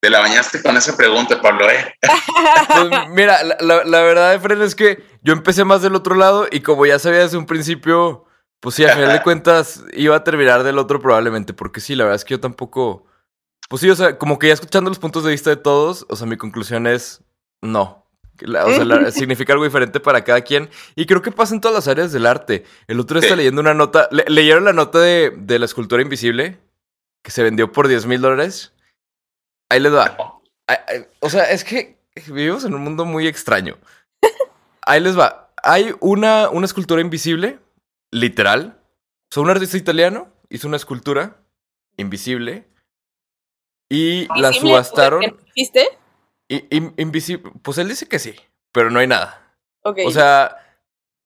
Te 0.00 0.10
la 0.10 0.20
bañaste 0.20 0.62
con 0.62 0.76
esa 0.76 0.96
pregunta, 0.96 1.40
Pablo, 1.40 1.68
¿eh? 1.70 1.94
Pues 2.68 3.08
mira, 3.08 3.42
la, 3.42 3.56
la- 3.60 3.84
la 3.84 4.00
verdad, 4.02 4.34
Efren, 4.34 4.60
es 4.62 4.74
que 4.74 5.02
yo 5.22 5.32
empecé 5.32 5.64
más 5.64 5.82
del 5.82 5.94
otro 5.96 6.14
lado 6.14 6.46
y 6.50 6.60
como 6.60 6.84
ya 6.86 6.98
sabía 6.98 7.20
desde 7.20 7.38
un 7.38 7.46
principio, 7.46 8.26
pues 8.60 8.74
sí, 8.74 8.84
a 8.84 8.94
final 8.94 9.12
de 9.12 9.22
cuentas 9.24 9.84
iba 9.94 10.16
a 10.16 10.24
terminar 10.24 10.62
del 10.62 10.78
otro 10.78 11.00
probablemente, 11.00 11.52
porque 11.54 11.80
sí, 11.80 11.94
la 11.94 12.04
verdad 12.04 12.16
es 12.16 12.24
que 12.24 12.34
yo 12.34 12.40
tampoco... 12.40 13.06
Pues 13.68 13.80
sí, 13.82 13.90
o 13.90 13.96
sea, 13.96 14.16
como 14.16 14.38
que 14.38 14.46
ya 14.48 14.54
escuchando 14.54 14.90
los 14.90 14.98
puntos 15.00 15.24
de 15.24 15.32
vista 15.32 15.50
de 15.50 15.56
todos, 15.56 16.06
o 16.08 16.14
sea, 16.16 16.26
mi 16.26 16.36
conclusión 16.36 16.86
es 16.86 17.22
no. 17.62 18.06
La- 18.40 18.64
o 18.66 18.72
sea, 18.72 18.84
la- 18.84 19.10
significa 19.12 19.52
algo 19.54 19.64
diferente 19.64 19.98
para 19.98 20.22
cada 20.22 20.42
quien. 20.42 20.70
Y 20.94 21.06
creo 21.06 21.20
que 21.22 21.32
pasa 21.32 21.52
en 21.54 21.60
todas 21.60 21.74
las 21.74 21.88
áreas 21.88 22.12
del 22.12 22.26
arte. 22.26 22.64
El 22.86 23.00
otro 23.00 23.18
Sí. 23.18 23.26
está 23.26 23.34
leyendo 23.34 23.60
una 23.60 23.74
nota. 23.74 24.08
le- 24.12 24.24
¿Leyeron 24.28 24.64
la 24.64 24.72
nota 24.72 25.00
de, 25.00 25.32
de 25.36 25.58
la 25.58 25.64
escultura 25.64 26.00
invisible? 26.02 26.60
Que 27.24 27.32
se 27.32 27.42
vendió 27.42 27.72
por 27.72 27.88
10 27.88 28.06
mil 28.06 28.20
dólares. 28.20 28.72
Ahí 29.68 29.80
les 29.80 29.92
va. 29.92 30.16
Ay, 30.68 30.76
ay, 30.86 31.06
O 31.18 31.28
sea, 31.28 31.50
es 31.50 31.64
que 31.64 31.98
vivimos 32.28 32.64
en 32.64 32.74
un 32.74 32.82
mundo 32.84 33.04
muy 33.04 33.26
extraño. 33.26 33.76
Ahí 34.82 35.00
les 35.00 35.18
va. 35.18 35.50
Hay 35.64 35.92
una, 35.98 36.50
una 36.50 36.66
escultura 36.66 37.00
invisible, 37.00 37.58
literal. 38.12 38.80
O 39.30 39.34
sea, 39.34 39.42
un 39.42 39.50
artista 39.50 39.76
italiano 39.76 40.32
hizo 40.48 40.68
una 40.68 40.76
escultura 40.76 41.38
invisible 41.96 42.66
y 43.90 44.26
la 44.40 44.48
subastaron. 44.60 45.22
I- 46.48 46.66
in- 46.70 46.94
invisible. 46.96 47.50
Pues 47.62 47.78
él 47.78 47.88
dice 47.88 48.06
que 48.08 48.18
sí, 48.18 48.34
pero 48.72 48.90
no 48.90 48.98
hay 49.00 49.06
nada. 49.06 49.54
Ok. 49.82 49.98
O 50.06 50.10
sea, 50.10 50.62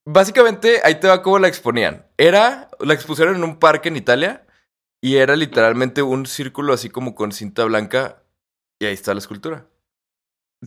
Básicamente, 0.07 0.81
ahí 0.83 0.99
te 0.99 1.07
va 1.07 1.23
cómo 1.23 1.39
la 1.39 1.47
exponían. 1.47 2.07
Era, 2.17 2.71
la 2.81 2.95
expusieron 2.95 3.37
en 3.37 3.45
un 3.45 3.59
parque 3.59 3.91
en 3.91 3.97
Italia 3.97 4.47
y 5.01 5.17
era 5.17 5.37
literalmente 5.37 6.01
un 6.03 6.25
círculo 6.25 6.73
así 6.73 6.89
como 6.89 7.15
con 7.15 7.33
cinta 7.33 7.65
blanca 7.65 8.23
y 8.81 8.87
ahí 8.87 8.95
está 8.95 9.13
la 9.13 9.19
escultura. 9.21 9.67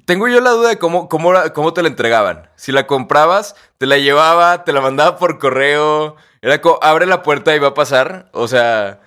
Tengo 0.05 0.27
yo 0.27 0.41
la 0.41 0.51
duda 0.51 0.69
de 0.69 0.79
cómo, 0.79 1.07
cómo, 1.07 1.33
cómo 1.53 1.73
te 1.73 1.83
la 1.83 1.87
entregaban. 1.87 2.49
Si 2.55 2.71
la 2.71 2.87
comprabas, 2.87 3.55
te 3.77 3.85
la 3.85 3.97
llevaba, 3.97 4.63
te 4.63 4.73
la 4.73 4.81
mandaba 4.81 5.17
por 5.17 5.37
correo. 5.37 6.15
Era 6.41 6.61
como, 6.61 6.79
abre 6.81 7.05
la 7.05 7.21
puerta 7.21 7.55
y 7.55 7.59
va 7.59 7.69
a 7.69 7.73
pasar. 7.75 8.29
O 8.33 8.47
sea, 8.47 9.01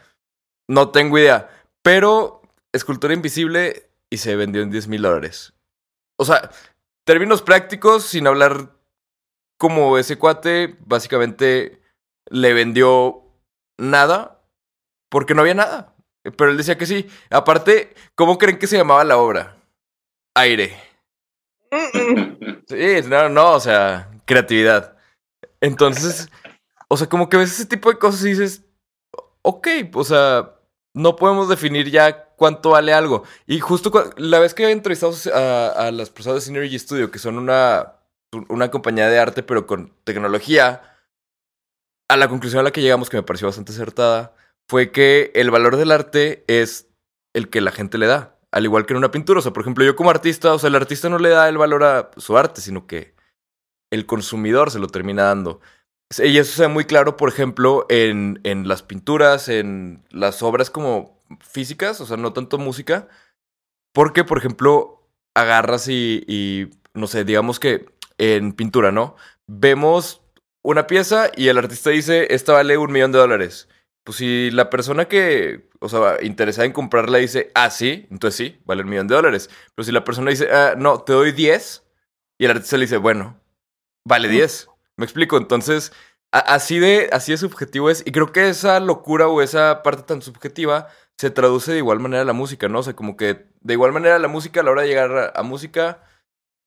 no 0.69 0.91
tengo 0.91 1.19
idea. 1.19 1.51
Pero, 1.83 2.41
escultura 2.73 3.15
invisible 3.15 3.91
y 4.11 4.19
se 4.19 4.37
vendió 4.37 4.63
en 4.63 4.71
10 4.71 4.87
mil 4.89 5.03
dólares. 5.03 5.55
O 6.19 6.25
sea, 6.25 6.51
términos 7.05 7.43
prácticos, 7.43 8.05
sin 8.05 8.27
hablar 8.29 8.71
como 9.59 9.99
ese 9.99 10.19
cuate, 10.19 10.77
básicamente 10.87 11.81
le 12.31 12.53
vendió 12.53 13.23
nada 13.79 14.43
porque 15.11 15.35
no 15.35 15.43
había 15.43 15.55
nada. 15.55 15.95
Pero 16.23 16.51
él 16.51 16.57
decía 16.57 16.79
que 16.79 16.87
sí. 16.87 17.09
Aparte, 17.31 17.95
¿cómo 18.15 18.39
creen 18.39 18.59
que 18.59 18.67
se 18.67 18.77
llamaba 18.77 19.05
la 19.05 19.19
obra? 19.19 19.56
Aire. 20.37 20.77
Sí, 22.69 23.01
no, 23.07 23.29
no, 23.29 23.53
o 23.53 23.61
sea, 23.61 24.11
creatividad. 24.25 24.97
Entonces, 25.61 26.29
o 26.89 26.97
sea, 26.97 27.09
como 27.09 27.29
que 27.29 27.37
ves 27.37 27.53
ese 27.53 27.67
tipo 27.67 27.91
de 27.91 27.99
cosas 27.99 28.25
y 28.25 28.31
dices, 28.31 28.65
ok, 29.43 29.69
o 29.95 30.03
sea, 30.03 30.57
no 30.95 31.15
podemos 31.15 31.49
definir 31.49 31.91
ya 31.91 32.25
cuánto 32.37 32.71
vale 32.71 32.93
algo. 32.93 33.23
Y 33.47 33.61
justo 33.61 33.93
la 34.17 34.41
vez 34.41 34.53
que 34.53 34.69
entrevistamos 34.69 35.29
a, 35.29 35.69
a 35.69 35.93
las 35.93 36.11
personas 36.11 36.37
de 36.37 36.41
Synergy 36.47 36.79
Studio, 36.79 37.11
que 37.13 37.21
son 37.21 37.39
una, 37.39 38.01
una 38.49 38.71
compañía 38.71 39.09
de 39.09 39.19
arte, 39.19 39.43
pero 39.45 39.67
con 39.67 39.95
tecnología, 40.05 40.83
a 42.09 42.17
la 42.17 42.29
conclusión 42.29 42.61
a 42.61 42.65
la 42.65 42.73
que 42.73 42.83
llegamos, 42.83 43.11
que 43.11 43.17
me 43.17 43.23
pareció 43.23 43.47
bastante 43.47 43.73
acertada, 43.73 44.35
fue 44.69 44.91
que 44.91 45.31
el 45.35 45.51
valor 45.51 45.77
del 45.77 45.93
arte 45.93 46.45
es 46.49 46.89
el 47.35 47.49
que 47.49 47.61
la 47.61 47.73
gente 47.73 47.99
le 47.99 48.07
da. 48.07 48.36
Al 48.57 48.65
igual 48.65 48.87
que 48.87 48.95
en 48.95 48.97
una 48.97 49.11
pintura. 49.11 49.41
O 49.41 49.43
sea, 49.43 49.53
por 49.53 49.61
ejemplo, 49.61 49.85
yo 49.85 49.97
como 49.97 50.09
artista, 50.09 50.55
o 50.55 50.59
sea, 50.59 50.69
el 50.69 50.77
artista 50.77 51.11
no 51.11 51.19
le 51.19 51.29
da 51.29 51.47
el 51.47 51.59
valor 51.59 51.85
a 51.85 52.11
su 52.17 52.39
arte, 52.39 52.63
sino 52.63 52.87
que 52.87 53.15
el 53.91 54.07
consumidor 54.07 54.71
se 54.71 54.79
lo 54.79 54.87
termina 54.87 55.25
dando. 55.25 55.61
Y 56.19 56.39
eso 56.39 56.57
se 56.57 56.63
ve 56.63 56.69
muy 56.69 56.87
claro, 56.87 57.19
por 57.19 57.29
ejemplo, 57.29 57.85
en, 57.91 58.41
en 58.45 58.67
las 58.67 58.83
pinturas, 58.83 59.51
en 59.51 60.03
las 60.09 60.43
obras 60.43 60.71
como 60.71 61.23
físicas, 61.41 62.01
o 62.01 62.07
sea, 62.07 62.17
no 62.17 62.33
tanto 62.33 62.57
música. 62.57 63.09
Porque, 63.93 64.25
por 64.25 64.39
ejemplo, 64.39 65.07
agarras 65.35 65.89
y, 65.89 66.25
y 66.27 66.71
no 66.95 67.09
sé, 67.09 67.25
digamos 67.25 67.61
que 67.61 67.85
en 68.17 68.55
pintura, 68.55 68.91
¿no? 68.91 69.17
Vemos 69.47 70.23
una 70.63 70.87
pieza 70.87 71.31
y 71.37 71.49
el 71.49 71.59
artista 71.59 71.91
dice, 71.91 72.35
esta 72.35 72.55
vale 72.55 72.79
un 72.79 72.91
millón 72.91 73.13
de 73.13 73.19
dólares. 73.19 73.69
Pues 74.03 74.17
si 74.17 74.51
la 74.51 74.71
persona 74.71 75.09
que, 75.09 75.69
o 75.87 75.89
sea, 75.89 76.23
interesada 76.23 76.67
en 76.67 76.73
comprarla 76.73 77.19
dice, 77.19 77.51
ah, 77.55 77.71
sí, 77.71 78.07
entonces 78.11 78.37
sí, 78.37 78.61
vale 78.65 78.83
un 78.83 78.91
millón 78.91 79.09
de 79.09 79.15
dólares. 79.15 79.51
Pero 79.75 79.85
si 79.85 79.93
la 79.93 80.05
persona 80.05 80.31
dice, 80.31 80.49
ah, 80.53 80.75
no, 80.77 81.01
te 81.01 81.13
doy 81.13 81.33
10, 81.33 81.85
y 82.39 82.45
el 82.45 82.51
artista 82.51 82.77
le 82.77 82.85
dice, 82.85 82.99
bueno, 82.99 83.41
vale 84.05 84.29
10. 84.29 84.69
Me 84.97 85.05
explico, 85.05 85.37
entonces, 85.37 85.93
así 86.31 86.79
de, 86.79 87.09
así 87.13 87.33
de 87.33 87.39
subjetivo 87.39 87.91
es. 87.91 88.03
Y 88.07 88.13
creo 88.13 88.33
que 88.33 88.49
esa 88.49 88.81
locura 88.81 89.29
o 89.29 89.43
esa 89.43 89.83
parte 89.83 90.03
tan 90.03 90.23
subjetiva 90.23 90.89
se 91.17 91.31
traduce 91.31 91.73
de 91.73 91.79
igual 91.79 92.01
manera 92.01 92.23
a 92.23 92.27
la 92.27 92.33
música, 92.33 92.69
¿no? 92.69 92.81
O 92.81 92.83
sea, 92.83 92.95
como 92.95 93.17
que 93.17 93.47
de 93.61 93.73
igual 93.73 93.93
manera 93.93 94.19
la 94.19 94.29
música 94.29 94.61
a 94.61 94.63
la 94.63 94.71
hora 94.71 94.83
de 94.83 94.89
llegar 94.89 95.33
a 95.35 95.43
música 95.43 96.03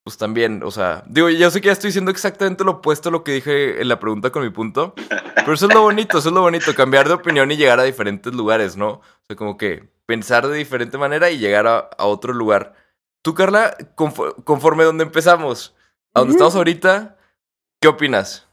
pues 0.09 0.17
también, 0.17 0.63
o 0.63 0.71
sea, 0.71 1.03
digo, 1.05 1.29
yo 1.29 1.51
sé 1.51 1.61
que 1.61 1.67
ya 1.67 1.71
estoy 1.71 1.89
diciendo 1.89 2.09
exactamente 2.09 2.63
lo 2.63 2.71
opuesto 2.71 3.09
a 3.09 3.11
lo 3.11 3.23
que 3.23 3.33
dije 3.33 3.79
en 3.79 3.87
la 3.87 3.99
pregunta 3.99 4.31
con 4.31 4.41
mi 4.41 4.49
punto, 4.49 4.95
pero 5.35 5.53
eso 5.53 5.67
es 5.67 5.71
lo 5.75 5.83
bonito, 5.83 6.17
eso 6.17 6.29
es 6.29 6.33
lo 6.33 6.41
bonito, 6.41 6.73
cambiar 6.73 7.07
de 7.07 7.13
opinión 7.13 7.51
y 7.51 7.57
llegar 7.57 7.79
a 7.79 7.83
diferentes 7.83 8.33
lugares, 8.33 8.75
¿no? 8.75 8.89
O 8.93 9.25
sea, 9.27 9.35
como 9.35 9.55
que 9.55 9.87
pensar 10.07 10.47
de 10.47 10.57
diferente 10.57 10.97
manera 10.97 11.29
y 11.29 11.37
llegar 11.37 11.67
a, 11.67 11.89
otro 11.99 12.33
lugar. 12.33 12.73
Tú, 13.21 13.35
Carla, 13.35 13.77
conforme 13.93 14.83
donde 14.83 15.03
empezamos, 15.03 15.75
a 16.15 16.21
donde 16.21 16.31
estamos 16.31 16.55
ahorita, 16.55 17.15
¿qué 17.79 17.87
opinas? 17.87 18.47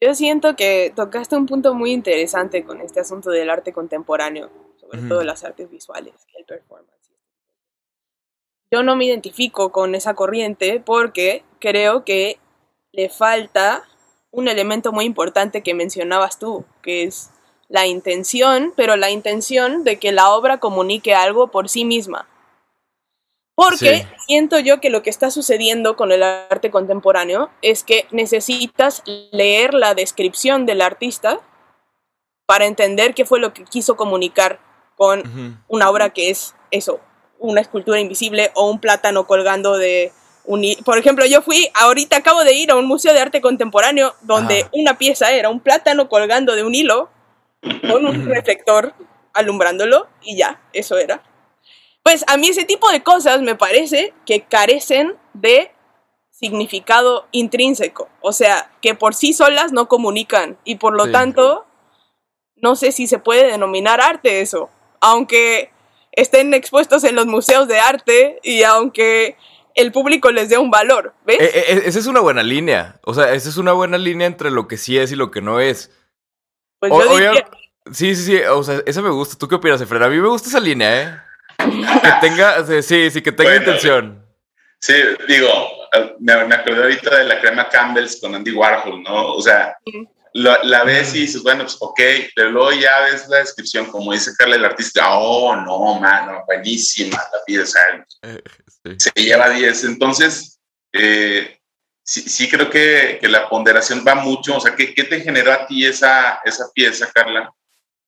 Yo 0.00 0.12
siento 0.16 0.56
que 0.56 0.92
tocaste 0.96 1.36
un 1.36 1.46
punto 1.46 1.72
muy 1.72 1.92
interesante 1.92 2.64
con 2.64 2.80
este 2.80 2.98
asunto 2.98 3.30
del 3.30 3.48
arte 3.48 3.72
contemporáneo, 3.72 4.50
sobre 4.80 5.02
todo 5.02 5.22
las 5.22 5.44
artes 5.44 5.70
visuales, 5.70 6.14
el 6.36 6.44
performance 6.46 6.99
yo 8.70 8.82
no 8.82 8.96
me 8.96 9.04
identifico 9.04 9.72
con 9.72 9.94
esa 9.94 10.14
corriente 10.14 10.80
porque 10.84 11.44
creo 11.58 12.04
que 12.04 12.38
le 12.92 13.08
falta 13.08 13.84
un 14.30 14.48
elemento 14.48 14.92
muy 14.92 15.04
importante 15.04 15.62
que 15.62 15.74
mencionabas 15.74 16.38
tú, 16.38 16.64
que 16.82 17.04
es 17.04 17.30
la 17.68 17.86
intención, 17.86 18.72
pero 18.76 18.96
la 18.96 19.10
intención 19.10 19.84
de 19.84 19.98
que 19.98 20.12
la 20.12 20.30
obra 20.30 20.58
comunique 20.58 21.14
algo 21.14 21.48
por 21.48 21.68
sí 21.68 21.84
misma. 21.84 22.28
Porque 23.54 24.06
siento 24.26 24.58
yo 24.58 24.80
que 24.80 24.88
lo 24.88 25.02
que 25.02 25.10
está 25.10 25.30
sucediendo 25.30 25.94
con 25.94 26.12
el 26.12 26.22
arte 26.22 26.70
contemporáneo 26.70 27.50
es 27.60 27.84
que 27.84 28.06
necesitas 28.10 29.02
leer 29.04 29.74
la 29.74 29.94
descripción 29.94 30.64
del 30.64 30.80
artista 30.80 31.40
para 32.46 32.64
entender 32.64 33.14
qué 33.14 33.26
fue 33.26 33.38
lo 33.38 33.52
que 33.52 33.64
quiso 33.64 33.96
comunicar 33.96 34.60
con 34.96 35.62
una 35.68 35.90
obra 35.90 36.10
que 36.10 36.30
es 36.30 36.54
eso, 36.70 37.00
una 37.40 37.60
escultura 37.60 37.98
invisible 37.98 38.52
o 38.54 38.70
un 38.70 38.78
plátano 38.78 39.26
colgando 39.26 39.76
de 39.76 40.12
un... 40.44 40.62
Por 40.84 40.98
ejemplo, 40.98 41.26
yo 41.26 41.42
fui, 41.42 41.68
ahorita 41.74 42.18
acabo 42.18 42.44
de 42.44 42.54
ir 42.54 42.70
a 42.70 42.76
un 42.76 42.86
museo 42.86 43.12
de 43.12 43.20
arte 43.20 43.40
contemporáneo 43.40 44.14
donde 44.20 44.66
una 44.72 44.98
pieza 44.98 45.32
era 45.32 45.48
un 45.48 45.60
plátano 45.60 46.08
colgando 46.08 46.54
de 46.54 46.62
un 46.62 46.74
hilo 46.74 47.10
con 47.90 48.06
un 48.06 48.26
reflector 48.30 48.94
alumbrándolo 49.32 50.06
y 50.22 50.36
ya, 50.36 50.60
eso 50.72 50.98
era. 50.98 51.22
Pues 52.02 52.24
a 52.28 52.36
mí 52.36 52.48
ese 52.48 52.64
tipo 52.64 52.90
de 52.90 53.02
cosas 53.02 53.42
me 53.42 53.56
parece 53.56 54.14
que 54.24 54.42
carecen 54.42 55.16
de 55.34 55.72
significado 56.30 57.26
intrínseco, 57.32 58.08
o 58.22 58.32
sea, 58.32 58.70
que 58.80 58.94
por 58.94 59.14
sí 59.14 59.34
solas 59.34 59.72
no 59.72 59.88
comunican 59.88 60.56
y 60.64 60.76
por 60.76 60.94
lo 60.94 61.10
tanto 61.10 61.66
no 62.56 62.76
sé 62.76 62.92
si 62.92 63.06
se 63.06 63.18
puede 63.18 63.50
denominar 63.50 64.00
arte 64.00 64.40
eso, 64.40 64.70
aunque 65.00 65.70
estén 66.12 66.54
expuestos 66.54 67.04
en 67.04 67.14
los 67.14 67.26
museos 67.26 67.68
de 67.68 67.78
arte 67.78 68.38
y 68.42 68.62
aunque 68.62 69.36
el 69.74 69.92
público 69.92 70.30
les 70.30 70.48
dé 70.48 70.58
un 70.58 70.70
valor, 70.70 71.14
¿ves? 71.24 71.40
Eh, 71.40 71.50
eh, 71.54 71.82
esa 71.86 71.98
es 71.98 72.06
una 72.06 72.20
buena 72.20 72.42
línea. 72.42 72.96
O 73.04 73.14
sea, 73.14 73.32
esa 73.32 73.48
es 73.48 73.56
una 73.56 73.72
buena 73.72 73.98
línea 73.98 74.26
entre 74.26 74.50
lo 74.50 74.68
que 74.68 74.76
sí 74.76 74.98
es 74.98 75.12
y 75.12 75.16
lo 75.16 75.30
que 75.30 75.40
no 75.40 75.60
es. 75.60 75.90
Pues 76.78 76.92
yo 76.92 77.16
diría... 77.16 77.46
Sí, 77.92 78.14
sí, 78.14 78.24
sí. 78.24 78.36
O 78.50 78.62
sea, 78.62 78.82
esa 78.86 79.02
me 79.02 79.10
gusta. 79.10 79.36
¿Tú 79.38 79.48
qué 79.48 79.56
opinas, 79.56 79.80
Efraín? 79.80 80.02
A 80.02 80.08
mí 80.08 80.16
me 80.18 80.28
gusta 80.28 80.48
esa 80.48 80.60
línea, 80.60 81.02
¿eh? 81.02 81.18
que 81.58 82.12
tenga, 82.20 82.64
sí, 82.82 83.10
sí, 83.10 83.22
que 83.22 83.32
tenga 83.32 83.56
intención. 83.56 84.24
Sí, 84.78 84.94
digo, 85.28 85.48
me, 86.20 86.44
me 86.46 86.54
acordé 86.54 86.82
ahorita 86.82 87.18
de 87.18 87.24
la 87.24 87.40
crema 87.40 87.68
Campbell's 87.68 88.18
con 88.20 88.34
Andy 88.34 88.52
Warhol, 88.52 89.02
¿no? 89.02 89.34
O 89.34 89.42
sea, 89.42 89.76
la, 90.34 90.84
ves 90.84 91.14
y 91.14 91.20
dices, 91.20 91.42
bueno, 91.42 91.64
pues 91.64 91.76
ok, 91.80 92.00
pero 92.34 92.50
luego 92.50 92.72
ya 92.72 93.00
ves 93.00 93.28
la 93.28 93.38
descripción, 93.38 93.86
como 93.86 94.12
dice 94.12 94.32
Carla 94.36 94.56
el 94.56 94.64
artista, 94.64 95.18
oh, 95.18 95.56
no, 95.56 96.00
mano, 96.00 96.42
buenísima 96.46 97.16
la 97.16 97.44
pieza, 97.44 97.78
eh, 98.22 98.42
se 98.96 99.10
lleva 99.16 99.50
10. 99.50 99.84
Entonces, 99.84 100.60
eh, 100.92 101.58
sí, 102.02 102.22
sí, 102.22 102.48
creo 102.48 102.70
que, 102.70 103.18
que, 103.20 103.28
la 103.28 103.48
ponderación 103.48 104.04
va 104.06 104.14
mucho, 104.14 104.56
o 104.56 104.60
sea, 104.60 104.74
¿qué, 104.76 104.94
qué 104.94 105.04
te 105.04 105.20
generó 105.20 105.52
a 105.52 105.66
ti 105.66 105.84
esa, 105.84 106.40
esa 106.44 106.70
pieza, 106.72 107.10
Carla? 107.12 107.52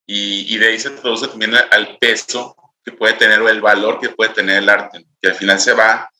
Y, 0.06 0.54
y, 0.54 0.58
de 0.58 0.68
ahí 0.68 0.78
se 0.78 0.90
traduce 0.90 1.28
también 1.28 1.54
al 1.54 1.96
peso 1.98 2.56
que 2.84 2.92
puede 2.92 3.14
tener 3.14 3.40
o 3.40 3.48
el 3.48 3.60
valor 3.60 4.00
que 4.00 4.08
puede 4.08 4.34
tener 4.34 4.58
el 4.58 4.68
arte, 4.68 5.06
que 5.20 5.28
al 5.28 5.34
final 5.36 5.60
se 5.60 5.72
va 5.72 6.10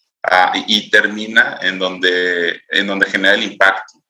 y 0.66 0.90
termina 0.90 1.58
en 1.62 1.78
donde, 1.78 2.62
en 2.68 2.86
donde 2.86 3.06
genera 3.06 3.34
el 3.34 3.42
impacto. 3.42 4.01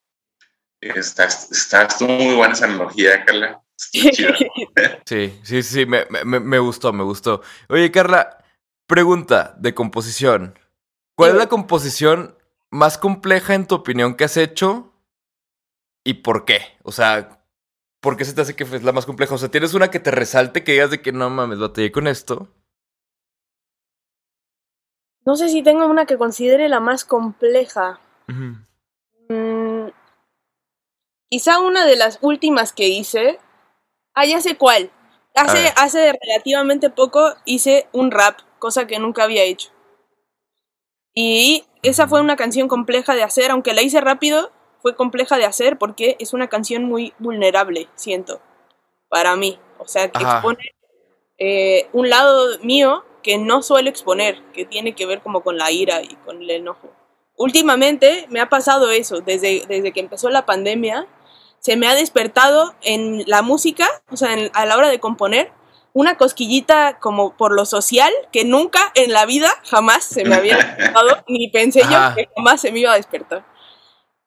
Está, 0.83 1.27
está, 1.27 1.87
muy 2.01 2.35
buena 2.35 2.55
esa 2.55 2.67
analogía, 2.67 3.25
Carla. 3.25 3.63
Sí, 5.07 5.41
sí, 5.43 5.63
sí, 5.63 5.87
me, 5.87 6.07
me, 6.25 6.41
me, 6.41 6.59
gustó, 6.59 6.93
me 6.93 7.05
gustó. 7.05 7.43
Oye, 7.69 7.91
Carla, 7.91 8.45
pregunta 8.87 9.55
de 9.59 9.75
composición. 9.75 10.59
¿Cuál 11.17 11.33
es 11.33 11.37
la 11.37 11.49
composición 11.49 12.37
más 12.71 12.99
compleja 12.99 13.55
en 13.55 13.67
tu 13.67 13.77
opinión 13.77 14.17
que 14.17 14.25
has 14.25 14.37
hecho 14.37 14.93
y 16.05 16.15
por 16.15 16.45
qué? 16.45 16.61
O 16.83 16.91
sea, 16.91 17.45
¿por 18.01 18.17
qué 18.17 18.25
se 18.25 18.35
te 18.35 18.41
hace 18.41 18.57
que 18.57 18.65
es 18.65 18.83
la 18.83 18.93
más 18.93 19.07
compleja? 19.07 19.35
O 19.35 19.39
sea, 19.39 19.51
¿tienes 19.51 19.75
una 19.75 19.91
que 19.91 20.01
te 20.01 20.11
resalte 20.11 20.65
que 20.65 20.73
digas 20.73 20.91
de 20.91 21.03
que 21.03 21.13
no 21.13 21.31
mames, 21.31 21.59
batallé 21.59 21.93
con 21.93 22.09
esto? 22.09 22.49
No 25.25 25.37
sé 25.37 25.49
si 25.49 25.63
tengo 25.63 25.87
una 25.87 26.07
que 26.07 26.19
considere 26.19 26.69
la 26.69 26.81
más 26.81 27.05
compleja. 27.05 28.01
Quizá 31.33 31.61
una 31.61 31.87
de 31.87 31.97
las 31.97 32.19
últimas 32.21 32.75
que 32.75 32.89
hice. 32.89 33.39
Ah, 34.13 34.27
ya 34.27 34.43
sé 34.43 34.59
cuál. 34.59 34.91
Hace, 35.35 35.73
hace 35.77 36.13
relativamente 36.13 36.91
poco 36.91 37.33
hice 37.47 37.87
un 37.93 38.11
rap, 38.11 38.41
cosa 38.59 38.87
que 38.87 38.99
nunca 38.99 39.25
había 39.25 39.43
hecho. 39.43 39.71
Y 41.15 41.65
esa 41.83 42.07
fue 42.07 42.21
una 42.21 42.37
canción 42.37 42.69
compleja 42.69 43.15
de 43.15 43.23
hacer, 43.23 43.51
aunque 43.51 43.73
la 43.73 43.81
hice 43.81 44.03
rápido, 44.03 44.53
fue 44.83 44.95
compleja 44.95 45.39
de 45.39 45.47
hacer 45.47 45.79
porque 45.79 46.19
es 46.21 46.35
una 46.35 46.49
canción 46.49 46.85
muy 46.85 47.15
vulnerable, 47.19 47.89
siento, 47.95 48.43
para 49.09 49.35
mí. 49.35 49.59
O 49.79 49.89
sea, 49.89 50.13
que 50.13 50.23
Ajá. 50.23 50.35
expone 50.35 50.75
eh, 51.39 51.89
un 51.95 52.11
lado 52.11 52.59
mío 52.59 53.07
que 53.23 53.39
no 53.39 53.63
suelo 53.63 53.89
exponer, 53.89 54.43
que 54.53 54.67
tiene 54.67 54.95
que 54.95 55.07
ver 55.07 55.23
como 55.23 55.43
con 55.43 55.57
la 55.57 55.71
ira 55.71 56.03
y 56.03 56.15
con 56.27 56.43
el 56.43 56.51
enojo. 56.51 56.91
Últimamente 57.39 58.27
me 58.29 58.41
ha 58.41 58.51
pasado 58.51 58.91
eso, 58.91 59.23
desde, 59.23 59.65
desde 59.67 59.93
que 59.93 60.01
empezó 60.01 60.29
la 60.29 60.45
pandemia, 60.45 61.09
se 61.63 61.77
me 61.77 61.87
ha 61.87 61.95
despertado 61.95 62.75
en 62.83 63.23
la 63.27 63.41
música, 63.43 63.89
o 64.11 64.17
sea, 64.17 64.33
en- 64.35 64.51
a 64.53 64.67
la 64.67 64.77
hora 64.77 64.89
de 64.89 64.99
componer, 64.99 65.53
una 65.95 66.17
cosquillita 66.17 66.99
como 66.99 67.37
por 67.37 67.53
lo 67.55 67.65
social 67.67 68.13
que 68.33 68.45
nunca 68.45 68.81
en 68.95 69.13
la 69.13 69.27
vida 69.27 69.49
jamás 69.65 70.05
se 70.05 70.25
me 70.25 70.35
había 70.35 70.57
despertado, 70.97 71.23
ni 71.29 71.49
pensé 71.51 71.83
Ajá. 71.83 72.11
yo 72.11 72.17
que 72.17 72.29
jamás 72.37 72.61
se 72.61 72.73
me 72.73 72.81
iba 72.81 72.93
a 72.93 72.97
despertar. 72.97 73.45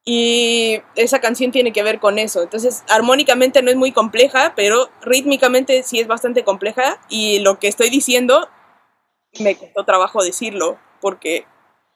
Y 0.05 0.81
esa 0.95 1.19
canción 1.19 1.51
tiene 1.51 1.73
que 1.73 1.81
ver 1.81 1.99
con 1.99 2.19
eso. 2.19 2.43
Entonces, 2.43 2.83
armónicamente 2.89 3.63
no 3.63 3.71
es 3.71 3.75
muy 3.75 3.91
compleja, 3.91 4.53
pero 4.55 4.89
rítmicamente 5.01 5.81
sí 5.81 5.99
es 5.99 6.05
bastante 6.05 6.43
compleja. 6.43 7.01
Y 7.09 7.39
lo 7.39 7.57
que 7.59 7.67
estoy 7.67 7.89
diciendo 7.89 8.47
me 9.39 9.55
costó 9.57 9.83
trabajo 9.83 10.23
decirlo, 10.23 10.79
porque 11.01 11.47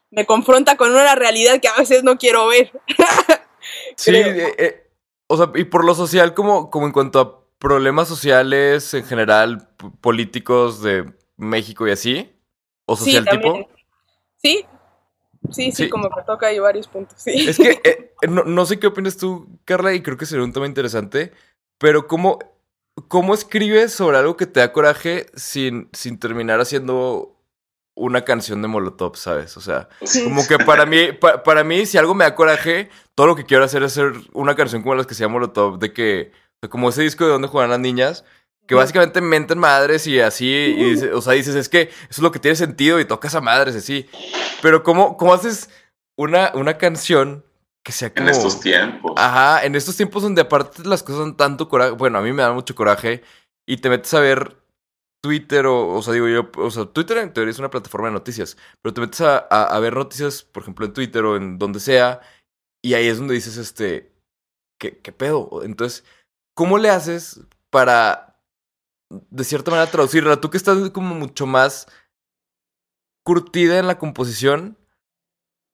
me 0.10 0.26
confronta 0.26 0.76
con 0.76 0.92
una 0.92 1.14
realidad 1.14 1.62
que 1.62 1.68
a 1.68 1.76
veces 1.78 2.04
no 2.04 2.18
quiero 2.18 2.48
ver. 2.48 2.72
Sí, 3.98 4.16
eh, 4.16 4.56
eh, 4.58 4.89
o 5.32 5.38
sea, 5.38 5.52
y 5.56 5.64
por 5.66 5.86
lo 5.86 5.94
social, 5.94 6.34
como, 6.34 6.72
como 6.72 6.88
en 6.88 6.92
cuanto 6.92 7.20
a 7.20 7.40
problemas 7.60 8.08
sociales 8.08 8.94
en 8.96 9.06
general, 9.06 9.70
políticos 10.02 10.82
de 10.82 11.14
México 11.38 11.88
y 11.88 11.92
así, 11.92 12.34
o 12.86 12.96
social 12.96 13.26
sí, 13.30 13.38
tipo. 13.38 13.70
Sí, 14.38 14.66
sí, 15.52 15.72
sí, 15.72 15.72
Sí. 15.84 15.90
como 15.90 16.10
que 16.10 16.22
toca 16.26 16.48
ahí 16.48 16.58
varios 16.58 16.88
puntos. 16.88 17.22
Sí. 17.22 17.48
Es 17.48 17.58
que 17.58 17.80
eh, 17.84 18.12
no, 18.28 18.44
no 18.44 18.66
sé 18.66 18.80
qué 18.80 18.88
opinas 18.88 19.18
tú, 19.18 19.48
Carla, 19.66 19.94
y 19.94 20.02
creo 20.02 20.18
que 20.18 20.26
sería 20.26 20.44
un 20.44 20.54
tema 20.54 20.66
interesante, 20.66 21.32
pero 21.78 22.08
¿cómo, 22.08 22.40
cómo 23.08 23.36
escribes 23.36 23.94
sobre 23.94 24.18
algo 24.18 24.36
que 24.36 24.48
te 24.48 24.62
da 24.62 24.74
coraje 24.74 25.28
sin, 25.36 25.90
sin 25.94 26.18
terminar 26.18 26.60
haciendo 26.60 27.39
una 28.00 28.24
canción 28.24 28.62
de 28.62 28.68
Molotov, 28.68 29.16
¿sabes? 29.18 29.56
O 29.58 29.62
sea, 29.62 29.90
como 30.24 30.48
que 30.48 30.58
para 30.60 30.86
mí, 30.86 31.12
pa- 31.12 31.44
para 31.44 31.64
mí, 31.64 31.86
si 31.86 31.98
algo 31.98 32.16
me 32.16 32.24
da 32.24 32.34
coraje, 32.36 32.90
todo 33.16 33.28
lo 33.28 33.36
que 33.36 33.46
quiero 33.46 33.64
hacer 33.64 33.84
es 33.84 33.92
hacer 33.92 34.14
una 34.34 34.56
canción 34.56 34.82
como 34.82 34.96
las 34.96 35.06
que 35.06 35.14
se 35.14 35.22
llama 35.24 35.34
Molotov, 35.34 35.80
de 35.80 35.94
que, 35.94 36.32
o 36.34 36.58
sea, 36.62 36.70
como 36.70 36.90
ese 36.90 37.02
disco 37.04 37.26
de 37.26 37.32
donde 37.32 37.48
juegan 37.48 37.70
las 37.70 37.80
niñas, 37.80 38.24
que 38.68 38.76
básicamente 38.76 39.20
menten 39.22 39.58
madres 39.60 40.06
y 40.08 40.20
así, 40.20 40.46
y 40.48 40.84
dice- 40.92 41.14
o 41.14 41.22
sea, 41.22 41.34
dices, 41.34 41.56
es 41.56 41.70
que 41.70 41.82
eso 41.84 41.92
es 42.10 42.20
lo 42.20 42.32
que 42.32 42.40
tiene 42.40 42.56
sentido 42.56 43.00
y 43.00 43.06
tocas 43.06 43.34
a 43.36 43.42
madres 43.42 43.76
así. 43.76 44.08
Pero 44.62 44.84
¿cómo, 44.84 45.18
cómo 45.18 45.34
haces 45.34 45.70
una, 46.18 46.52
una 46.54 46.78
canción 46.78 47.44
que 47.84 47.92
sea 47.92 48.14
como... 48.14 48.28
En 48.28 48.30
estos 48.30 48.60
tiempos. 48.60 49.14
Ajá, 49.16 49.66
en 49.66 49.76
estos 49.76 49.96
tiempos 49.98 50.22
donde 50.22 50.42
aparte 50.42 50.84
las 50.86 51.02
cosas 51.02 51.22
dan 51.22 51.38
tanto 51.38 51.68
coraje, 51.68 51.92
bueno, 51.92 52.20
a 52.20 52.22
mí 52.22 52.32
me 52.32 52.44
da 52.44 52.52
mucho 52.52 52.76
coraje 52.76 53.24
y 53.66 53.78
te 53.78 53.90
metes 53.90 54.14
a 54.14 54.20
ver 54.20 54.58
Twitter 55.22 55.66
o, 55.66 55.90
o 55.96 56.02
sea, 56.02 56.14
digo 56.14 56.28
yo, 56.30 56.50
o 56.58 56.72
sea, 56.72 56.86
Twitter 56.86 57.18
en 57.18 57.34
teoría 57.34 57.52
es 57.52 57.60
una 57.60 57.70
plataforma 57.70 58.08
de 58.08 58.14
noticias, 58.14 58.58
pero 58.82 58.94
te 58.94 59.02
metes 59.02 59.22
a, 59.22 59.38
a- 59.40 59.80
ver 59.80 59.96
noticias, 59.96 60.44
por 60.44 60.64
ejemplo, 60.64 60.86
en 60.86 60.94
Twitter 60.94 61.24
o 61.26 61.36
en 61.36 61.58
donde 61.60 61.80
sea, 61.80 62.22
y 62.84 62.94
ahí 62.96 63.08
es 63.08 63.18
donde 63.20 63.36
dices, 63.36 63.58
este, 63.58 64.14
¿qué, 64.80 65.00
qué 65.00 65.12
pedo? 65.14 65.62
Entonces, 65.64 66.06
¿cómo 66.56 66.78
le 66.80 66.90
haces 66.90 67.42
para, 67.72 68.42
de 69.10 69.44
cierta 69.46 69.72
manera, 69.72 69.92
traducirla? 69.92 70.42
Tú 70.42 70.50
que 70.52 70.58
estás 70.58 70.90
como 70.92 71.16
mucho 71.16 71.48
más 71.48 71.88
curtida 73.24 73.80
en 73.80 73.88
la 73.88 73.98
composición, 73.98 74.78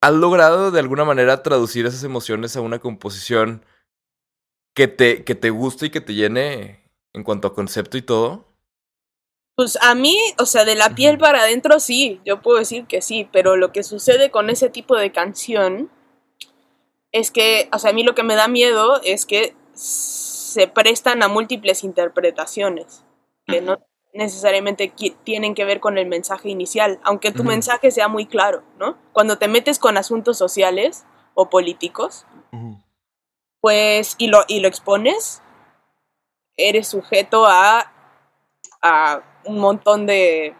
¿has 0.02 0.14
logrado 0.14 0.70
de 0.70 0.80
alguna 0.80 1.04
manera 1.04 1.42
traducir 1.42 1.86
esas 1.86 2.04
emociones 2.04 2.56
a 2.56 2.60
una 2.60 2.78
composición 2.78 3.64
que 4.74 4.88
te, 4.88 5.24
que 5.24 5.34
te 5.34 5.50
guste 5.50 5.86
y 5.86 5.90
que 5.90 6.00
te 6.00 6.14
llene 6.14 6.90
en 7.14 7.24
cuanto 7.24 7.48
a 7.48 7.54
concepto 7.54 7.96
y 7.96 8.02
todo? 8.02 8.45
Pues 9.56 9.78
a 9.80 9.94
mí, 9.94 10.18
o 10.38 10.44
sea, 10.44 10.66
de 10.66 10.74
la 10.74 10.90
piel 10.90 11.16
para 11.16 11.40
adentro 11.40 11.80
sí, 11.80 12.20
yo 12.26 12.42
puedo 12.42 12.58
decir 12.58 12.86
que 12.86 13.00
sí, 13.00 13.26
pero 13.32 13.56
lo 13.56 13.72
que 13.72 13.82
sucede 13.82 14.30
con 14.30 14.50
ese 14.50 14.68
tipo 14.68 14.96
de 14.96 15.12
canción 15.12 15.90
es 17.10 17.30
que, 17.30 17.70
o 17.72 17.78
sea, 17.78 17.90
a 17.90 17.94
mí 17.94 18.04
lo 18.04 18.14
que 18.14 18.22
me 18.22 18.36
da 18.36 18.48
miedo 18.48 19.00
es 19.02 19.24
que 19.24 19.56
se 19.72 20.68
prestan 20.68 21.22
a 21.22 21.28
múltiples 21.28 21.84
interpretaciones, 21.84 23.02
que 23.46 23.62
no 23.62 23.78
necesariamente 24.12 24.92
tienen 25.24 25.54
que 25.54 25.64
ver 25.64 25.80
con 25.80 25.96
el 25.96 26.06
mensaje 26.06 26.48
inicial, 26.50 27.00
aunque 27.02 27.32
tu 27.32 27.44
mensaje 27.44 27.90
sea 27.90 28.08
muy 28.08 28.26
claro, 28.26 28.62
¿no? 28.78 28.98
Cuando 29.12 29.38
te 29.38 29.48
metes 29.48 29.78
con 29.78 29.96
asuntos 29.96 30.36
sociales 30.38 31.04
o 31.34 31.48
políticos, 31.48 32.26
pues, 33.60 34.16
y 34.18 34.28
lo, 34.28 34.44
y 34.48 34.60
lo 34.60 34.68
expones, 34.68 35.42
eres 36.56 36.88
sujeto 36.88 37.46
a, 37.46 37.92
a 38.86 39.22
un 39.44 39.58
montón 39.58 40.06
de 40.06 40.54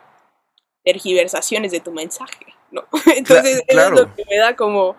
tergiversaciones 0.85 1.73
de 1.73 1.81
tu 1.81 1.93
mensaje, 1.93 2.47
¿no? 2.71 2.85
Entonces, 3.17 3.63
eso 3.67 3.81
es 3.81 3.91
lo 3.91 4.15
que 4.15 4.25
me 4.29 4.39
da 4.39 4.57
como, 4.57 4.97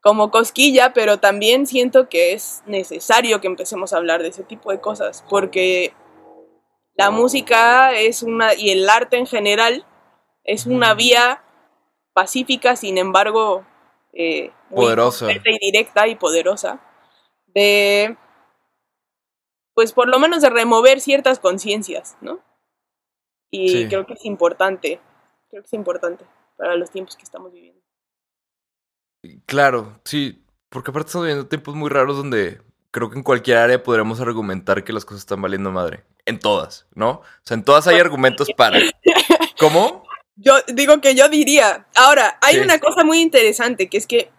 como 0.00 0.30
cosquilla, 0.30 0.92
pero 0.92 1.18
también 1.18 1.66
siento 1.66 2.08
que 2.08 2.32
es 2.32 2.62
necesario 2.66 3.40
que 3.40 3.46
empecemos 3.46 3.92
a 3.92 3.98
hablar 3.98 4.22
de 4.22 4.28
ese 4.28 4.42
tipo 4.42 4.70
de 4.70 4.80
cosas, 4.80 5.24
porque 5.28 5.92
la 6.94 7.10
música 7.10 7.92
es 7.92 8.22
una, 8.22 8.54
y 8.54 8.70
el 8.70 8.88
arte 8.88 9.16
en 9.16 9.26
general, 9.26 9.84
es 10.44 10.66
una 10.66 10.94
vía 10.94 11.42
pacífica, 12.12 12.76
sin 12.76 12.98
embargo, 12.98 13.66
eh, 14.12 14.50
muy 14.70 14.86
Poderosa. 14.86 15.30
y 15.30 15.40
directa 15.60 16.08
y 16.08 16.14
poderosa, 16.14 16.80
de, 17.48 18.16
pues 19.76 19.92
por 19.92 20.08
lo 20.08 20.18
menos 20.18 20.40
de 20.40 20.48
remover 20.48 21.00
ciertas 21.02 21.38
conciencias, 21.38 22.16
¿no? 22.22 22.40
Y 23.50 23.68
Sí. 23.68 23.88
creo 23.88 24.06
que 24.06 24.14
es 24.14 24.24
importante, 24.24 25.00
creo 25.50 25.62
que 25.62 25.66
es 25.66 25.72
importante 25.74 26.24
para 26.56 26.74
los 26.76 26.90
tiempos 26.90 27.14
que 27.14 27.22
estamos 27.24 27.52
viviendo. 27.52 27.80
Claro, 29.44 30.00
sí, 30.04 30.42
porque 30.70 30.90
aparte 30.90 31.08
estamos 31.08 31.26
viviendo 31.26 31.46
tiempos 31.48 31.74
muy 31.74 31.90
raros 31.90 32.16
donde 32.16 32.60
creo 32.90 33.10
que 33.10 33.18
en 33.18 33.22
cualquier 33.22 33.58
área 33.58 33.82
podríamos 33.82 34.18
argumentar 34.20 34.82
que 34.82 34.92
las 34.94 35.04
cosas 35.04 35.20
están 35.20 35.42
valiendo 35.42 35.70
madre. 35.70 36.04
En 36.24 36.38
todas, 36.40 36.86
¿no? 36.94 37.10
O 37.10 37.22
sea, 37.42 37.54
en 37.56 37.62
todas 37.62 37.86
hay 37.86 38.00
argumentos 38.00 38.48
para. 38.56 38.78
¿Cómo? 39.60 40.04
Yo 40.36 40.54
digo 40.68 41.00
que 41.02 41.14
yo 41.14 41.28
diría. 41.28 41.86
Ahora, 41.94 42.38
hay 42.40 42.54
Sí. 42.56 42.60
una 42.62 42.80
cosa 42.80 43.04
muy 43.04 43.20
interesante, 43.20 43.88
que 43.90 43.98
es 43.98 44.06
que 44.06 44.30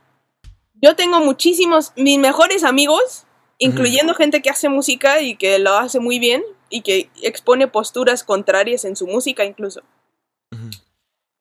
yo 0.81 0.95
tengo 0.95 1.19
muchísimos, 1.19 1.93
mis 1.95 2.17
mejores 2.19 2.63
amigos, 2.63 3.26
incluyendo 3.59 4.13
gente 4.13 4.41
que 4.41 4.49
hace 4.49 4.69
música 4.69 5.21
y 5.21 5.35
que 5.35 5.59
lo 5.59 5.73
hace 5.77 5.99
muy 5.99 6.19
bien 6.19 6.43
y 6.69 6.81
que 6.81 7.09
expone 7.21 7.67
posturas 7.67 8.23
contrarias 8.23 8.85
en 8.85 8.95
su 8.95 9.07
música 9.07 9.45
incluso. 9.45 9.81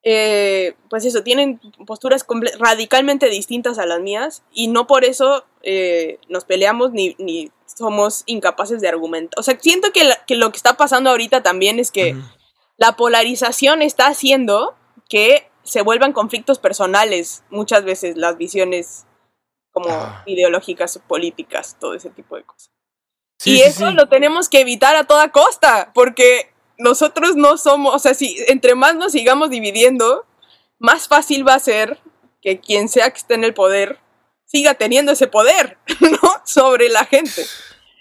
Eh, 0.08 0.74
pues 0.88 1.04
eso, 1.04 1.24
tienen 1.24 1.58
posturas 1.84 2.24
radicalmente 2.60 3.28
distintas 3.28 3.78
a 3.78 3.86
las 3.86 4.00
mías 4.00 4.44
y 4.52 4.68
no 4.68 4.86
por 4.86 5.04
eso 5.04 5.44
eh, 5.62 6.20
nos 6.28 6.44
peleamos 6.44 6.92
ni, 6.92 7.16
ni 7.18 7.50
somos 7.66 8.22
incapaces 8.26 8.80
de 8.80 8.88
argumentar. 8.88 9.36
O 9.38 9.42
sea, 9.42 9.58
siento 9.60 9.90
que, 9.92 10.04
la- 10.04 10.24
que 10.24 10.36
lo 10.36 10.52
que 10.52 10.58
está 10.58 10.76
pasando 10.76 11.10
ahorita 11.10 11.42
también 11.42 11.80
es 11.80 11.90
que 11.90 12.14
la 12.76 12.92
polarización 12.96 13.82
está 13.82 14.06
haciendo 14.06 14.76
que 15.08 15.48
se 15.64 15.82
vuelvan 15.82 16.12
conflictos 16.12 16.60
personales 16.60 17.42
muchas 17.50 17.84
veces 17.84 18.16
las 18.16 18.38
visiones 18.38 19.06
como 19.76 19.90
Ah. 19.90 20.22
ideológicas, 20.24 20.98
políticas, 21.06 21.76
todo 21.78 21.92
ese 21.92 22.08
tipo 22.08 22.34
de 22.36 22.44
cosas. 22.44 22.70
Sí, 23.38 23.50
y 23.52 23.56
sí, 23.58 23.62
eso 23.64 23.88
sí. 23.90 23.94
lo 23.94 24.08
tenemos 24.08 24.48
que 24.48 24.60
evitar 24.60 24.96
a 24.96 25.04
toda 25.04 25.30
costa, 25.32 25.90
porque 25.94 26.50
nosotros 26.78 27.36
no 27.36 27.58
somos, 27.58 27.94
o 27.94 27.98
sea, 27.98 28.14
si 28.14 28.38
entre 28.48 28.74
más 28.74 28.94
nos 28.96 29.12
sigamos 29.12 29.50
dividiendo, 29.50 30.24
más 30.78 31.08
fácil 31.08 31.46
va 31.46 31.54
a 31.54 31.58
ser 31.58 31.98
que 32.40 32.58
quien 32.58 32.88
sea 32.88 33.10
que 33.10 33.18
esté 33.18 33.34
en 33.34 33.44
el 33.44 33.52
poder 33.52 33.98
siga 34.46 34.72
teniendo 34.74 35.12
ese 35.12 35.26
poder, 35.26 35.76
¿no? 36.00 36.18
Sobre 36.46 36.88
la 36.88 37.04
gente. 37.04 37.44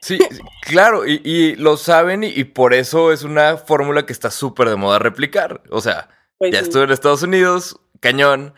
Sí, 0.02 0.18
claro, 0.62 1.06
y, 1.06 1.20
y 1.26 1.56
lo 1.56 1.76
saben 1.76 2.24
y, 2.24 2.28
y 2.28 2.46
por 2.46 2.74
eso 2.74 3.12
es 3.12 3.24
una 3.24 3.58
fórmula 3.58 4.06
que 4.06 4.14
está 4.14 4.32
súper 4.32 4.70
de 4.70 4.78
moda 4.78 5.00
replicar. 5.00 5.62
O 5.72 5.82
sea, 5.82 6.08
Pues 6.38 6.54
ya 6.54 6.60
sí. 6.60 6.66
estuvo 6.66 6.84
en 6.84 6.92
Estados 6.92 7.24
Unidos, 7.24 7.82
cañón, 8.00 8.54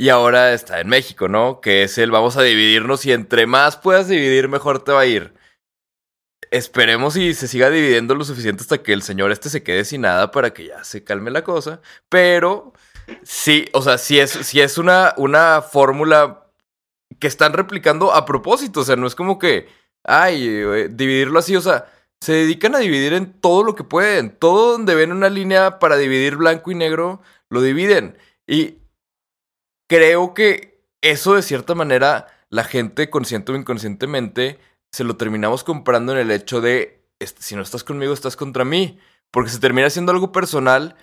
y 0.00 0.10
ahora 0.10 0.52
está 0.52 0.80
en 0.80 0.88
México, 0.88 1.26
¿no? 1.26 1.60
Que 1.60 1.82
es 1.82 1.98
el 1.98 2.12
vamos 2.12 2.36
a 2.36 2.42
dividirnos 2.44 3.04
y 3.04 3.10
entre 3.10 3.48
más 3.48 3.76
puedas 3.76 4.06
dividir, 4.06 4.46
mejor 4.48 4.84
te 4.84 4.92
va 4.92 5.00
a 5.00 5.06
ir. 5.06 5.34
Esperemos 6.52 7.16
y 7.16 7.34
se 7.34 7.48
siga 7.48 7.68
dividiendo 7.68 8.14
lo 8.14 8.24
suficiente 8.24 8.62
hasta 8.62 8.80
que 8.80 8.92
el 8.92 9.02
señor 9.02 9.32
este 9.32 9.50
se 9.50 9.64
quede 9.64 9.84
sin 9.84 10.02
nada 10.02 10.30
para 10.30 10.54
que 10.54 10.66
ya 10.66 10.84
se 10.84 11.02
calme 11.02 11.32
la 11.32 11.42
cosa. 11.42 11.80
Pero 12.08 12.74
sí, 13.24 13.66
o 13.72 13.82
sea, 13.82 13.98
sí 13.98 14.20
es, 14.20 14.30
sí 14.30 14.60
es 14.60 14.78
una, 14.78 15.14
una 15.16 15.62
fórmula 15.62 16.46
que 17.18 17.26
están 17.26 17.52
replicando 17.52 18.12
a 18.14 18.24
propósito. 18.24 18.80
O 18.82 18.84
sea, 18.84 18.94
no 18.94 19.08
es 19.08 19.16
como 19.16 19.36
que, 19.40 19.68
ay, 20.04 20.46
eh, 20.46 20.88
dividirlo 20.92 21.40
así. 21.40 21.56
O 21.56 21.60
sea, 21.60 21.86
se 22.20 22.34
dedican 22.34 22.76
a 22.76 22.78
dividir 22.78 23.14
en 23.14 23.32
todo 23.32 23.64
lo 23.64 23.74
que 23.74 23.82
pueden. 23.82 24.30
Todo 24.30 24.72
donde 24.72 24.94
ven 24.94 25.10
una 25.10 25.28
línea 25.28 25.80
para 25.80 25.96
dividir 25.96 26.36
blanco 26.36 26.70
y 26.70 26.76
negro, 26.76 27.20
lo 27.48 27.62
dividen. 27.62 28.16
Y 28.46 28.77
creo 29.88 30.34
que 30.34 30.84
eso 31.02 31.34
de 31.34 31.42
cierta 31.42 31.74
manera 31.74 32.28
la 32.50 32.64
gente, 32.64 33.10
consciente 33.10 33.52
o 33.52 33.56
inconscientemente, 33.56 34.58
se 34.92 35.04
lo 35.04 35.16
terminamos 35.16 35.64
comprando 35.64 36.12
en 36.12 36.18
el 36.18 36.30
hecho 36.30 36.60
de, 36.60 37.04
si 37.20 37.56
no 37.56 37.62
estás 37.62 37.84
conmigo, 37.84 38.12
estás 38.12 38.36
contra 38.36 38.64
mí. 38.64 38.98
Porque 39.30 39.50
se 39.50 39.58
termina 39.58 39.90
siendo 39.90 40.12
algo 40.12 40.32
personal 40.32 40.96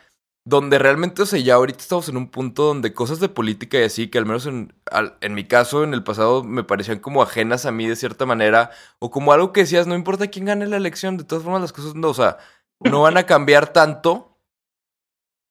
donde 0.48 0.78
realmente, 0.78 1.24
o 1.24 1.26
sea, 1.26 1.40
ya 1.40 1.56
ahorita 1.56 1.80
estamos 1.80 2.08
en 2.08 2.18
un 2.18 2.30
punto 2.30 2.66
donde 2.66 2.94
cosas 2.94 3.20
de 3.20 3.30
política 3.30 3.80
y 3.80 3.84
así, 3.84 4.10
que 4.10 4.20
al 4.20 4.28
menos 4.28 4.46
en, 4.46 4.74
en 5.22 5.34
mi 5.34 5.48
caso, 5.48 5.84
en 5.84 5.94
el 5.94 6.04
pasado, 6.04 6.44
me 6.44 6.64
parecían 6.64 7.00
como 7.00 7.24
ajenas 7.24 7.66
a 7.66 7.72
mí 7.72 7.88
de 7.88 7.96
cierta 7.96 8.28
manera, 8.28 8.70
o 9.00 9.10
como 9.10 9.34
algo 9.34 9.52
que 9.52 9.62
decías, 9.62 9.88
no 9.88 9.96
importa 9.96 10.28
quién 10.28 10.46
gane 10.46 10.68
la 10.68 10.78
elección, 10.78 11.18
de 11.18 11.24
todas 11.24 11.44
formas 11.44 11.62
las 11.62 11.74
cosas 11.74 11.96
no, 11.96 12.10
o 12.10 12.14
sea, 12.14 12.38
no 12.80 13.02
van 13.02 13.18
a 13.18 13.26
cambiar 13.26 13.74
tanto. 13.74 14.38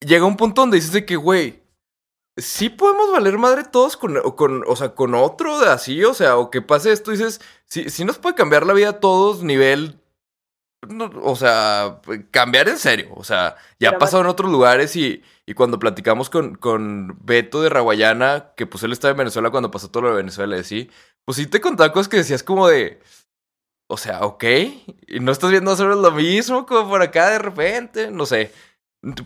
Llega 0.00 0.26
un 0.26 0.36
punto 0.36 0.62
donde 0.62 0.76
dices 0.76 0.92
de 0.92 1.04
que, 1.04 1.16
güey, 1.16 1.63
sí 2.36 2.68
podemos 2.68 3.12
valer 3.12 3.38
madre 3.38 3.64
todos 3.64 3.96
con, 3.96 4.20
con, 4.32 4.64
o 4.66 4.76
sea, 4.76 4.94
con 4.94 5.14
otro 5.14 5.60
de 5.60 5.68
así, 5.68 6.02
o 6.04 6.14
sea, 6.14 6.36
o 6.36 6.50
que 6.50 6.62
pase 6.62 6.92
esto, 6.92 7.10
dices, 7.10 7.40
sí, 7.66 7.90
sí 7.90 8.04
nos 8.04 8.18
puede 8.18 8.34
cambiar 8.34 8.66
la 8.66 8.72
vida 8.72 8.90
a 8.90 9.00
todos, 9.00 9.42
nivel, 9.42 10.00
no, 10.88 11.10
o 11.22 11.36
sea, 11.36 12.00
cambiar 12.30 12.68
en 12.68 12.78
serio, 12.78 13.08
o 13.14 13.24
sea, 13.24 13.56
ya 13.78 13.90
ha 13.90 13.98
pasado 13.98 14.22
en 14.22 14.28
otros 14.28 14.50
lugares 14.50 14.96
y, 14.96 15.22
y 15.46 15.54
cuando 15.54 15.78
platicamos 15.78 16.28
con, 16.30 16.56
con 16.56 17.16
Beto 17.22 17.62
de 17.62 17.70
Raguayana, 17.70 18.52
que 18.56 18.66
pues 18.66 18.82
él 18.84 18.92
estaba 18.92 19.12
en 19.12 19.18
Venezuela 19.18 19.50
cuando 19.50 19.70
pasó 19.70 19.90
todo 19.90 20.04
lo 20.04 20.10
de 20.10 20.16
Venezuela, 20.16 20.58
y 20.58 20.64
sí, 20.64 20.90
pues 21.24 21.36
sí 21.36 21.46
te 21.46 21.60
contaba 21.60 21.92
cosas 21.92 22.08
que 22.08 22.18
decías 22.18 22.42
como 22.42 22.68
de... 22.68 23.00
O 23.86 23.98
sea, 23.98 24.20
ok. 24.24 24.44
Y 25.06 25.20
no 25.20 25.30
estás 25.30 25.50
viendo 25.50 25.76
sobre 25.76 25.94
lo 25.96 26.10
mismo, 26.10 26.64
como 26.64 26.88
por 26.88 27.02
acá 27.02 27.28
de 27.28 27.38
repente, 27.38 28.10
no 28.10 28.24
sé. 28.24 28.50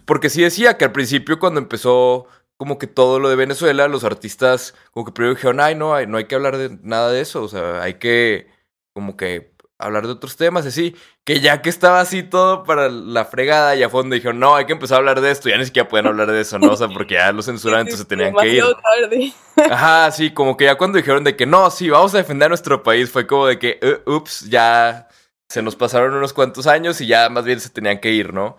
Porque 0.05 0.31
sí 0.31 0.42
decía 0.42 0.77
que 0.77 0.85
al 0.85 0.92
principio 0.92 1.38
cuando 1.38 1.61
empezó 1.61 2.27
como 2.59 2.79
que 2.79 2.87
todo 2.87 3.21
lo 3.21 3.29
de 3.31 3.37
Venezuela, 3.37 3.88
los 3.88 4.05
artistas 4.05 4.75
como 4.92 5.07
que 5.07 5.12
primero 5.12 5.35
dijeron, 5.35 5.61
ay, 5.61 5.75
no, 5.75 5.99
no 6.07 6.18
hay 6.18 6.25
que 6.27 6.35
hablar 6.35 6.59
de 6.59 6.79
nada 6.83 7.11
de 7.11 7.21
eso, 7.23 7.42
o 7.42 7.49
sea, 7.49 7.83
hay 7.83 7.94
que 7.94 8.49
como 8.92 9.16
que 9.16 9.53
hablar 9.81 10.07
de 10.07 10.12
otros 10.12 10.37
temas, 10.37 10.66
así, 10.66 10.97
que 11.25 11.38
ya 11.38 11.62
que 11.62 11.68
estaba 11.71 12.01
así 12.01 12.25
todo 12.25 12.64
para 12.64 12.88
la 12.88 13.25
fregada, 13.25 13.77
y 13.77 13.85
a 13.85 13.88
fondo 13.88 14.16
dijeron, 14.16 14.40
no, 14.40 14.57
hay 14.57 14.66
que 14.66 14.73
empezar 14.73 14.97
a 14.97 14.99
hablar 14.99 15.21
de 15.21 15.31
esto, 15.31 15.49
ya 15.49 15.57
ni 15.57 15.64
siquiera 15.66 15.88
pueden 15.88 16.09
hablar 16.09 16.33
de 16.33 16.40
eso, 16.40 16.59
¿no? 16.59 16.73
O 16.73 16.77
sea, 16.77 16.88
porque 16.88 17.14
ya 17.14 17.31
lo 17.31 17.42
censuraron, 17.42 17.83
entonces 17.83 18.01
se 18.01 18.07
tenían 18.07 18.35
que 18.35 18.49
ir. 18.49 18.64
Tarde. 18.64 19.33
Ajá, 19.71 20.11
sí, 20.11 20.33
como 20.33 20.57
que 20.57 20.64
ya 20.64 20.75
cuando 20.75 20.99
dijeron 20.99 21.23
de 21.23 21.37
que 21.37 21.47
no, 21.47 21.71
sí, 21.71 21.88
vamos 21.90 22.12
a 22.14 22.18
defender 22.18 22.47
a 22.47 22.49
nuestro 22.49 22.83
país, 22.83 23.09
fue 23.09 23.29
como 23.29 23.47
de 23.47 23.61
que, 23.61 23.79
"Uh, 24.05 24.14
ups, 24.16 24.51
ya 24.51 25.07
se 25.49 25.62
nos 25.62 25.77
pasaron 25.77 26.12
unos 26.12 26.33
cuantos 26.33 26.66
años 26.66 27.01
y 27.01 27.07
ya 27.07 27.29
más 27.29 27.44
bien 27.44 27.61
se 27.61 27.71
tenían 27.71 28.01
que 28.01 28.11
ir, 28.11 28.35
¿no? 28.35 28.57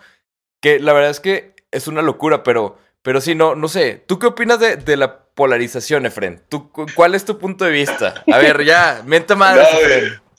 Que 0.62 0.80
la 0.80 0.94
verdad 0.94 1.10
es 1.12 1.20
que 1.20 1.54
es 1.72 1.90
una 1.90 2.02
locura, 2.02 2.44
pero, 2.44 2.78
pero 3.02 3.22
sí, 3.22 3.36
no, 3.36 3.56
no 3.56 3.68
sé. 3.68 4.04
¿Tú 4.08 4.20
qué 4.20 4.28
opinas 4.28 4.60
de, 4.60 4.76
de 4.78 4.98
la 4.98 5.24
polarización, 5.26 6.06
Efren? 6.06 6.44
¿Tú, 6.50 6.72
cu- 6.72 6.86
¿Cuál 6.96 7.16
es 7.16 7.26
tu 7.26 7.38
punto 7.40 7.66
de 7.66 7.72
vista? 7.72 8.24
A 8.32 8.38
ver, 8.40 8.64
ya, 8.66 9.02
mente 9.06 9.36
madre. 9.36 9.64
No. 10.12 10.30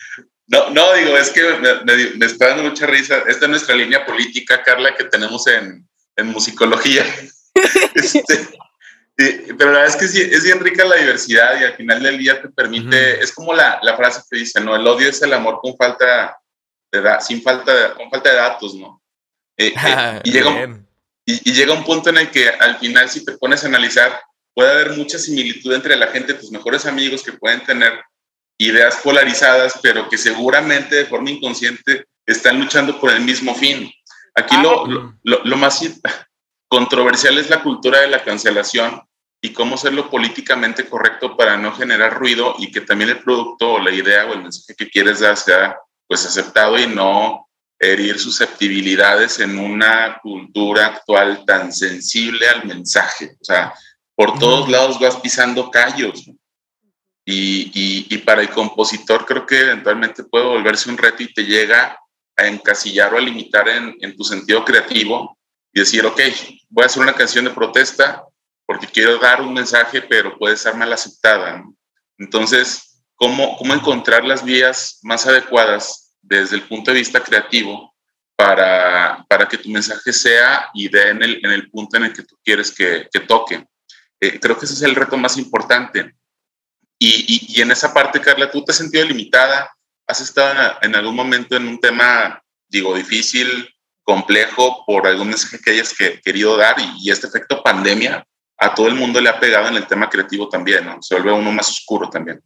No, 0.53 0.71
no, 0.71 0.93
digo, 0.95 1.17
es 1.17 1.31
que 1.31 1.43
me, 1.43 1.85
me- 1.85 2.11
me 2.17 2.27
está 2.27 2.49
dando 2.49 2.65
mucha 2.65 2.85
risa. 2.87 3.19
Esta 3.29 3.45
es 3.45 3.49
nuestra 3.51 3.77
línea 3.77 4.05
política, 4.05 4.63
Carla, 4.65 4.97
que 4.97 5.05
tenemos 5.05 5.47
en, 5.47 5.89
en 6.17 6.27
musicología. 6.29 7.05
Este, 7.95 9.55
pero 9.59 9.73
la 9.73 9.81
verdad 9.81 9.87
es 9.89 9.97
que 9.97 10.09
sí, 10.09 10.21
es 10.23 10.45
bien 10.45 10.61
rica 10.61 10.85
la 10.85 10.97
diversidad 10.97 11.61
y 11.61 11.65
al 11.65 11.75
final 11.75 12.03
del 12.03 12.17
día 12.17 12.41
te 12.41 12.49
permite, 12.49 13.21
es 13.23 13.33
como 13.33 13.53
la, 13.53 13.79
la 13.83 13.95
frase 13.97 14.23
que 14.31 14.39
dice, 14.39 14.61
¿no? 14.61 14.75
El 14.75 14.87
odio 14.87 15.11
es 15.11 15.21
el 15.21 15.33
amor 15.35 15.59
con 15.61 15.77
falta 15.77 16.39
de 16.91 17.03
sin 17.21 17.43
falta 17.43 17.75
de, 17.75 17.95
con 17.95 18.09
falta 18.11 18.31
de 18.31 18.37
datos, 18.37 18.75
¿no? 18.77 19.03
Eh, 19.59 19.75
eh, 19.77 20.21
y, 20.25 20.31
llega. 20.33 20.81
Y, 21.33 21.51
y 21.51 21.53
llega 21.53 21.73
un 21.75 21.85
punto 21.85 22.11
en 22.11 22.19
el 22.19 22.31
que 22.31 22.49
al 22.49 22.79
final, 22.79 23.09
si 23.09 23.25
te 23.25 23.33
pones 23.39 23.63
a 23.65 23.69
analizar, 23.69 24.21
puede 24.55 24.71
haber 24.71 24.97
mucha 24.97 25.19
similitud 25.19 25.73
entre 25.73 25.97
la 25.97 26.09
gente, 26.09 26.35
tus 26.35 26.51
mejores 26.51 26.87
amigos 26.87 27.23
que 27.23 27.33
pueden 27.33 27.63
tener 27.65 27.93
ideas 28.59 28.97
polarizadas, 29.03 29.75
pero 29.83 30.09
que 30.09 30.19
seguramente 30.19 30.95
de 30.97 31.07
forma 31.07 31.31
inconsciente 31.31 32.05
están 32.27 32.59
luchando 32.61 32.99
por 33.01 33.11
el 33.11 33.21
mismo 33.21 33.55
fin. 33.55 33.91
Aquí 34.35 34.57
lo, 34.63 34.87
lo, 34.87 35.15
lo- 35.25 35.45
lo 35.45 35.57
más 35.57 35.81
controversial 36.69 37.39
es 37.39 37.51
la 37.51 37.63
cultura 37.63 38.01
de 38.01 38.09
la 38.09 38.23
cancelación 38.23 39.03
y 39.43 39.53
cómo 39.53 39.75
hacerlo 39.77 40.11
políticamente 40.11 40.89
correcto 40.89 41.37
para 41.37 41.57
no 41.57 41.73
generar 41.75 42.15
ruido 42.19 42.55
y 42.59 42.71
que 42.71 42.83
también 42.83 43.11
el 43.11 43.21
producto 43.21 43.73
o 43.73 43.79
la 43.81 43.91
idea 43.91 44.27
o 44.27 44.35
el 44.35 44.43
mensaje 44.43 44.75
que 44.77 44.89
quieres 44.91 45.21
dar 45.21 45.37
sea 45.37 45.77
pues 46.07 46.25
aceptado 46.27 46.79
y 46.79 46.87
no 46.87 47.49
herir 47.81 48.19
susceptibilidades 48.19 49.41
en 49.41 49.59
una 49.59 50.19
cultura 50.23 50.87
actual 50.87 51.45
tan 51.47 51.73
sensible 51.73 52.47
al 52.49 52.67
mensaje. 52.67 53.37
O 53.41 53.45
sea, 53.45 53.73
por 54.15 54.39
todos 54.39 54.69
lados 54.69 55.01
vas 55.01 55.17
pisando 55.17 55.71
callos. 55.71 56.25
Y, 57.25 57.71
y- 57.75 58.07
y 58.11 58.19
para 58.19 58.43
el 58.43 58.51
compositor 58.51 59.25
creo 59.25 59.47
que 59.47 59.61
eventualmente 59.61 60.25
puede 60.25 60.45
volverse 60.47 60.91
un 60.91 60.99
reto 60.99 61.23
y 61.23 61.33
te 61.33 61.45
llega 61.45 61.99
a 62.37 62.47
encasillar 62.47 63.15
o 63.15 63.19
a 63.19 63.21
limitar 63.21 63.69
en, 63.69 63.97
en 64.01 64.17
tu 64.17 64.25
sentido 64.25 64.65
creativo 64.65 65.39
y 65.73 65.81
decir, 65.81 66.05
ok, 66.05 66.21
voy 66.69 66.83
a 66.83 66.87
hacer 66.87 67.03
una 67.03 67.15
canción 67.15 67.45
de 67.45 67.51
protesta 67.53 68.25
porque 68.67 68.87
quiero 68.87 69.19
dar 69.19 69.41
un 69.43 69.53
mensaje, 69.53 70.03
pero 70.03 70.39
puede 70.39 70.57
ser 70.57 70.75
mal 70.75 70.93
aceptada. 70.93 71.59
¿no? 71.59 71.75
Entonces, 72.19 73.03
¿cómo, 73.17 73.57
¿cómo 73.57 73.75
encontrar 73.75 74.25
las 74.25 74.45
vías 74.45 74.99
más 75.03 75.27
adecuadas 75.27 76.00
desde 76.31 76.57
el 76.57 76.63
punto 76.63 76.93
de 76.93 76.99
vista 76.99 77.23
creativo 77.23 77.95
para, 78.37 79.25
para 79.29 79.49
que 79.49 79.59
tu 79.59 79.69
mensaje 79.69 80.13
sea 80.13 80.71
y 80.73 80.89
dé 80.89 81.11
en 81.11 81.23
el, 81.23 81.45
en 81.45 81.51
el 81.51 81.71
punto 81.71 81.97
en 81.97 82.05
el 82.05 82.13
que 82.13 82.23
tú 82.23 82.39
quieres 82.43 82.71
que, 82.71 83.09
que 83.13 83.21
toque? 83.21 83.67
Eh, 84.21 84.39
creo 84.39 84.57
que 84.57 84.65
ese 84.65 84.75
es 84.75 84.83
el 84.83 84.95
reto 84.95 85.17
más 85.17 85.37
importante. 85.37 86.15
Y, 86.99 87.09
y, 87.09 87.59
y 87.59 87.63
en 87.63 87.73
esa 87.73 87.93
parte, 87.93 88.21
Carla, 88.21 88.51
¿tú 88.51 88.65
te 88.65 88.71
has 88.71 88.79
sentido 88.79 89.05
limitada? 89.05 89.75
¿Has 90.07 90.21
estado 90.21 90.53
en, 90.83 90.91
en 90.91 90.95
algún 90.95 91.17
momento 91.17 91.57
en 91.57 91.67
un 91.67 91.81
tema, 91.81 92.41
digo, 92.69 92.95
difícil, 92.95 93.69
complejo, 94.03 94.85
por 94.87 95.07
algún 95.07 95.29
mensaje 95.29 95.59
que 95.59 95.73
hayas 95.73 95.95
que, 95.97 96.21
querido 96.21 96.57
dar? 96.57 96.77
Y, 96.79 97.09
y, 97.09 97.11
este 97.11 97.27
efecto 97.27 97.63
pandemia 97.63 98.25
a 98.59 98.75
todo 98.75 98.87
el 98.87 98.95
mundo 98.95 99.21
le 99.21 99.31
ha 99.31 99.41
pegado 99.41 99.69
en 99.69 99.77
el 99.77 99.87
tema 99.87 100.09
creativo 100.09 100.49
también, 100.49 100.85
¿no? 100.85 101.03
Se 101.03 101.15
vuelve 101.15 101.33
uno 101.33 101.51
más 101.51 101.69
oscuro 101.69 102.09
también. 102.09 102.41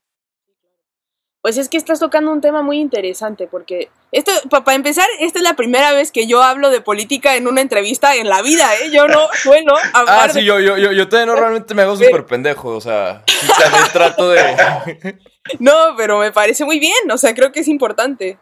Pues 1.45 1.59
es 1.59 1.69
que 1.69 1.77
estás 1.77 2.01
tocando 2.01 2.33
un 2.33 2.41
tema 2.41 2.63
muy 2.63 2.79
interesante, 2.81 3.47
porque 3.47 3.91
esto, 4.13 4.33
para 4.49 4.75
empezar, 4.77 5.07
esta 5.21 5.41
es 5.41 5.43
la 5.43 5.57
primera 5.57 5.93
vez 5.93 6.11
que 6.11 6.27
yo 6.27 6.43
hablo 6.43 6.71
de 6.71 6.81
política 6.81 7.37
en 7.37 7.47
una 7.47 7.61
entrevista 7.61 8.17
en 8.17 8.31
la 8.31 8.41
vida, 8.41 8.67
¿eh? 8.77 8.91
Yo 8.91 9.09
no 9.09 9.29
suelo 9.35 9.75
hablar 9.93 10.21
Ah, 10.21 10.29
sí, 10.31 10.39
de... 10.39 10.47
yo, 10.47 10.59
yo, 10.59 10.79
yo, 10.79 10.93
yo 10.93 11.07
también 11.07 11.29
normalmente 11.29 11.75
me 11.75 11.83
hago 11.83 11.97
súper 11.99 12.25
pendejo, 12.25 12.71
o 12.71 12.81
sea, 12.81 13.25
también 13.59 13.85
trato 13.93 14.31
de... 14.31 15.19
No, 15.59 15.75
pero 15.99 16.19
me 16.19 16.33
parece 16.33 16.65
muy 16.65 16.79
bien, 16.79 17.11
o 17.13 17.19
sea, 17.19 17.35
creo 17.35 17.53
que 17.53 17.61
es 17.61 17.69
importante. 17.69 18.39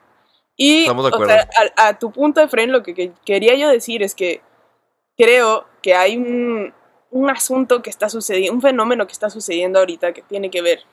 Y, 0.56 0.82
Estamos 0.82 1.06
de 1.06 1.10
o 1.10 1.14
acuerdo. 1.16 1.34
sea, 1.34 1.48
a, 1.76 1.88
a 1.88 1.98
tu 1.98 2.12
punto, 2.12 2.40
Efren, 2.40 2.70
lo 2.70 2.84
que, 2.84 2.94
que 2.94 3.10
quería 3.26 3.56
yo 3.56 3.68
decir 3.68 4.04
es 4.04 4.14
que 4.14 4.42
creo 5.18 5.66
que 5.82 5.96
hay 5.96 6.16
un, 6.16 6.72
un 7.10 7.30
asunto 7.30 7.82
que 7.82 7.90
está 7.90 8.08
sucediendo, 8.08 8.52
un 8.54 8.62
fenómeno 8.62 9.08
que 9.08 9.12
está 9.12 9.28
sucediendo 9.28 9.80
ahorita 9.80 10.12
que 10.12 10.22
tiene 10.22 10.50
que 10.50 10.62
ver 10.62 10.84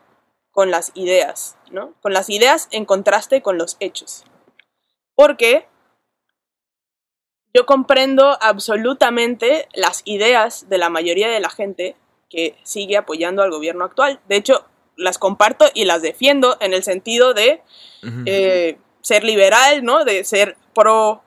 con 0.51 0.71
las 0.71 0.91
ideas, 0.95 1.57
¿no? 1.71 1.93
Con 2.01 2.13
las 2.13 2.29
ideas 2.29 2.67
en 2.71 2.85
contraste 2.85 3.41
con 3.41 3.57
los 3.57 3.77
hechos. 3.79 4.25
Porque 5.15 5.67
yo 7.53 7.65
comprendo 7.65 8.37
absolutamente 8.41 9.67
las 9.73 10.01
ideas 10.05 10.69
de 10.69 10.77
la 10.77 10.89
mayoría 10.89 11.29
de 11.29 11.39
la 11.39 11.49
gente 11.49 11.95
que 12.29 12.55
sigue 12.63 12.97
apoyando 12.97 13.41
al 13.41 13.51
gobierno 13.51 13.85
actual. 13.85 14.19
De 14.27 14.35
hecho, 14.35 14.65
las 14.95 15.17
comparto 15.17 15.65
y 15.73 15.85
las 15.85 16.01
defiendo 16.01 16.57
en 16.59 16.73
el 16.73 16.83
sentido 16.83 17.33
de 17.33 17.61
eh, 18.25 18.77
ser 19.01 19.23
liberal, 19.23 19.83
¿no? 19.83 20.05
De 20.05 20.23
ser 20.23 20.57
pro 20.75 21.23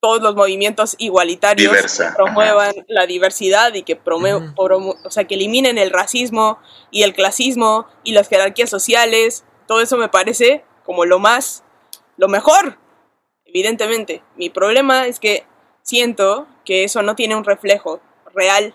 todos 0.00 0.22
los 0.22 0.34
movimientos 0.34 0.94
igualitarios 0.98 1.72
Diversa, 1.72 2.10
que 2.10 2.16
promuevan 2.16 2.74
la 2.88 3.06
diversidad 3.06 3.74
y 3.74 3.82
que 3.82 4.00
promue- 4.00 4.36
Ujú. 4.36 4.54
promu- 4.54 4.96
o 5.04 5.10
sea, 5.10 5.24
que 5.24 5.34
eliminen 5.34 5.78
el 5.78 5.90
racismo 5.90 6.58
y 6.90 7.02
el 7.02 7.14
clasismo 7.14 7.86
y 8.04 8.12
las 8.12 8.28
jerarquías 8.28 8.70
sociales. 8.70 9.44
Todo 9.66 9.80
eso 9.80 9.96
me 9.96 10.08
parece 10.08 10.64
como 10.84 11.04
lo 11.04 11.18
más, 11.18 11.64
lo 12.16 12.28
mejor, 12.28 12.78
evidentemente. 13.44 14.22
Mi 14.36 14.50
problema 14.50 15.06
es 15.06 15.18
que 15.18 15.44
siento 15.82 16.46
que 16.64 16.84
eso 16.84 17.02
no 17.02 17.16
tiene 17.16 17.34
un 17.36 17.44
reflejo 17.44 18.00
real 18.34 18.74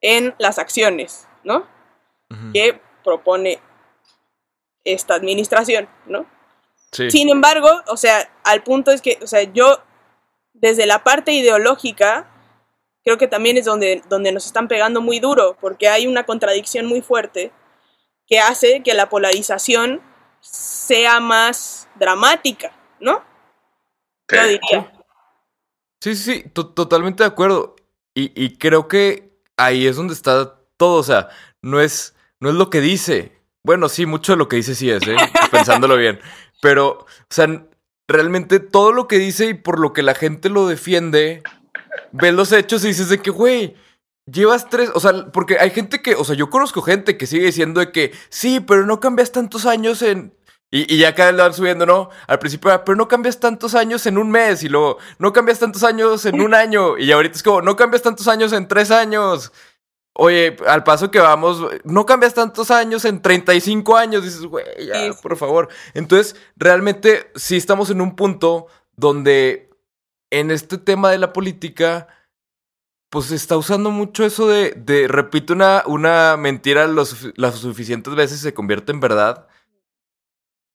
en 0.00 0.34
las 0.38 0.58
acciones, 0.58 1.26
¿no? 1.42 1.66
Que 2.52 2.80
propone 3.02 3.60
esta 4.84 5.14
administración, 5.14 5.88
¿no? 6.06 6.26
Sí. 6.92 7.10
Sin 7.10 7.30
embargo, 7.30 7.70
o 7.88 7.96
sea, 7.96 8.30
al 8.44 8.62
punto 8.62 8.90
es 8.90 9.00
que, 9.00 9.18
o 9.22 9.26
sea, 9.26 9.42
yo 9.44 9.78
desde 10.54 10.86
la 10.86 11.04
parte 11.04 11.32
ideológica 11.32 12.30
creo 13.04 13.18
que 13.18 13.28
también 13.28 13.58
es 13.58 13.66
donde, 13.66 14.02
donde 14.08 14.32
nos 14.32 14.46
están 14.46 14.66
pegando 14.66 15.02
muy 15.02 15.20
duro, 15.20 15.58
porque 15.60 15.88
hay 15.88 16.06
una 16.06 16.24
contradicción 16.24 16.86
muy 16.86 17.02
fuerte 17.02 17.52
que 18.26 18.38
hace 18.40 18.82
que 18.82 18.94
la 18.94 19.10
polarización 19.10 20.00
sea 20.40 21.20
más 21.20 21.86
dramática, 21.96 22.72
¿no? 23.00 23.22
Yo 24.30 24.42
diría. 24.48 24.92
Sí, 26.00 26.14
sí, 26.16 26.42
sí, 26.42 26.48
to- 26.48 26.68
totalmente 26.68 27.22
de 27.22 27.28
acuerdo. 27.28 27.76
Y, 28.14 28.32
y 28.42 28.56
creo 28.56 28.88
que 28.88 29.36
ahí 29.58 29.86
es 29.86 29.96
donde 29.96 30.14
está 30.14 30.54
todo. 30.78 30.98
O 31.00 31.02
sea, 31.02 31.28
no 31.60 31.80
es, 31.80 32.14
no 32.40 32.48
es 32.48 32.54
lo 32.54 32.70
que 32.70 32.80
dice, 32.80 33.38
Bueno, 33.62 33.88
sí, 33.90 34.06
mucho 34.06 34.32
de 34.32 34.38
lo 34.38 34.48
que 34.48 34.56
dice 34.56 34.74
sí 34.74 34.90
es, 34.90 35.06
¿eh? 35.06 35.16
pensándolo 35.50 35.96
bien. 35.96 36.20
Pero, 36.62 37.00
o 37.00 37.06
sea, 37.28 37.46
realmente 38.08 38.60
todo 38.60 38.92
lo 38.92 39.08
que 39.08 39.18
dice 39.18 39.46
y 39.46 39.54
por 39.54 39.78
lo 39.78 39.92
que 39.92 40.02
la 40.02 40.14
gente 40.14 40.48
lo 40.48 40.66
defiende, 40.66 41.42
ves 42.12 42.34
los 42.34 42.52
hechos 42.52 42.84
y 42.84 42.88
dices 42.88 43.08
de 43.08 43.18
que, 43.18 43.30
güey, 43.30 43.76
llevas 44.26 44.68
tres, 44.68 44.90
o 44.94 45.00
sea, 45.00 45.32
porque 45.32 45.58
hay 45.58 45.70
gente 45.70 46.02
que, 46.02 46.14
o 46.14 46.24
sea, 46.24 46.34
yo 46.34 46.50
conozco 46.50 46.82
gente 46.82 47.16
que 47.16 47.26
sigue 47.26 47.46
diciendo 47.46 47.80
de 47.80 47.92
que, 47.92 48.12
sí, 48.28 48.60
pero 48.60 48.86
no 48.86 49.00
cambias 49.00 49.32
tantos 49.32 49.66
años 49.66 50.02
en... 50.02 50.34
Y, 50.70 50.92
y 50.92 50.98
ya 50.98 51.14
cada 51.14 51.30
vez 51.30 51.36
lo 51.36 51.44
van 51.44 51.54
subiendo, 51.54 51.86
¿no? 51.86 52.10
Al 52.26 52.40
principio, 52.40 52.68
era, 52.68 52.84
pero 52.84 52.96
no 52.96 53.06
cambias 53.06 53.38
tantos 53.38 53.76
años 53.76 54.06
en 54.06 54.18
un 54.18 54.28
mes 54.30 54.64
y 54.64 54.68
luego, 54.68 54.98
no 55.20 55.32
cambias 55.32 55.60
tantos 55.60 55.84
años 55.84 56.26
en 56.26 56.40
un 56.40 56.52
año 56.52 56.98
y 56.98 57.12
ahorita 57.12 57.36
es 57.36 57.44
como, 57.44 57.62
no 57.62 57.76
cambias 57.76 58.02
tantos 58.02 58.26
años 58.26 58.52
en 58.52 58.66
tres 58.66 58.90
años. 58.90 59.52
Oye, 60.16 60.56
al 60.68 60.84
paso 60.84 61.10
que 61.10 61.18
vamos, 61.18 61.60
no 61.82 62.06
cambias 62.06 62.34
tantos 62.34 62.70
años 62.70 63.04
en 63.04 63.20
35 63.20 63.96
años. 63.96 64.22
Dices, 64.22 64.42
güey, 64.46 64.64
ya, 64.86 65.12
Sí. 65.12 65.18
por 65.22 65.36
favor. 65.36 65.68
Entonces, 65.92 66.36
realmente 66.56 67.30
sí 67.34 67.56
estamos 67.56 67.90
en 67.90 68.00
un 68.00 68.14
punto 68.14 68.68
donde 68.96 69.70
en 70.30 70.50
este 70.52 70.78
tema 70.78 71.10
de 71.10 71.18
la 71.18 71.32
política, 71.32 72.06
pues 73.10 73.26
se 73.26 73.34
está 73.34 73.56
usando 73.56 73.90
mucho 73.90 74.24
eso 74.24 74.46
de, 74.48 74.70
de 74.72 75.08
repito 75.08 75.52
una, 75.52 75.82
una 75.86 76.36
mentira 76.36 76.86
las 76.86 77.54
suficientes 77.56 78.14
veces 78.14 78.38
y 78.38 78.42
se 78.42 78.54
convierte 78.54 78.92
en 78.92 79.00
verdad. 79.00 79.48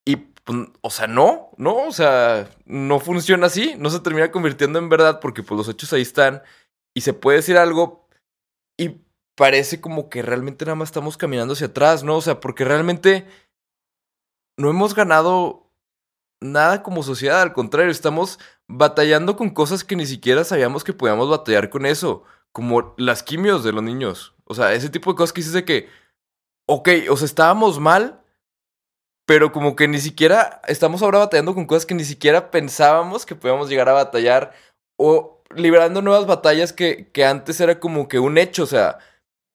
Y, 0.06 0.18
pues, 0.18 0.68
o 0.82 0.90
sea, 0.90 1.08
no, 1.08 1.52
no, 1.58 1.76
o 1.88 1.92
sea, 1.94 2.50
no 2.66 3.00
funciona 3.00 3.48
así, 3.48 3.76
no 3.78 3.90
se 3.90 4.00
termina 4.02 4.32
convirtiendo 4.32 4.80
en 4.80 4.90
verdad 4.90 5.20
porque 5.22 5.44
pues 5.44 5.58
los 5.58 5.70
hechos 5.70 5.94
ahí 5.94 6.02
están 6.02 6.42
y 6.94 7.02
se 7.02 7.14
puede 7.14 7.38
decir 7.38 7.58
algo 7.58 8.08
parece 9.40 9.80
como 9.80 10.10
que 10.10 10.22
realmente 10.22 10.66
nada 10.66 10.76
más 10.76 10.90
estamos 10.90 11.16
caminando 11.16 11.54
hacia 11.54 11.68
atrás, 11.68 12.04
¿no? 12.04 12.18
O 12.18 12.22
sea, 12.22 12.42
porque 12.42 12.66
realmente 12.66 13.26
no 14.58 14.70
hemos 14.70 14.94
ganado 14.94 15.72
nada 16.42 16.84
como 16.84 17.04
sociedad, 17.04 17.42
al 17.42 17.54
contrario, 17.54 17.90
estamos 17.90 18.38
batallando 18.68 19.38
con 19.38 19.52
cosas 19.52 19.86
que 19.86 19.96
ni 19.96 20.06
siquiera 20.06 20.44
sabíamos 20.44 20.84
que 20.84 20.92
podíamos 20.92 21.30
batallar 21.30 21.70
con 21.70 21.86
eso, 21.86 22.26
como 22.52 22.94
las 22.98 23.24
quimios 23.24 23.64
de 23.64 23.72
los 23.72 23.82
niños. 23.82 24.36
O 24.44 24.56
sea, 24.56 24.74
ese 24.74 24.90
tipo 24.90 25.14
de 25.14 25.16
cosas 25.16 25.32
que 25.32 25.40
dices 25.40 25.54
de 25.54 25.64
que, 25.64 25.88
ok, 26.68 26.90
o 27.10 27.16
sea, 27.16 27.26
estábamos 27.26 27.80
mal, 27.80 28.22
pero 29.26 29.54
como 29.54 29.78
que 29.78 29.88
ni 29.88 30.00
siquiera 30.00 30.60
estamos 30.68 31.02
ahora 31.02 31.20
batallando 31.20 31.56
con 31.56 31.66
cosas 31.66 31.86
que 31.86 31.96
ni 31.96 32.04
siquiera 32.04 32.52
pensábamos 32.52 33.26
que 33.26 33.36
podíamos 33.36 33.70
llegar 33.70 33.88
a 33.88 33.94
batallar 33.94 34.52
o 34.98 35.42
liberando 35.56 36.02
nuevas 36.02 36.28
batallas 36.28 36.74
que, 36.74 37.10
que 37.14 37.24
antes 37.24 37.62
era 37.62 37.80
como 37.80 38.10
que 38.10 38.20
un 38.20 38.38
hecho, 38.38 38.64
o 38.64 38.68
sea, 38.68 39.00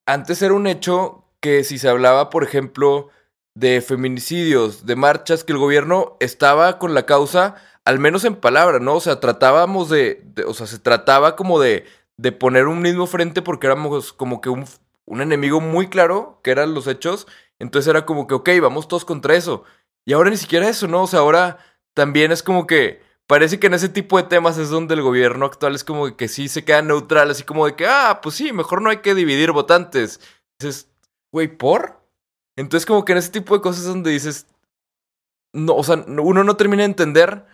antes 0.07 0.43
era 0.43 0.55
un 0.55 0.67
hecho 0.67 1.25
que 1.41 1.65
si 1.65 1.79
se 1.79 1.89
hablaba, 1.89 2.31
por 2.31 2.45
ejemplo, 2.45 3.11
de 3.55 3.81
feminicidios, 3.81 4.87
de 4.87 4.97
marchas, 4.97 5.45
que 5.45 5.53
el 5.53 5.59
gobierno 5.59 6.17
estaba 6.21 6.79
con 6.79 6.95
la 6.95 7.07
causa, 7.07 7.55
al 7.85 7.99
menos 7.99 8.25
en 8.25 8.37
palabra, 8.37 8.79
¿no? 8.81 8.95
O 8.95 9.01
sea, 9.01 9.21
tratábamos 9.21 9.89
de, 9.91 10.23
de- 10.35 10.45
o 10.45 10.55
sea, 10.55 10.67
se 10.67 10.79
trataba 10.79 11.37
como 11.37 11.61
de, 11.61 11.85
de 12.17 12.33
poner 12.33 12.67
un 12.67 12.81
mismo 12.83 13.07
frente 13.07 13.43
porque 13.43 13.67
éramos 13.67 14.13
como 14.13 14.41
que 14.41 14.49
un, 14.51 14.65
un 15.07 15.21
enemigo 15.21 15.61
muy 15.61 15.89
claro, 15.89 16.41
que 16.43 16.51
eran 16.51 16.75
los 16.75 16.87
hechos, 16.87 17.27
entonces 17.59 17.89
era 17.91 18.07
como 18.07 18.27
que, 18.27 18.35
ok, 18.35 18.51
vamos 18.63 18.89
todos 18.89 19.05
contra 19.05 19.37
eso. 19.37 19.65
Y 20.05 20.13
ahora 20.13 20.31
ni 20.31 20.37
siquiera 20.37 20.69
eso, 20.69 20.89
¿no? 20.89 21.03
O 21.03 21.07
sea, 21.07 21.21
ahora 21.21 21.59
también 21.95 22.33
es 22.33 22.43
como 22.43 22.67
que 22.67 23.01
parece 23.27 23.59
que 23.59 23.67
en 23.69 23.75
ese 23.75 23.89
tipo 23.89 24.17
de 24.17 24.25
temas 24.29 24.59
es 24.59 24.69
donde 24.71 24.95
el 24.95 25.03
gobierno 25.03 25.47
actual 25.47 25.75
es 25.75 25.85
como 25.85 26.17
que 26.17 26.29
sí 26.29 26.49
se 26.49 26.65
queda 26.65 26.83
neutral, 26.83 27.31
así 27.31 27.43
como 27.45 27.67
de 27.67 27.77
que, 27.77 27.87
ah, 27.87 28.21
pues 28.23 28.35
sí, 28.37 28.53
mejor 28.53 28.83
no 28.83 28.91
hay 28.91 28.99
que 28.99 29.15
dividir 29.15 29.53
votantes. 29.53 30.21
Dices, 30.59 30.91
güey, 31.33 31.49
¿por? 31.49 32.01
Entonces 32.57 32.87
como 32.87 33.05
que 33.05 33.13
en 33.13 33.19
ese 33.19 33.31
tipo 33.31 33.55
de 33.55 33.63
cosas 33.63 33.83
es 33.83 33.89
donde 33.89 34.11
dices, 34.11 34.47
no, 35.53 35.75
o 35.75 35.85
sea, 35.85 35.97
no- 35.97 36.23
uno 36.23 36.45
no 36.45 36.57
termina 36.57 36.83
de 36.83 36.87
entender, 36.89 37.47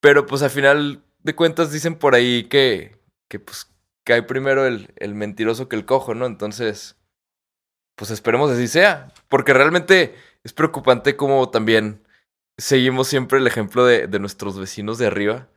pero 0.00 0.26
pues 0.26 0.42
al 0.42 0.50
final 0.50 1.02
de 1.22 1.34
cuentas 1.34 1.72
dicen 1.72 1.96
por 1.98 2.14
ahí 2.14 2.44
que, 2.44 2.96
que 3.28 3.40
pues 3.40 3.70
cae 4.04 4.22
primero 4.22 4.66
el, 4.66 4.92
el 4.96 5.14
mentiroso 5.14 5.68
que 5.68 5.76
el 5.76 5.84
cojo, 5.84 6.14
¿no? 6.14 6.26
Entonces, 6.26 6.96
pues 7.96 8.10
esperemos 8.10 8.50
así 8.50 8.68
sea, 8.68 9.12
porque 9.28 9.52
realmente 9.52 10.14
es 10.44 10.52
preocupante 10.52 11.16
como 11.16 11.50
también 11.50 12.06
seguimos 12.58 13.08
siempre 13.08 13.38
el 13.38 13.46
ejemplo 13.46 13.84
de, 13.84 14.06
de 14.06 14.18
nuestros 14.18 14.58
vecinos 14.58 14.98
de 14.98 15.06
arriba. 15.06 15.48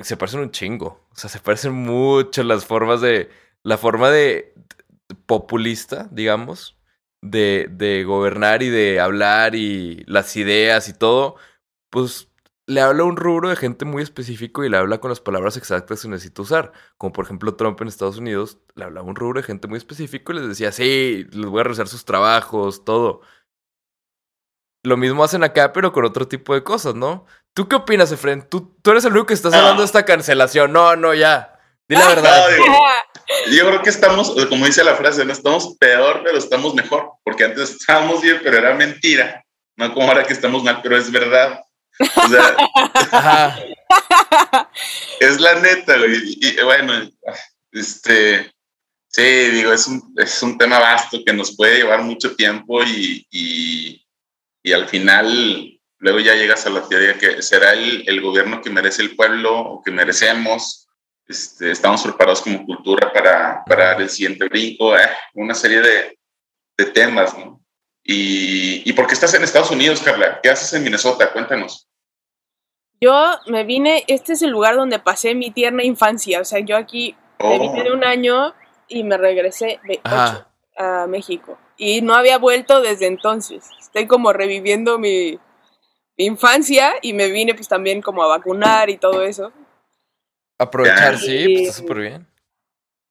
Se 0.00 0.16
parecen 0.16 0.40
un 0.40 0.52
chingo. 0.52 1.06
O 1.12 1.16
sea, 1.16 1.28
se 1.28 1.40
parecen 1.40 1.72
mucho 1.72 2.42
las 2.44 2.64
formas 2.64 3.00
de. 3.00 3.30
La 3.62 3.76
forma 3.76 4.10
de. 4.10 4.54
populista, 5.26 6.08
digamos. 6.12 6.78
De, 7.22 7.68
de 7.70 8.04
gobernar 8.04 8.62
y 8.62 8.70
de 8.70 9.00
hablar 9.00 9.54
y 9.54 10.04
las 10.06 10.36
ideas 10.36 10.88
y 10.88 10.94
todo. 10.94 11.36
Pues 11.90 12.30
le 12.70 12.80
habla 12.80 13.02
un 13.02 13.16
rubro 13.16 13.48
de 13.48 13.56
gente 13.56 13.84
muy 13.84 14.00
específico 14.02 14.64
y 14.64 14.68
le 14.68 14.76
habla 14.76 14.98
con 14.98 15.10
las 15.10 15.20
palabras 15.20 15.56
exactas 15.56 16.02
que 16.02 16.08
necesita 16.08 16.42
usar. 16.42 16.72
Como 16.98 17.12
por 17.12 17.24
ejemplo 17.24 17.56
Trump 17.56 17.80
en 17.80 17.88
Estados 17.88 18.18
Unidos, 18.18 18.58
le 18.76 18.84
hablaba 18.84 19.08
un 19.08 19.16
rubro 19.16 19.40
de 19.40 19.46
gente 19.46 19.66
muy 19.66 19.78
específico 19.78 20.32
y 20.32 20.36
les 20.36 20.48
decía, 20.48 20.70
sí, 20.70 21.26
les 21.32 21.46
voy 21.46 21.60
a 21.60 21.64
realizar 21.64 21.88
sus 21.88 22.04
trabajos, 22.04 22.84
todo. 22.84 23.22
Lo 24.82 24.96
mismo 24.96 25.22
hacen 25.24 25.44
acá, 25.44 25.72
pero 25.72 25.92
con 25.92 26.04
otro 26.04 26.26
tipo 26.26 26.54
de 26.54 26.62
cosas, 26.62 26.94
¿no? 26.94 27.26
¿Tú 27.54 27.68
qué 27.68 27.76
opinas, 27.76 28.12
Efren? 28.12 28.48
¿Tú, 28.48 28.76
tú 28.82 28.92
eres 28.92 29.04
el 29.04 29.12
único 29.12 29.26
que 29.26 29.34
estás 29.34 29.52
hablando 29.52 29.82
de 29.82 29.86
esta 29.86 30.04
cancelación. 30.04 30.72
No, 30.72 30.96
no, 30.96 31.12
ya. 31.12 31.58
Di 31.88 31.96
la 31.96 32.08
verdad. 32.08 32.48
No, 32.48 32.56
digo, 32.56 32.86
yo 33.50 33.66
creo 33.66 33.82
que 33.82 33.90
estamos, 33.90 34.34
como 34.48 34.66
dice 34.66 34.84
la 34.84 34.94
frase, 34.94 35.24
no 35.24 35.32
estamos 35.32 35.76
peor, 35.78 36.22
pero 36.24 36.38
estamos 36.38 36.74
mejor, 36.74 37.12
porque 37.24 37.44
antes 37.44 37.70
estábamos 37.70 38.22
bien, 38.22 38.40
pero 38.42 38.58
era 38.58 38.74
mentira, 38.74 39.44
no 39.76 39.92
como 39.92 40.08
ahora 40.08 40.24
que 40.24 40.32
estamos 40.32 40.62
mal, 40.62 40.80
pero 40.82 40.96
es 40.96 41.10
verdad. 41.10 41.60
O 41.98 42.28
sea, 42.28 42.56
Ajá. 43.10 43.58
es 45.20 45.40
la 45.40 45.54
neta, 45.56 45.98
güey. 45.98 46.16
Y, 46.40 46.48
y, 46.48 46.62
bueno, 46.62 47.10
este, 47.72 48.50
sí, 49.08 49.22
digo, 49.22 49.72
es 49.72 49.86
un, 49.86 50.14
es 50.16 50.42
un 50.42 50.56
tema 50.56 50.78
vasto 50.78 51.18
que 51.24 51.32
nos 51.32 51.56
puede 51.56 51.78
llevar 51.78 52.02
mucho 52.02 52.34
tiempo 52.34 52.82
y, 52.82 53.26
y, 53.30 53.99
y 54.62 54.72
al 54.72 54.88
final 54.88 55.80
luego 55.98 56.18
ya 56.18 56.34
llegas 56.34 56.66
a 56.66 56.70
la 56.70 56.86
teoría 56.86 57.18
que 57.18 57.42
será 57.42 57.72
el, 57.72 58.04
el 58.08 58.20
gobierno 58.20 58.60
que 58.60 58.70
merece 58.70 59.02
el 59.02 59.14
pueblo 59.14 59.58
o 59.58 59.82
que 59.82 59.90
merecemos. 59.90 60.88
Este, 61.26 61.70
estamos 61.70 62.02
preparados 62.02 62.40
como 62.40 62.64
cultura 62.66 63.12
para, 63.12 63.62
para 63.64 63.84
dar 63.86 64.02
el 64.02 64.10
siguiente 64.10 64.48
brinco, 64.48 64.96
eh, 64.96 65.08
una 65.34 65.54
serie 65.54 65.80
de, 65.80 66.18
de 66.76 66.86
temas, 66.86 67.38
¿no? 67.38 67.60
Y, 68.02 68.88
¿Y 68.88 68.92
por 68.94 69.06
qué 69.06 69.14
estás 69.14 69.34
en 69.34 69.44
Estados 69.44 69.70
Unidos, 69.70 70.00
Carla? 70.02 70.40
¿Qué 70.42 70.50
haces 70.50 70.72
en 70.72 70.82
Minnesota? 70.82 71.32
Cuéntanos. 71.32 71.86
Yo 73.00 73.38
me 73.46 73.64
vine, 73.64 74.04
este 74.08 74.32
es 74.32 74.42
el 74.42 74.50
lugar 74.50 74.74
donde 74.74 74.98
pasé 74.98 75.34
mi 75.34 75.50
tierna 75.50 75.84
infancia, 75.84 76.40
o 76.40 76.44
sea, 76.44 76.58
yo 76.60 76.76
aquí 76.76 77.14
me 77.38 77.58
vine 77.58 77.84
de 77.84 77.92
un 77.92 78.04
año 78.04 78.54
y 78.88 79.04
me 79.04 79.16
regresé 79.16 79.80
de 79.84 80.00
ocho 80.04 80.49
a 80.80 81.06
México. 81.06 81.58
Y 81.76 82.00
no 82.00 82.14
había 82.14 82.38
vuelto 82.38 82.80
desde 82.80 83.06
entonces. 83.06 83.68
Estoy 83.78 84.06
como 84.06 84.32
reviviendo 84.32 84.98
mi, 84.98 85.38
mi 86.16 86.24
infancia 86.24 86.94
y 87.02 87.12
me 87.12 87.28
vine 87.28 87.54
pues 87.54 87.68
también 87.68 88.00
como 88.00 88.22
a 88.22 88.28
vacunar 88.28 88.88
y 88.88 88.96
todo 88.96 89.22
eso. 89.22 89.52
Aprovechar, 90.58 91.18
sí, 91.18 91.44
pues 91.44 91.60
está 91.60 91.72
súper 91.74 91.98
bien. 91.98 92.26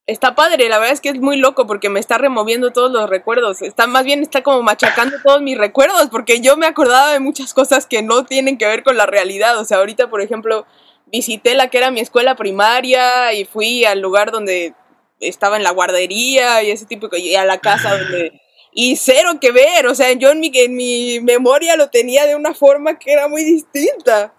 Está 0.06 0.34
padre, 0.34 0.68
la 0.68 0.78
verdad 0.78 0.94
es 0.94 1.00
que 1.00 1.10
es 1.10 1.20
muy 1.20 1.36
loco 1.36 1.68
porque 1.68 1.88
me 1.88 2.00
está 2.00 2.18
removiendo 2.18 2.72
todos 2.72 2.90
los 2.90 3.08
recuerdos. 3.08 3.62
Está 3.62 3.86
más 3.86 4.04
bien 4.04 4.22
está 4.22 4.42
como 4.42 4.62
machacando 4.62 5.16
todos 5.22 5.40
mis 5.40 5.56
recuerdos 5.56 6.08
porque 6.10 6.40
yo 6.40 6.56
me 6.56 6.66
acordaba 6.66 7.12
de 7.12 7.20
muchas 7.20 7.54
cosas 7.54 7.86
que 7.86 8.02
no 8.02 8.24
tienen 8.24 8.58
que 8.58 8.66
ver 8.66 8.82
con 8.82 8.96
la 8.96 9.06
realidad. 9.06 9.58
O 9.58 9.64
sea, 9.64 9.78
ahorita, 9.78 10.10
por 10.10 10.20
ejemplo, 10.20 10.66
visité 11.06 11.54
la 11.54 11.68
que 11.68 11.78
era 11.78 11.92
mi 11.92 12.00
escuela 12.00 12.34
primaria 12.34 13.32
y 13.32 13.44
fui 13.44 13.84
al 13.84 14.00
lugar 14.00 14.32
donde 14.32 14.74
estaba 15.20 15.56
en 15.56 15.62
la 15.62 15.70
guardería 15.70 16.62
y 16.62 16.70
ese 16.70 16.86
tipo 16.86 17.08
de 17.08 17.18
y 17.20 17.34
a 17.36 17.44
la 17.44 17.58
casa 17.58 17.96
donde 17.98 18.40
y 18.72 18.96
cero 18.96 19.32
que 19.40 19.52
ver, 19.52 19.86
o 19.86 19.94
sea, 19.94 20.12
yo 20.12 20.30
en 20.30 20.40
mi 20.40 20.50
en 20.54 20.74
mi 20.76 21.20
memoria 21.20 21.76
lo 21.76 21.90
tenía 21.90 22.26
de 22.26 22.36
una 22.36 22.54
forma 22.54 22.98
que 22.98 23.12
era 23.12 23.28
muy 23.28 23.42
distinta. 23.44 24.32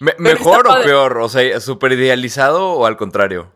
Me- 0.00 0.14
¿Mejor 0.18 0.66
o 0.68 0.82
peor? 0.82 1.18
O 1.18 1.28
sea, 1.28 1.60
¿súper 1.60 1.92
idealizado 1.92 2.72
o 2.72 2.84
al 2.86 2.96
contrario? 2.96 3.52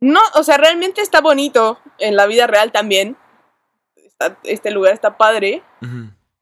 No, 0.00 0.20
o 0.34 0.42
sea, 0.42 0.56
realmente 0.58 1.00
está 1.02 1.20
bonito 1.20 1.78
en 1.98 2.16
la 2.16 2.26
vida 2.26 2.46
real 2.46 2.72
también. 2.72 3.16
Está- 3.96 4.38
este 4.44 4.70
lugar 4.70 4.92
está 4.94 5.16
padre. 5.18 5.62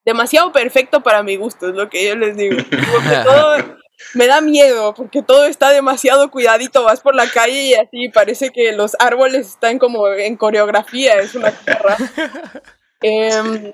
Demasiado 0.05 0.53
perfecto 0.53 1.03
para 1.03 1.22
mi 1.22 1.37
gusto, 1.37 1.68
es 1.68 1.74
lo 1.74 1.89
que 1.89 2.07
yo 2.09 2.16
les 2.16 2.37
digo. 2.37 2.57
Porque 2.70 3.16
todo 3.24 3.57
me 4.15 4.27
da 4.27 4.41
miedo, 4.41 4.95
porque 4.95 5.23
todo 5.23 5.45
está 5.47 5.71
demasiado 5.71 6.31
cuidadito. 6.31 6.83
Vas 6.85 7.01
por 7.01 7.15
la 7.15 7.29
calle 7.29 7.63
y 7.63 7.75
así 7.75 8.09
parece 8.09 8.51
que 8.51 8.73
los 8.73 8.97
árboles 8.99 9.49
están 9.49 9.79
como 9.79 10.09
en 10.09 10.37
coreografía, 10.37 11.15
es 11.15 11.35
una 11.35 11.51
rara. 11.67 11.97
Em, 13.05 13.73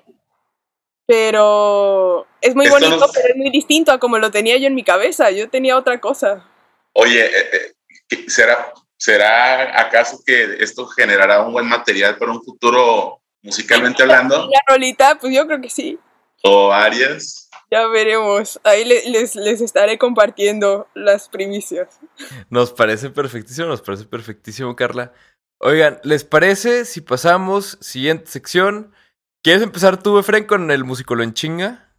pero 1.07 2.27
es 2.41 2.55
muy 2.55 2.67
Esto 2.67 2.77
bonito, 2.79 2.97
nos- 2.99 3.13
pero 3.13 3.29
es 3.29 3.37
muy 3.37 3.51
distinto 3.51 3.93
a 3.93 3.99
como 3.99 4.19
lo 4.19 4.31
tenía 4.31 4.57
yo 4.59 4.67
en 4.67 4.75
mi 4.75 4.85
cabeza. 4.85 5.31
Yo 5.31 5.49
tenía 5.49 5.77
otra 5.77 6.01
cosa. 6.01 6.47
Oye, 6.93 7.25
eh, 7.27 7.49
eh, 7.53 7.73
¿qué- 8.09 8.29
¿será, 8.31 8.73
¿será 8.97 9.81
acaso 9.81 10.21
que 10.25 10.57
esto 10.61 10.87
generará 10.87 11.43
un 11.43 11.53
buen 11.53 11.67
material 11.67 12.17
para 12.19 12.33
un 12.33 12.43
futuro 12.43 13.21
musicalmente 13.43 14.03
hablando? 14.03 14.49
La 14.51 14.61
rolita, 14.67 15.19
pues 15.19 15.35
yo 15.35 15.47
creo 15.47 15.61
que 15.61 15.71
sí. 15.71 15.99
o 16.43 16.69
varias. 16.69 17.48
Ya 17.71 17.87
veremos. 17.87 18.59
Ahí 18.65 18.85
le- 18.85 19.09
les, 19.11 19.35
les 19.37 19.61
estaré 19.61 19.99
compartiendo 19.99 20.89
las 20.95 21.29
primicias. 21.29 22.01
Nos 22.49 22.73
parece 22.73 23.11
perfectísimo, 23.11 23.67
nos 23.69 23.83
parece 23.83 24.05
perfectísimo, 24.05 24.75
Carla. 24.75 25.13
Oigan, 25.61 26.01
¿les 26.05 26.25
parece 26.25 26.85
si 26.85 27.01
pasamos 27.01 27.77
siguiente 27.81 28.27
sección? 28.31 28.95
¿Quieres 29.43 29.63
empezar 29.63 30.03
tú, 30.03 30.19
Efren, 30.19 30.45
con 30.47 30.71
el 30.71 30.85
musicolo 30.85 31.23
en 31.23 31.35
chinga? 31.35 31.95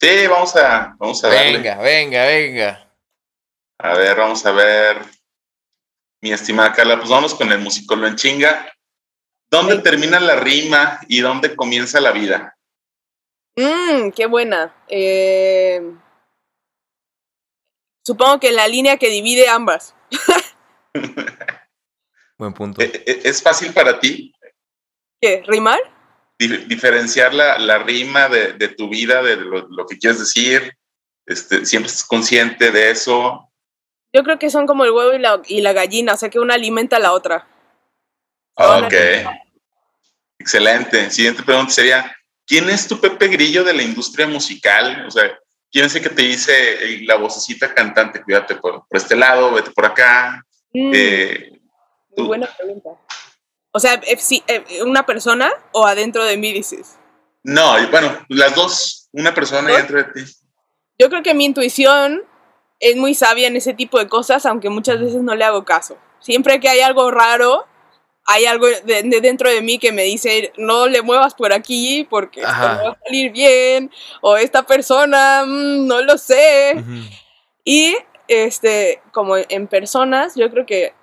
Sí, 0.00 0.26
vamos 0.28 0.54
a, 0.56 0.94
vamos 0.98 1.22
a 1.24 1.28
darle. 1.28 1.52
Venga, 1.58 1.78
venga, 1.78 2.26
venga. 2.26 2.94
A 3.78 3.94
ver, 3.94 4.16
vamos 4.16 4.44
a 4.46 4.52
ver. 4.52 4.98
Mi 6.22 6.32
estimada 6.32 6.72
Carla, 6.72 6.98
pues 6.98 7.08
vamos 7.10 7.34
con 7.34 7.50
el 7.50 7.58
musicolo 7.58 8.06
en 8.06 8.16
chinga. 8.16 8.70
¿Dónde 9.50 9.78
termina 9.78 10.20
la 10.20 10.36
rima 10.36 11.00
y 11.08 11.20
dónde 11.20 11.56
comienza 11.56 12.00
la 12.00 12.12
vida? 12.12 12.56
Mmm, 13.60 14.10
qué 14.12 14.24
buena. 14.26 14.74
Eh, 14.88 15.82
supongo 18.06 18.40
que 18.40 18.48
en 18.48 18.56
la 18.56 18.66
línea 18.68 18.96
que 18.96 19.10
divide 19.10 19.48
ambas. 19.48 19.94
Buen 22.38 22.54
punto. 22.54 22.80
¿E- 22.80 23.04
e- 23.06 23.20
¿Es 23.24 23.42
fácil 23.42 23.72
para 23.74 24.00
ti 24.00 24.32
¿Qué? 25.20 25.42
¿Rimar? 25.46 25.78
di- 26.38 26.56
diferenciar 26.64 27.34
la, 27.34 27.58
la 27.58 27.78
rima 27.80 28.30
de, 28.30 28.54
de 28.54 28.68
tu 28.68 28.88
vida, 28.88 29.22
de 29.22 29.36
lo, 29.36 29.68
lo 29.68 29.86
que 29.86 29.98
quieres 29.98 30.18
decir? 30.20 30.74
Este, 31.26 31.66
¿Siempre 31.66 31.88
estás 31.90 32.06
consciente 32.06 32.70
de 32.70 32.90
eso? 32.90 33.46
Yo 34.14 34.24
creo 34.24 34.38
que 34.38 34.48
son 34.48 34.66
como 34.66 34.84
el 34.84 34.90
huevo 34.92 35.12
y 35.12 35.18
la, 35.18 35.42
y 35.46 35.60
la 35.60 35.74
gallina, 35.74 36.14
o 36.14 36.16
sea 36.16 36.30
que 36.30 36.40
una 36.40 36.54
alimenta 36.54 36.96
a 36.96 37.00
la 37.00 37.12
otra. 37.12 37.46
Ok. 38.54 38.94
Excelente. 40.38 41.10
Siguiente 41.10 41.42
pregunta 41.42 41.70
sería, 41.72 42.16
¿quién 42.50 42.68
es 42.68 42.88
tu 42.88 43.00
Pepe 43.00 43.28
Grillo 43.28 43.62
de 43.62 43.72
la 43.72 43.84
industria 43.84 44.26
musical? 44.26 45.06
O 45.06 45.10
sea, 45.12 45.38
¿quién 45.70 45.84
es 45.86 45.94
el 45.94 46.02
que 46.02 46.08
te 46.10 46.22
dice 46.22 46.52
eh, 46.52 47.00
la 47.04 47.14
vocecita 47.14 47.72
cantante? 47.72 48.22
Cuídate 48.24 48.56
por, 48.56 48.86
por 48.88 48.96
este 48.96 49.14
lado, 49.14 49.52
vete 49.52 49.70
por 49.70 49.86
acá. 49.86 50.44
Mm, 50.74 50.92
Eh, 50.92 51.60
muy 52.16 52.26
buena 52.26 52.48
pregunta. 52.56 52.90
O 53.70 53.78
sea, 53.78 53.94
eh, 53.94 54.18
eh, 54.48 54.82
¿una 54.82 55.06
persona 55.06 55.48
o 55.70 55.86
adentro 55.86 56.24
de 56.24 56.36
mí 56.36 56.52
dices? 56.52 56.96
no, 57.44 57.78
y 57.80 57.86
bueno, 57.86 58.26
las 58.28 58.54
dos, 58.54 59.08
una 59.12 59.32
persona 59.32 59.68
¿Por? 59.68 59.76
dentro 59.78 59.98
de 59.98 60.04
ti. 60.12 60.32
Yo 60.98 61.08
creo 61.08 61.22
que 61.22 61.32
mi 61.34 61.44
intuición 61.44 62.24
es 62.80 62.96
muy 62.96 63.14
sabia 63.14 63.46
en 63.46 63.56
ese 63.56 63.74
tipo 63.74 63.98
de 63.98 64.08
cosas, 64.08 64.44
aunque 64.44 64.68
muchas 64.70 64.98
veces 65.00 65.22
no 65.22 65.34
le 65.36 65.44
hago 65.44 65.64
caso. 65.64 65.96
Siempre 66.18 66.58
que 66.58 66.68
hay 66.68 66.80
algo 66.80 67.10
raro, 67.12 67.64
hay 68.32 68.46
algo 68.46 68.68
de, 68.68 69.02
de 69.02 69.20
dentro 69.20 69.50
de 69.50 69.60
mí 69.60 69.78
que 69.78 69.90
me 69.90 70.04
dice, 70.04 70.52
no 70.56 70.86
le 70.86 71.02
muevas 71.02 71.34
por 71.34 71.52
aquí 71.52 72.06
porque 72.08 72.40
esto 72.40 72.52
no 72.52 72.84
va 72.84 72.90
a 72.90 72.98
salir 73.04 73.32
bien, 73.32 73.90
o 74.20 74.36
esta 74.36 74.62
persona, 74.62 75.44
mm, 75.44 75.86
no 75.88 76.00
lo 76.00 76.16
sé. 76.16 76.74
Ujú. 76.76 77.08
Y, 77.64 77.96
este, 78.28 79.02
como 79.10 79.34
en 79.36 79.66
personas, 79.66 80.36
yo 80.36 80.48
creo 80.48 80.64
que, 80.64 80.94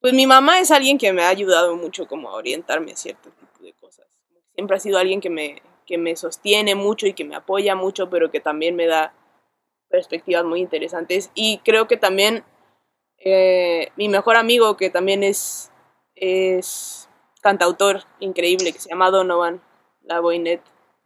pues 0.00 0.14
mi 0.14 0.26
mamá 0.26 0.60
es 0.60 0.70
alguien 0.70 0.98
que 0.98 1.12
me 1.12 1.22
ha 1.22 1.28
ayudado 1.28 1.74
mucho 1.74 2.06
como 2.06 2.30
a 2.30 2.34
orientarme 2.34 2.92
a 2.92 2.96
cierto 2.96 3.30
tipo 3.30 3.64
de 3.64 3.72
cosas. 3.72 4.06
Siempre 4.54 4.76
ha 4.76 4.80
sido 4.80 4.98
alguien 4.98 5.20
que 5.20 5.30
me, 5.30 5.62
que 5.84 5.98
me 5.98 6.14
sostiene 6.14 6.76
mucho 6.76 7.08
y 7.08 7.14
que 7.14 7.24
me 7.24 7.34
apoya 7.34 7.74
mucho, 7.74 8.08
pero 8.08 8.30
que 8.30 8.38
también 8.38 8.76
me 8.76 8.86
da 8.86 9.14
perspectivas 9.88 10.44
muy 10.44 10.60
interesantes. 10.60 11.32
Y 11.34 11.58
creo 11.64 11.88
que 11.88 11.96
también 11.96 12.44
eh, 13.18 13.88
mi 13.96 14.08
mejor 14.08 14.36
amigo, 14.36 14.76
que 14.76 14.90
también 14.90 15.24
es, 15.24 15.72
es 16.14 17.08
cantautor 17.42 18.04
increíble, 18.20 18.72
que 18.72 18.78
se 18.78 18.88
llama 18.88 19.10
Donovan, 19.10 19.60
la 20.02 20.20
Boynet, 20.20 20.62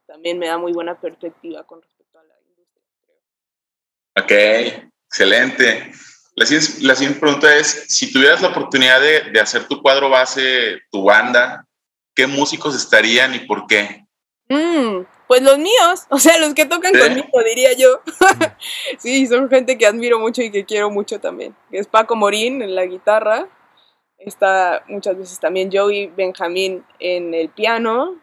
también 0.06 0.38
me 0.38 0.46
da 0.46 0.58
muy 0.58 0.72
buena 0.72 1.00
perspectiva 1.00 1.64
con 1.66 1.82
respecto 1.82 2.18
a 2.18 2.24
la 2.24 2.34
industria, 2.48 2.82
creo. 3.04 4.24
Ok, 4.24 4.90
excelente. 5.06 5.92
La 6.34 6.46
siguiente, 6.46 6.82
la 6.82 6.94
siguiente 6.94 7.20
pregunta 7.20 7.56
es, 7.56 7.84
si 7.88 8.12
tuvieras 8.12 8.40
la 8.40 8.48
oportunidad 8.48 9.00
de, 9.00 9.30
de 9.32 9.40
hacer 9.40 9.66
tu 9.66 9.82
cuadro 9.82 10.08
base, 10.08 10.80
tu 10.90 11.04
banda, 11.04 11.66
¿qué 12.14 12.26
músicos 12.26 12.76
estarían 12.76 13.34
y 13.34 13.40
por 13.40 13.66
qué? 13.66 14.06
Mm, 14.48 15.04
pues 15.26 15.42
los 15.42 15.58
míos, 15.58 16.06
o 16.08 16.18
sea, 16.18 16.38
los 16.38 16.54
que 16.54 16.64
tocan 16.64 16.94
¿Sí? 16.94 17.00
conmigo, 17.00 17.42
diría 17.44 17.72
yo. 17.74 18.00
sí, 18.98 19.26
son 19.26 19.48
gente 19.48 19.76
que 19.76 19.86
admiro 19.86 20.18
mucho 20.18 20.42
y 20.42 20.50
que 20.50 20.64
quiero 20.64 20.90
mucho 20.90 21.20
también. 21.20 21.54
Es 21.70 21.86
Paco 21.86 22.16
Morín 22.16 22.62
en 22.62 22.74
la 22.74 22.86
guitarra, 22.86 23.48
está 24.18 24.84
muchas 24.88 25.16
veces 25.16 25.40
también 25.40 25.70
Joey 25.72 26.08
Benjamín 26.08 26.84
en 26.98 27.34
el 27.34 27.48
piano, 27.48 28.20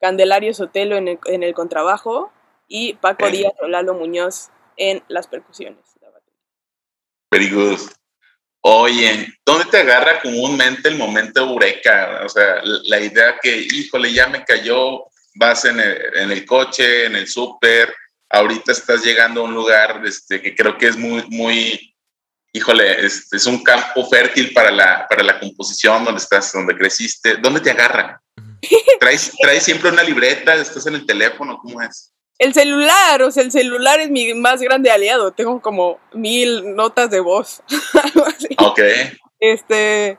Candelario 0.00 0.54
Sotelo 0.54 0.96
en 0.96 1.08
el, 1.08 1.18
en 1.26 1.42
el 1.42 1.54
contrabajo 1.54 2.32
y 2.68 2.94
Paco. 2.94 3.28
Díaz 3.30 3.52
o 3.60 3.68
Lalo 3.68 3.94
Muñoz 3.94 4.50
en 4.76 5.02
las 5.08 5.26
percusiones. 5.26 5.88
Very 7.30 7.50
good. 7.50 7.80
Oye, 8.60 9.28
¿dónde 9.44 9.66
te 9.66 9.78
agarra 9.78 10.20
comúnmente 10.20 10.88
el 10.88 10.96
momento 10.96 11.40
eureka? 11.40 12.22
O 12.24 12.28
sea, 12.28 12.60
la 12.64 13.00
idea 13.00 13.38
que, 13.40 13.56
híjole, 13.56 14.12
ya 14.12 14.26
me 14.28 14.44
cayó, 14.44 15.04
vas 15.34 15.64
en 15.64 15.78
el, 15.78 15.96
en 16.14 16.30
el 16.30 16.44
coche, 16.44 17.06
en 17.06 17.16
el 17.16 17.28
súper, 17.28 17.94
ahorita 18.30 18.72
estás 18.72 19.04
llegando 19.04 19.40
a 19.40 19.44
un 19.44 19.54
lugar 19.54 20.02
este, 20.04 20.40
que 20.40 20.54
creo 20.54 20.76
que 20.76 20.88
es 20.88 20.96
muy, 20.96 21.22
muy, 21.28 21.94
híjole, 22.52 23.04
es, 23.04 23.32
es 23.32 23.46
un 23.46 23.62
campo 23.62 24.06
fértil 24.08 24.52
para 24.52 24.70
la, 24.70 25.06
para 25.08 25.22
la 25.22 25.38
composición, 25.38 26.04
donde 26.04 26.20
estás, 26.20 26.52
donde 26.52 26.76
creciste. 26.76 27.36
¿Dónde 27.36 27.60
te 27.60 27.70
agarra? 27.70 28.22
¿Traes, 29.00 29.32
¿Traes 29.40 29.64
siempre 29.64 29.90
una 29.90 30.02
libreta? 30.02 30.54
¿Estás 30.54 30.86
en 30.86 30.94
el 30.94 31.06
teléfono? 31.06 31.58
¿Cómo 31.58 31.80
es? 31.82 32.12
El 32.38 32.54
celular, 32.54 33.22
o 33.22 33.30
sea, 33.32 33.42
el 33.42 33.50
celular 33.50 33.98
es 34.00 34.10
mi 34.10 34.32
más 34.34 34.60
grande 34.60 34.90
aliado. 34.90 35.32
Tengo 35.32 35.60
como 35.60 35.98
mil 36.12 36.74
notas 36.76 37.10
de 37.10 37.20
voz. 37.20 37.62
algo 38.02 38.26
así. 38.26 38.48
Ok. 38.58 38.80
Este. 39.40 40.18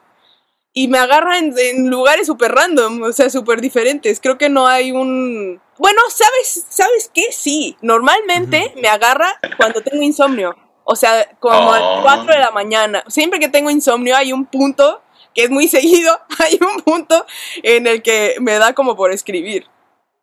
Y 0.74 0.88
me 0.88 1.00
agarra 1.00 1.40
en, 1.40 1.54
en 1.58 1.90
lugares 1.90 2.28
súper 2.28 2.52
random, 2.52 3.02
o 3.04 3.12
sea, 3.12 3.30
súper 3.30 3.60
diferentes. 3.62 4.20
Creo 4.20 4.38
que 4.38 4.50
no 4.50 4.68
hay 4.68 4.92
un. 4.92 5.62
Bueno, 5.78 6.02
¿sabes, 6.10 6.66
¿sabes 6.70 7.10
qué? 7.14 7.32
Sí. 7.32 7.78
Normalmente 7.82 8.74
me 8.82 8.90
agarra 8.90 9.40
cuando 9.58 9.82
tengo 9.82 10.04
insomnio. 10.04 10.56
O 10.92 10.96
sea, 10.96 11.30
como 11.40 11.72
a 11.72 11.80
Oh. 11.80 11.96
las 11.98 12.02
4 12.02 12.34
de 12.34 12.40
la 12.40 12.50
mañana. 12.50 13.04
Siempre 13.08 13.40
que 13.40 13.48
tengo 13.48 13.70
insomnio 13.70 14.16
hay 14.16 14.34
un 14.34 14.48
punto, 14.48 15.04
que 15.36 15.44
es 15.44 15.52
muy 15.52 15.68
seguido, 15.78 16.20
hay 16.40 16.60
un 16.62 16.82
punto 16.82 17.26
en 17.62 17.86
el 17.86 18.02
que 18.02 18.38
me 18.42 18.54
da 18.58 18.74
como 18.74 18.96
por 18.96 19.12
escribir. 19.12 19.68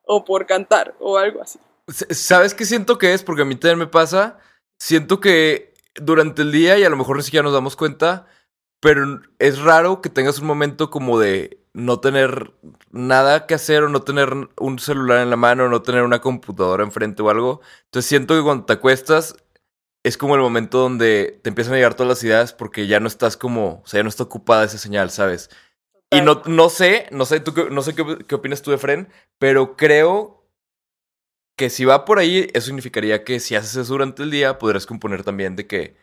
O 0.05 0.25
por 0.25 0.47
cantar, 0.47 0.95
o 0.99 1.19
algo 1.19 1.41
así. 1.43 1.59
¿Sabes 1.89 2.53
qué 2.55 2.65
siento 2.65 2.99
que 2.99 3.13
es? 3.15 3.23
Porque 3.23 3.43
a 3.43 3.45
mí 3.45 3.55
también 3.55 3.79
me 3.79 3.87
pasa. 3.87 4.39
Siento 4.79 5.21
que 5.21 5.73
durante 5.95 6.43
el 6.43 6.51
día, 6.51 6.77
y 6.79 6.85
a 6.85 6.91
lo 6.91 6.97
mejor 6.97 7.17
ni 7.17 7.23
siquiera 7.23 7.45
nos 7.45 7.53
damos 7.53 7.77
cuenta, 7.77 8.27
pero 8.81 9.21
es 9.39 9.59
raro 9.61 10.01
que 10.03 10.11
tengas 10.11 10.39
un 10.41 10.47
momento 10.47 10.91
como 10.91 11.19
de 11.19 11.59
no 11.75 12.01
tener 12.01 12.53
nada 12.91 13.47
que 13.47 13.55
hacer 13.55 13.83
o 13.85 13.89
no 13.89 14.03
tener 14.03 14.33
un 14.59 14.79
celular 14.81 15.19
en 15.19 15.31
la 15.31 15.37
mano 15.37 15.65
o 15.65 15.69
no 15.69 15.83
tener 15.83 16.03
una 16.03 16.21
computadora 16.21 16.83
enfrente 16.85 17.23
o 17.23 17.31
algo. 17.31 17.61
Entonces 17.85 18.09
siento 18.09 18.35
que 18.35 18.43
cuando 18.43 18.65
te 18.65 18.73
acuestas 18.75 19.37
es 20.07 20.17
como 20.17 20.35
el 20.37 20.41
momento 20.41 20.79
donde 20.79 21.41
te 21.43 21.49
empiezan 21.51 21.75
a 21.75 21.77
llegar 21.77 21.95
todas 21.95 22.09
las 22.09 22.23
ideas 22.25 22.53
porque 22.53 22.87
ya 22.87 23.01
no 23.01 23.09
estás 23.09 23.37
como, 23.37 23.83
o 23.85 23.87
sea, 23.87 23.99
ya 23.99 24.05
no 24.05 24.09
está 24.09 24.23
ocupada 24.23 24.65
esa 24.65 24.79
señal, 24.79 25.11
¿sabes? 25.11 25.51
Y 26.11 26.21
no, 26.21 26.43
no 26.47 26.69
sé, 26.69 27.09
no 27.11 27.25
sé, 27.27 27.41
tú, 27.41 27.53
qué- 27.55 27.69
no 27.71 27.83
sé 27.83 27.95
qué, 27.95 28.19
qué 28.29 28.35
opinas 28.37 28.63
tú 28.63 28.71
de 28.71 28.79
Fren, 28.79 29.09
pero 29.39 29.77
creo 29.77 30.49
que 31.57 31.71
si 31.71 31.85
va 31.85 32.05
por 32.05 32.19
ahí, 32.19 32.49
eso 32.55 32.67
significaría 32.67 33.25
que 33.25 33.41
si 33.41 33.57
haces 33.57 33.75
eso 33.77 33.93
durante 33.95 34.23
el 34.23 34.31
día, 34.31 34.59
podrás 34.59 34.87
componer 34.87 35.25
también 35.25 35.57
de 35.57 35.67
que 35.67 35.97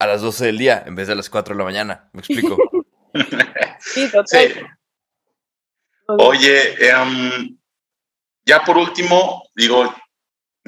a 0.00 0.06
las 0.06 0.20
12 0.22 0.46
del 0.46 0.58
día 0.58 0.82
en 0.86 0.94
vez 0.96 1.06
de 1.06 1.14
a 1.14 1.16
las 1.16 1.30
4 1.30 1.54
de 1.54 1.58
la 1.58 1.64
mañana. 1.64 2.10
¿Me 2.12 2.20
explico? 2.20 2.56
Sí, 3.80 4.06
total. 4.12 4.26
Sí. 4.26 4.52
Oye, 6.08 6.74
em, 6.90 7.58
ya 8.44 8.60
por 8.64 8.76
último, 8.76 9.42
digo, 9.54 9.94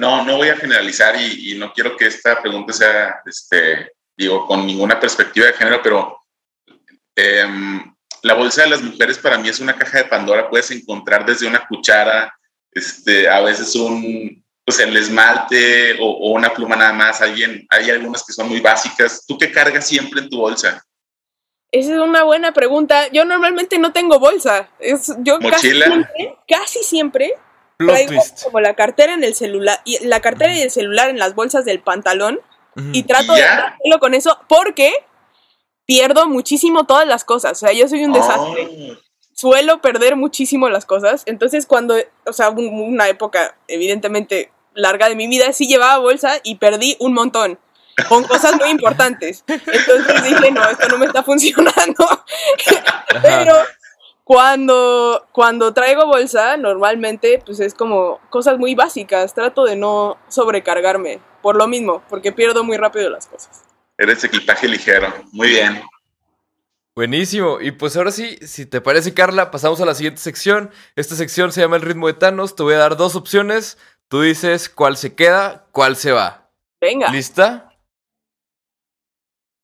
no, 0.00 0.24
no 0.24 0.38
voy 0.38 0.48
a 0.48 0.56
generalizar 0.56 1.14
y, 1.20 1.52
y 1.52 1.58
no 1.58 1.74
quiero 1.74 1.94
que 1.94 2.06
esta 2.06 2.40
pregunta 2.40 2.72
sea, 2.72 3.20
este, 3.26 3.92
digo, 4.16 4.46
con 4.46 4.66
ninguna 4.66 4.98
perspectiva 4.98 5.46
de 5.46 5.52
género, 5.52 5.82
pero 5.82 6.16
em, 7.14 7.94
la 8.22 8.32
bolsa 8.32 8.62
de 8.62 8.70
las 8.70 8.80
mujeres 8.82 9.18
para 9.18 9.36
mí 9.36 9.50
es 9.50 9.60
una 9.60 9.76
caja 9.76 9.98
de 9.98 10.04
Pandora. 10.06 10.48
Puedes 10.48 10.70
encontrar 10.70 11.26
desde 11.26 11.46
una 11.46 11.66
cuchara, 11.66 12.34
este, 12.72 13.28
a 13.28 13.40
veces 13.40 13.74
un, 13.74 14.42
pues 14.64 14.78
el 14.80 14.96
esmalte 14.96 15.98
o, 16.00 16.06
o 16.06 16.30
una 16.32 16.54
pluma 16.54 16.76
nada 16.76 16.94
más. 16.94 17.20
Alguien, 17.20 17.66
hay 17.68 17.90
algunas 17.90 18.24
que 18.24 18.32
son 18.32 18.48
muy 18.48 18.60
básicas. 18.60 19.26
¿Tú 19.26 19.36
qué 19.36 19.52
cargas 19.52 19.86
siempre 19.86 20.22
en 20.22 20.30
tu 20.30 20.38
bolsa? 20.38 20.82
Esa 21.70 21.92
es 21.92 22.00
una 22.00 22.22
buena 22.22 22.52
pregunta. 22.52 23.08
Yo 23.08 23.26
normalmente 23.26 23.78
no 23.78 23.92
tengo 23.92 24.18
bolsa. 24.18 24.70
Es, 24.78 25.12
yo 25.18 25.38
casi 25.40 25.68
¿Mochila? 25.68 25.86
siempre, 25.86 26.38
casi 26.48 26.82
siempre 26.82 27.34
Plot 27.80 27.90
traigo 27.94 28.12
twist. 28.12 28.44
como 28.44 28.60
la 28.60 28.74
cartera 28.74 29.14
en 29.14 29.24
el 29.24 29.34
celular 29.34 29.80
y 29.84 30.04
la 30.06 30.20
cartera 30.20 30.54
y 30.54 30.60
el 30.62 30.70
celular 30.70 31.08
en 31.10 31.18
las 31.18 31.34
bolsas 31.34 31.64
del 31.64 31.80
pantalón 31.80 32.40
y 32.92 33.02
trato 33.02 33.32
de 33.34 33.40
¿Ya? 33.40 33.74
hacerlo 33.76 33.98
con 33.98 34.14
eso 34.14 34.38
porque 34.48 34.92
pierdo 35.86 36.26
muchísimo 36.28 36.84
todas 36.86 37.06
las 37.06 37.24
cosas. 37.24 37.52
O 37.52 37.66
sea, 37.66 37.72
yo 37.72 37.88
soy 37.88 38.04
un 38.04 38.12
desastre. 38.12 38.68
Oh, 38.92 38.96
suelo 39.34 39.80
perder 39.80 40.16
muchísimo 40.16 40.68
las 40.68 40.84
cosas. 40.86 41.22
Entonces, 41.26 41.66
cuando, 41.66 41.96
o 42.26 42.32
sea, 42.32 42.50
un- 42.50 42.80
una 42.80 43.08
época 43.08 43.56
evidentemente 43.68 44.52
larga 44.74 45.08
de 45.08 45.16
mi 45.16 45.26
vida, 45.26 45.52
sí 45.52 45.66
llevaba 45.66 45.98
bolsa 45.98 46.34
y 46.44 46.54
perdí 46.56 46.96
un 47.00 47.12
montón 47.12 47.58
con 48.08 48.22
cosas 48.24 48.54
muy 48.56 48.70
importantes. 48.70 49.42
Entonces 49.48 50.22
dije, 50.22 50.50
no, 50.52 50.68
esto 50.70 50.88
no 50.88 50.96
me 50.98 51.06
está 51.06 51.22
funcionando. 51.22 52.06
Pero 53.22 53.54
cuando, 54.30 55.26
cuando 55.32 55.74
traigo 55.74 56.06
bolsa, 56.06 56.56
normalmente, 56.56 57.42
pues 57.44 57.58
es 57.58 57.74
como 57.74 58.20
cosas 58.30 58.58
muy 58.58 58.76
básicas. 58.76 59.34
Trato 59.34 59.64
de 59.64 59.74
no 59.74 60.18
sobrecargarme 60.28 61.18
por 61.42 61.56
lo 61.56 61.66
mismo, 61.66 62.04
porque 62.08 62.30
pierdo 62.30 62.62
muy 62.62 62.76
rápido 62.76 63.10
las 63.10 63.26
cosas. 63.26 63.64
Eres 63.98 64.22
equipaje 64.22 64.68
ligero. 64.68 65.12
Muy 65.32 65.48
bien. 65.48 65.82
Buenísimo. 66.94 67.60
Y 67.60 67.72
pues 67.72 67.96
ahora 67.96 68.12
sí, 68.12 68.38
si 68.42 68.66
te 68.66 68.80
parece, 68.80 69.14
Carla, 69.14 69.50
pasamos 69.50 69.80
a 69.80 69.84
la 69.84 69.96
siguiente 69.96 70.20
sección. 70.20 70.70
Esta 70.94 71.16
sección 71.16 71.50
se 71.50 71.62
llama 71.62 71.74
El 71.74 71.82
ritmo 71.82 72.06
de 72.06 72.14
Thanos. 72.14 72.54
Te 72.54 72.62
voy 72.62 72.74
a 72.74 72.78
dar 72.78 72.96
dos 72.96 73.16
opciones. 73.16 73.78
Tú 74.06 74.20
dices 74.20 74.68
cuál 74.68 74.96
se 74.96 75.16
queda, 75.16 75.66
cuál 75.72 75.96
se 75.96 76.12
va. 76.12 76.52
Venga. 76.80 77.10
¿Lista? 77.10 77.76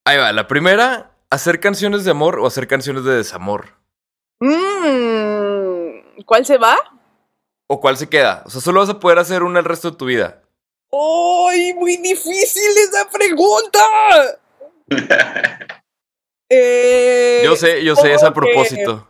Ahí 0.04 0.18
va. 0.18 0.32
La 0.32 0.48
primera, 0.48 1.12
hacer 1.30 1.60
canciones 1.60 2.04
de 2.04 2.10
amor 2.10 2.40
o 2.40 2.48
hacer 2.48 2.66
canciones 2.66 3.04
de 3.04 3.14
desamor. 3.14 3.76
Mm, 4.40 6.22
¿Cuál 6.24 6.44
se 6.46 6.58
va? 6.58 6.76
¿O 7.68 7.80
cuál 7.80 7.96
se 7.96 8.08
queda? 8.08 8.42
O 8.46 8.50
sea, 8.50 8.60
solo 8.60 8.80
vas 8.80 8.90
a 8.90 9.00
poder 9.00 9.18
hacer 9.18 9.42
una 9.42 9.58
el 9.60 9.64
resto 9.64 9.90
de 9.90 9.96
tu 9.96 10.04
vida. 10.06 10.42
¡Ay, 10.92 11.74
muy 11.74 11.96
difícil 11.96 12.70
esa 12.78 13.08
pregunta! 13.10 13.80
Eh, 16.48 17.40
Yo 17.44 17.56
sé, 17.56 17.82
yo 17.82 17.96
sé, 17.96 18.12
es 18.14 18.22
a 18.22 18.28
que- 18.28 18.34
propósito. 18.34 19.08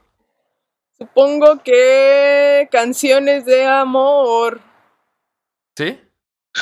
Supongo 0.97 1.63
que 1.63 2.67
canciones 2.73 3.45
de 3.45 3.67
amor. 3.67 4.59
¿Sí? 5.77 6.01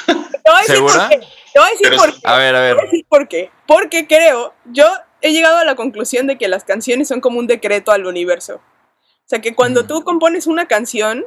Te 0.04 0.12
voy 0.12 0.24
a 0.56 0.58
decir 0.58 0.74
¿Segura? 0.74 1.08
por 1.08 1.08
qué. 1.10 1.18
Te 1.52 1.58
voy 1.60 1.68
a 1.68 1.70
decir 1.70 1.86
Pero 1.90 1.96
por 1.98 2.12
qué. 2.12 2.20
A 2.24 2.38
ver, 2.38 2.54
a 2.56 2.58
Te 2.58 2.64
voy 2.64 2.70
a 2.70 2.74
ver. 2.74 2.84
decir 2.90 3.06
por 3.08 3.28
qué. 3.28 3.50
Porque 3.68 4.08
creo, 4.08 4.52
yo 4.64 4.84
he 5.24 5.32
llegado 5.32 5.56
a 5.56 5.64
la 5.64 5.74
conclusión 5.74 6.26
de 6.26 6.36
que 6.36 6.48
las 6.48 6.64
canciones 6.64 7.08
son 7.08 7.22
como 7.22 7.38
un 7.38 7.46
decreto 7.46 7.92
al 7.92 8.04
universo. 8.04 8.56
O 8.56 9.26
sea, 9.26 9.40
que 9.40 9.54
cuando 9.54 9.86
tú 9.86 10.04
compones 10.04 10.46
una 10.46 10.68
canción, 10.68 11.24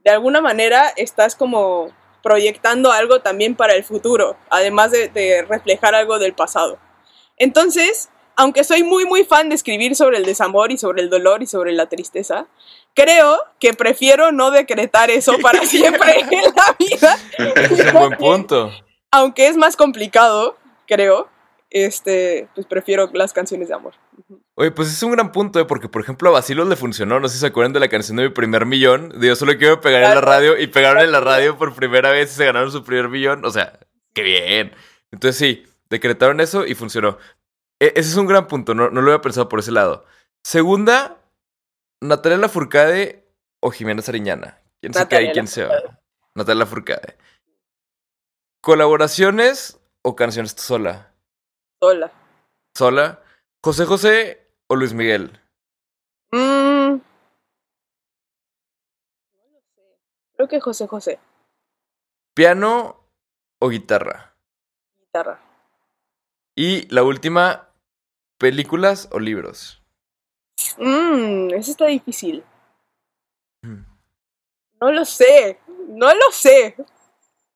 de 0.00 0.10
alguna 0.10 0.40
manera 0.40 0.88
estás 0.96 1.36
como 1.36 1.92
proyectando 2.20 2.90
algo 2.90 3.20
también 3.20 3.54
para 3.54 3.74
el 3.74 3.84
futuro, 3.84 4.36
además 4.50 4.90
de, 4.90 5.08
de 5.08 5.42
reflejar 5.42 5.94
algo 5.94 6.18
del 6.18 6.34
pasado. 6.34 6.80
Entonces, 7.36 8.08
aunque 8.34 8.64
soy 8.64 8.82
muy, 8.82 9.04
muy 9.04 9.24
fan 9.24 9.48
de 9.48 9.54
escribir 9.54 9.94
sobre 9.94 10.16
el 10.16 10.24
desamor 10.24 10.72
y 10.72 10.78
sobre 10.78 11.02
el 11.02 11.08
dolor 11.08 11.40
y 11.40 11.46
sobre 11.46 11.70
la 11.72 11.88
tristeza, 11.88 12.48
creo 12.92 13.38
que 13.60 13.72
prefiero 13.72 14.32
no 14.32 14.50
decretar 14.50 15.12
eso 15.12 15.38
para 15.42 15.64
siempre 15.64 16.18
en 16.20 16.42
la 16.56 16.76
vida. 16.76 17.16
Es 17.54 17.70
un 17.86 17.92
buen 17.92 18.18
punto. 18.18 18.72
Aunque 19.12 19.46
es 19.46 19.56
más 19.56 19.76
complicado, 19.76 20.56
creo, 20.88 21.28
este, 21.70 22.48
pues 22.54 22.66
prefiero 22.66 23.10
las 23.12 23.32
canciones 23.32 23.68
de 23.68 23.74
amor. 23.74 23.94
Oye, 24.54 24.70
pues 24.70 24.88
es 24.88 25.02
un 25.02 25.12
gran 25.12 25.32
punto, 25.32 25.60
¿eh? 25.60 25.64
porque 25.64 25.88
por 25.88 26.02
ejemplo 26.02 26.28
a 26.28 26.32
Basilos 26.32 26.66
le 26.66 26.76
funcionó, 26.76 27.20
no 27.20 27.28
sé 27.28 27.34
si 27.34 27.40
se 27.40 27.46
acuerdan 27.46 27.72
de 27.72 27.80
la 27.80 27.88
canción 27.88 28.16
de 28.16 28.24
mi 28.24 28.30
primer 28.30 28.66
millón, 28.66 29.10
de 29.20 29.28
yo 29.28 29.36
solo 29.36 29.56
quiero 29.56 29.80
pegar 29.80 30.02
en 30.02 30.14
la 30.14 30.20
radio 30.20 30.58
y 30.58 30.66
pegaron 30.66 31.02
en 31.02 31.12
la 31.12 31.20
radio 31.20 31.56
por 31.56 31.74
primera 31.74 32.10
vez 32.10 32.32
y 32.32 32.34
se 32.36 32.44
ganaron 32.46 32.72
su 32.72 32.82
primer 32.82 33.08
millón, 33.08 33.44
o 33.44 33.50
sea, 33.50 33.78
qué 34.14 34.22
bien. 34.22 34.72
Entonces 35.12 35.36
sí, 35.36 35.64
decretaron 35.90 36.40
eso 36.40 36.66
y 36.66 36.74
funcionó. 36.74 37.18
E- 37.78 37.92
ese 37.94 38.10
es 38.10 38.16
un 38.16 38.26
gran 38.26 38.48
punto, 38.48 38.74
no, 38.74 38.90
no 38.90 39.00
lo 39.00 39.12
había 39.12 39.20
pensado 39.22 39.48
por 39.48 39.60
ese 39.60 39.70
lado. 39.70 40.04
Segunda, 40.42 41.18
Natalia 42.00 42.38
Lafourcade 42.38 43.24
o 43.60 43.70
Jimena 43.70 44.02
Sariñana. 44.02 44.60
¿Quién 44.80 44.92
se 44.94 45.06
queda 45.06 45.20
y 45.20 45.26
Natalia 45.26 45.32
quién 45.32 45.46
se 45.48 45.64
va? 45.64 46.00
Natalia 46.34 46.60
Lafourcade. 46.60 47.16
¿Colaboraciones 48.60 49.78
o 50.02 50.16
canciones 50.16 50.54
tú 50.54 50.62
sola? 50.62 51.07
Sola. 51.80 52.12
¿Sola? 52.76 53.22
¿José 53.62 53.84
José 53.84 54.46
o 54.66 54.76
Luis 54.76 54.92
Miguel? 54.92 55.40
Mm. 56.32 56.96
Creo 60.36 60.48
que 60.48 60.60
José 60.60 60.86
José, 60.86 61.18
¿Piano 62.34 62.96
o 63.60 63.68
guitarra? 63.68 64.36
guitarra. 65.00 65.40
Y 66.54 66.86
la 66.94 67.02
última, 67.02 67.68
¿películas 68.38 69.08
o 69.10 69.18
libros? 69.18 69.82
Mmm, 70.76 71.50
eso 71.54 71.70
está 71.72 71.86
difícil. 71.86 72.44
Mm. 73.62 73.82
No 74.80 74.92
lo 74.92 75.04
sé, 75.04 75.58
no 75.88 76.06
lo 76.14 76.30
sé. 76.30 76.76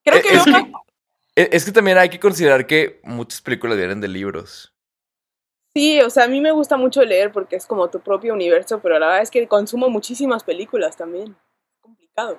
Creo 0.04 0.18
Eh, 0.18 0.22
que 0.22 0.34
no. 0.34 0.44
que, 0.44 0.72
es 1.34 1.64
que 1.64 1.72
también 1.72 1.98
hay 1.98 2.08
que 2.10 2.20
considerar 2.20 2.66
que 2.66 3.00
muchas 3.04 3.40
películas 3.40 3.76
vienen 3.78 4.00
de 4.00 4.08
libros. 4.08 4.74
Sí, 5.74 6.00
o 6.02 6.10
sea, 6.10 6.24
a 6.24 6.28
mí 6.28 6.40
me 6.40 6.52
gusta 6.52 6.76
mucho 6.76 7.02
leer 7.02 7.32
porque 7.32 7.56
es 7.56 7.64
como 7.66 7.88
tu 7.88 8.00
propio 8.00 8.34
universo, 8.34 8.80
pero 8.82 8.98
la 8.98 9.06
verdad 9.06 9.22
es 9.22 9.30
que 9.30 9.48
consumo 9.48 9.88
muchísimas 9.88 10.44
películas 10.44 10.96
también. 10.98 11.28
Es 11.74 11.80
complicado. 11.80 12.38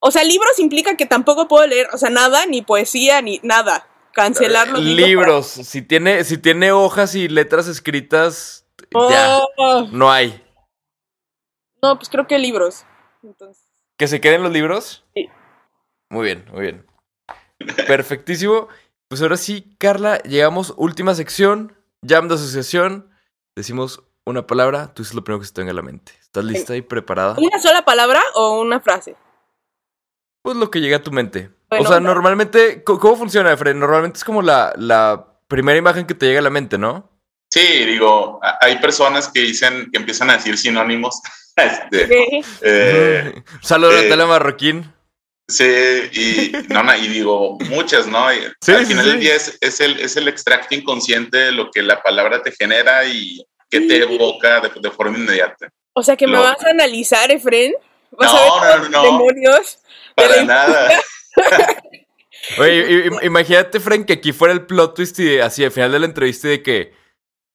O 0.00 0.10
sea, 0.10 0.24
libros 0.24 0.58
implica 0.58 0.96
que 0.96 1.06
tampoco 1.06 1.48
puedo 1.48 1.66
leer, 1.66 1.88
o 1.92 1.98
sea, 1.98 2.10
nada, 2.10 2.44
ni 2.46 2.60
poesía, 2.62 3.22
ni 3.22 3.40
nada. 3.42 3.86
Cancelar 4.12 4.68
los 4.68 4.80
libros. 4.80 5.46
si 5.46 5.82
tiene, 5.82 6.24
si 6.24 6.36
tiene 6.36 6.72
hojas 6.72 7.14
y 7.14 7.28
letras 7.28 7.68
escritas, 7.68 8.66
ya, 8.92 9.38
Oh, 9.56 9.88
no 9.92 10.10
hay. 10.10 10.44
no, 11.82 11.96
pues 11.96 12.08
creo 12.08 12.26
que 12.26 12.38
libros. 12.38 12.84
Entonces, 13.22 13.64
¿Que 13.96 14.08
se 14.08 14.20
queden 14.20 14.42
los 14.42 14.52
libros? 14.52 15.04
Sí. 15.14 15.28
Muy 16.10 16.24
bien, 16.24 16.44
muy 16.50 16.62
bien. 16.62 16.86
Perfectísimo. 17.86 18.68
Pues 19.08 19.22
ahora 19.22 19.36
sí, 19.36 19.74
Carla, 19.78 20.18
llegamos 20.22 20.72
última 20.76 21.14
sección, 21.14 21.74
jam 22.06 22.28
de 22.28 22.34
asociación. 22.36 23.10
Decimos 23.56 24.02
una 24.24 24.46
palabra, 24.46 24.94
tú 24.94 25.02
dices 25.02 25.14
lo 25.14 25.24
primero 25.24 25.40
que 25.40 25.46
se 25.46 25.52
te 25.52 25.60
venga 25.62 25.72
a 25.72 25.74
la 25.74 25.82
mente. 25.82 26.12
¿Estás 26.20 26.44
lista 26.44 26.76
y 26.76 26.82
preparada? 26.82 27.34
¿una 27.38 27.58
sola 27.60 27.84
palabra 27.84 28.20
o 28.34 28.60
una 28.60 28.80
frase? 28.80 29.16
Pues 30.42 30.56
lo 30.56 30.70
que 30.70 30.80
llega 30.80 30.98
a 30.98 31.02
tu 31.02 31.10
mente. 31.10 31.50
Bueno, 31.68 31.84
o 31.84 31.88
sea, 31.88 32.00
no. 32.00 32.08
normalmente, 32.08 32.82
¿cómo 32.84 33.16
funciona, 33.16 33.52
Efraín? 33.52 33.78
Normalmente 33.80 34.18
es 34.18 34.24
como 34.24 34.42
la, 34.42 34.72
la 34.76 35.26
primera 35.48 35.78
imagen 35.78 36.06
que 36.06 36.14
te 36.14 36.26
llega 36.26 36.38
a 36.38 36.42
la 36.42 36.50
mente, 36.50 36.78
¿no? 36.78 37.10
Sí, 37.52 37.84
digo, 37.84 38.38
a- 38.42 38.58
hay 38.60 38.78
personas 38.78 39.28
que 39.28 39.40
dicen, 39.40 39.90
que 39.92 39.98
empiezan 39.98 40.30
a 40.30 40.34
decir 40.34 40.56
sinónimos. 40.56 41.20
Este, 41.56 42.04
Ok. 42.04 42.44
eh, 42.62 43.42
Saludos 43.60 43.94
a 43.96 43.98
eh, 43.98 44.02
Natalia 44.04 44.26
Marroquín. 44.26 44.94
Sí, 45.50 45.64
y, 46.12 46.52
no, 46.72 46.82
no, 46.82 46.96
y 46.96 47.08
digo, 47.08 47.58
muchas, 47.68 48.06
¿no? 48.06 48.32
Y 48.32 48.38
Sí, 48.60 48.72
al 48.72 48.86
final 48.86 49.04
sí. 49.04 49.10
del 49.10 49.20
día 49.20 49.34
es, 49.34 49.58
es 49.60 49.80
el, 49.80 49.98
es 50.00 50.16
el 50.16 50.28
extracto 50.28 50.74
inconsciente 50.74 51.36
de 51.36 51.52
lo 51.52 51.70
que 51.70 51.82
la 51.82 52.02
palabra 52.02 52.42
te 52.42 52.52
genera 52.52 53.04
y 53.04 53.44
que 53.70 53.80
te 53.82 53.98
evoca 54.02 54.60
de, 54.60 54.70
de 54.80 54.90
forma 54.90 55.18
inmediata. 55.18 55.68
O 55.92 56.02
sea, 56.02 56.16
que 56.16 56.26
me 56.26 56.38
vas 56.38 56.64
a 56.64 56.70
analizar, 56.70 57.30
Efren. 57.30 57.74
Vas 58.12 58.32
No, 58.32 58.56
a 58.56 58.64
ver 58.78 58.90
no, 58.90 59.02
no. 59.02 59.02
demonios. 59.04 59.78
de 60.16 60.22
Para 60.24 60.44
nada. 60.44 61.00
Oye, 62.58 63.10
imagínate, 63.22 63.80
Frank, 63.80 64.06
que 64.06 64.14
aquí 64.14 64.32
fuera 64.32 64.52
el 64.54 64.66
plot 64.66 64.94
twist 64.96 65.18
y 65.20 65.38
así 65.38 65.62
al 65.64 65.70
final 65.70 65.92
de 65.92 65.98
la 66.00 66.06
entrevista 66.06 66.48
de 66.48 66.62
que 66.62 66.92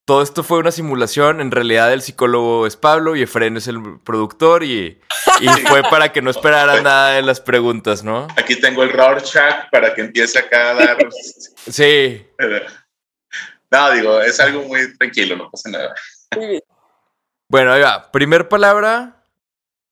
todo 0.05 0.21
esto 0.21 0.43
fue 0.43 0.59
una 0.59 0.71
simulación. 0.71 1.41
En 1.41 1.51
realidad, 1.51 1.91
el 1.91 2.01
psicólogo 2.01 2.67
es 2.67 2.77
Pablo 2.77 3.15
y 3.15 3.23
Efraín 3.23 3.57
es 3.57 3.67
el 3.67 3.99
productor 4.03 4.63
y, 4.63 5.01
y 5.41 5.47
fue 5.67 5.81
para 5.83 6.11
que 6.11 6.21
no 6.21 6.29
esperaran 6.29 6.83
nada 6.83 7.11
de 7.11 7.21
las 7.23 7.41
preguntas, 7.41 8.03
¿no? 8.03 8.27
Aquí 8.37 8.59
tengo 8.59 8.83
el 8.83 8.91
Rorschach 8.91 9.69
para 9.71 9.93
que 9.93 10.01
empiece 10.01 10.39
acá 10.39 10.71
a 10.71 10.73
dar. 10.75 10.97
Sí. 11.67 12.27
No, 13.71 13.91
digo, 13.91 14.21
es 14.21 14.39
algo 14.39 14.61
muy 14.61 14.95
tranquilo, 14.97 15.35
no 15.35 15.49
pasa 15.49 15.69
nada. 15.71 15.95
Muy 16.35 16.47
bien. 16.47 16.61
Bueno, 17.49 17.73
ahí 17.73 17.81
va. 17.81 18.11
Primer 18.11 18.47
palabra, 18.47 19.23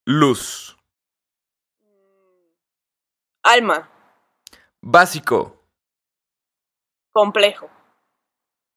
luz. 0.05 0.78
Alma, 3.41 3.89
Básico, 4.82 5.66
complejo. 7.11 7.70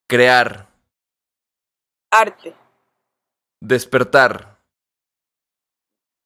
crear, 0.08 0.65
Arte, 2.18 2.56
despertar, 3.60 4.58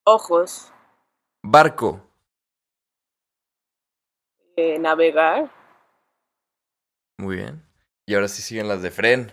ojos, 0.04 0.72
barco, 1.42 2.00
eh, 4.54 4.78
navegar. 4.78 5.50
muy 7.18 7.38
bien. 7.38 7.60
Y 8.06 8.14
ahora 8.14 8.28
sí 8.28 8.40
siguen 8.40 8.68
las 8.68 8.82
de 8.82 8.92
Fren. 8.92 9.32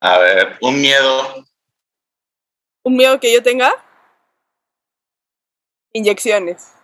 A 0.00 0.18
ver, 0.18 0.58
un 0.60 0.78
miedo. 0.78 1.46
¿Un 2.82 2.94
miedo 2.94 3.18
que 3.18 3.32
yo 3.32 3.42
tenga? 3.42 3.72
Inyecciones. 5.94 6.74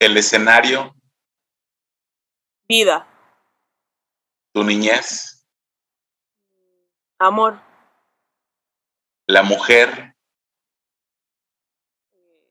El 0.00 0.16
escenario, 0.16 0.92
Vida, 2.66 3.06
tu 4.52 4.64
niñez, 4.64 5.43
amor, 7.26 7.60
la 9.26 9.42
mujer, 9.42 10.14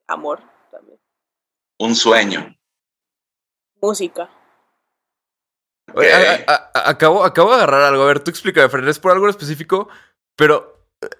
amor 0.07 0.41
también. 0.71 0.99
Un 1.79 1.95
sueño. 1.95 2.55
Música. 3.81 4.29
Oye, 5.93 6.09
Ok. 6.09 6.45
a- 6.47 6.53
a- 6.53 6.71
a- 6.73 6.89
acabo, 6.89 7.23
acabo 7.23 7.49
de 7.49 7.55
agarrar 7.57 7.81
algo. 7.83 8.03
A 8.03 8.07
ver, 8.07 8.19
tú 8.23 8.31
explícame, 8.31 8.69
Fred, 8.69 8.87
es 8.87 8.99
por 8.99 9.11
algo 9.11 9.25
en 9.25 9.29
específico, 9.31 9.89
pero 10.35 10.71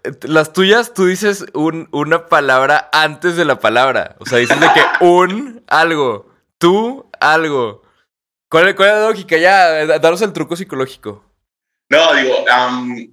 eh, 0.03 0.11
las 0.23 0.53
tuyas, 0.53 0.93
tú 0.93 1.05
dices 1.05 1.45
un- 1.53 1.89
una 1.91 2.27
palabra 2.27 2.89
antes 2.93 3.35
de 3.35 3.43
la 3.45 3.59
palabra. 3.59 4.15
O 4.19 4.25
sea, 4.25 4.37
dices 4.37 4.59
de 4.59 4.67
que 4.73 4.81
un 5.05 5.63
algo, 5.67 6.31
tú 6.57 7.09
algo. 7.19 7.81
¿Cuál, 8.49 8.69
es- 8.69 8.75
cuál 8.75 8.89
es 8.89 8.95
la 8.95 9.07
lógica? 9.09 9.37
Ya, 9.37 9.81
eh, 9.81 9.99
daros 9.99 10.21
el 10.21 10.31
truco 10.33 10.55
psicológico. 10.55 11.23
No, 11.91 12.13
digo, 12.13 12.33
am, 12.49 13.12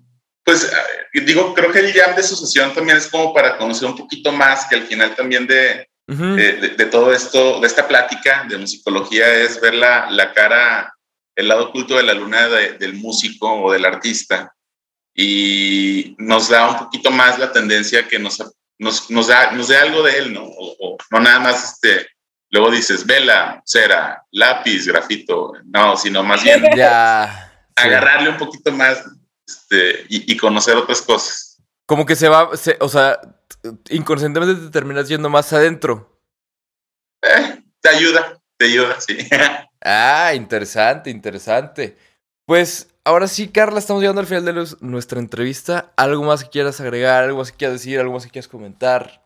pues 0.51 0.65
eh, 0.65 1.21
digo, 1.23 1.55
creo 1.55 1.71
que 1.71 1.79
el 1.79 1.93
jam 1.93 2.17
de 2.17 2.23
asociación 2.23 2.75
también 2.75 2.97
es 2.99 3.07
como 3.07 3.33
para 3.33 3.57
conocer 3.57 3.87
un 3.89 3.97
poquito 3.97 4.33
más, 4.33 4.67
que 4.67 4.75
al 4.75 4.83
final 4.83 5.15
también 5.15 5.47
de, 5.47 5.89
Ujú. 6.09 6.35
de, 6.35 6.53
de- 6.55 6.69
de 6.71 6.87
todo 6.87 7.13
esto, 7.13 7.61
de 7.61 7.69
esta 7.69 7.87
plática 7.87 8.45
de 8.49 8.59
musicología, 8.59 9.33
es 9.33 9.61
ver 9.61 9.75
la, 9.75 10.11
la 10.11 10.33
cara, 10.33 10.93
el 11.37 11.47
lado 11.47 11.69
oculto 11.69 11.97
de 11.97 12.03
la 12.03 12.15
luna 12.15 12.49
de- 12.49 12.73
del 12.79 12.95
músico 12.95 13.49
o 13.63 13.71
del 13.73 13.85
artista. 13.85 14.53
Y 15.15 16.17
nos 16.19 16.49
da 16.49 16.69
un 16.69 16.79
poquito 16.79 17.13
más 17.13 17.39
la 17.39 17.53
tendencia 17.53 18.09
que 18.09 18.19
nos, 18.19 18.43
nos, 18.79 19.09
nos 19.09 19.29
da, 19.29 19.53
nos 19.53 19.69
dé 19.69 19.77
algo 19.77 20.03
de 20.03 20.19
él, 20.19 20.33
¿no? 20.33 20.43
O, 20.43 20.77
o 20.81 20.97
no 21.13 21.21
nada 21.21 21.39
más, 21.39 21.75
este, 21.75 22.09
luego 22.51 22.73
dices 22.73 23.07
vela, 23.07 23.63
cera, 23.65 24.21
lápiz, 24.33 24.87
grafito, 24.87 25.53
no, 25.67 25.97
sino 25.97 26.25
más 26.25 26.43
bien 26.45 26.65
Ya. 26.77 27.53
sí. 27.77 27.83
agarrarle 27.85 28.31
un 28.31 28.37
poquito 28.37 28.73
más 28.73 29.05
este, 29.51 30.07
y, 30.09 30.33
y 30.33 30.37
conocer 30.37 30.77
otras 30.77 31.03
cosas. 31.03 31.59
Como 31.87 32.07
que 32.07 32.17
se 32.17 32.29
va, 32.29 32.57
se- 32.57 32.77
o 32.81 32.89
sea, 32.89 33.21
inconscientemente 33.91 34.61
te 34.61 34.71
terminas 34.71 35.09
yendo 35.09 35.29
más 35.29 35.53
adentro. 35.53 36.17
Eh, 37.23 37.63
te 37.81 37.89
ayuda, 37.89 38.41
te 38.57 38.67
ayuda, 38.67 39.01
sí. 39.01 39.17
Ah, 39.83 40.33
interesante, 40.35 41.09
interesante. 41.09 41.97
Pues 42.47 42.91
ahora 43.05 43.29
sí, 43.29 43.49
Carla, 43.49 43.79
estamos 43.79 44.03
llegando 44.03 44.21
al 44.21 44.27
final 44.27 44.45
de 44.45 44.53
los- 44.53 44.83
nuestra 44.83 45.19
entrevista. 45.21 45.93
¿Algo 45.97 46.23
más 46.23 46.45
que 46.45 46.51
quieras 46.51 46.81
agregar? 46.83 47.25
¿Algo 47.25 47.39
más 47.39 47.51
que 47.51 47.57
quieras 47.57 47.79
decir? 47.79 47.99
¿Algo 47.99 48.13
más 48.13 48.25
que 48.27 48.31
quieras 48.31 48.49
comentar? 48.49 49.25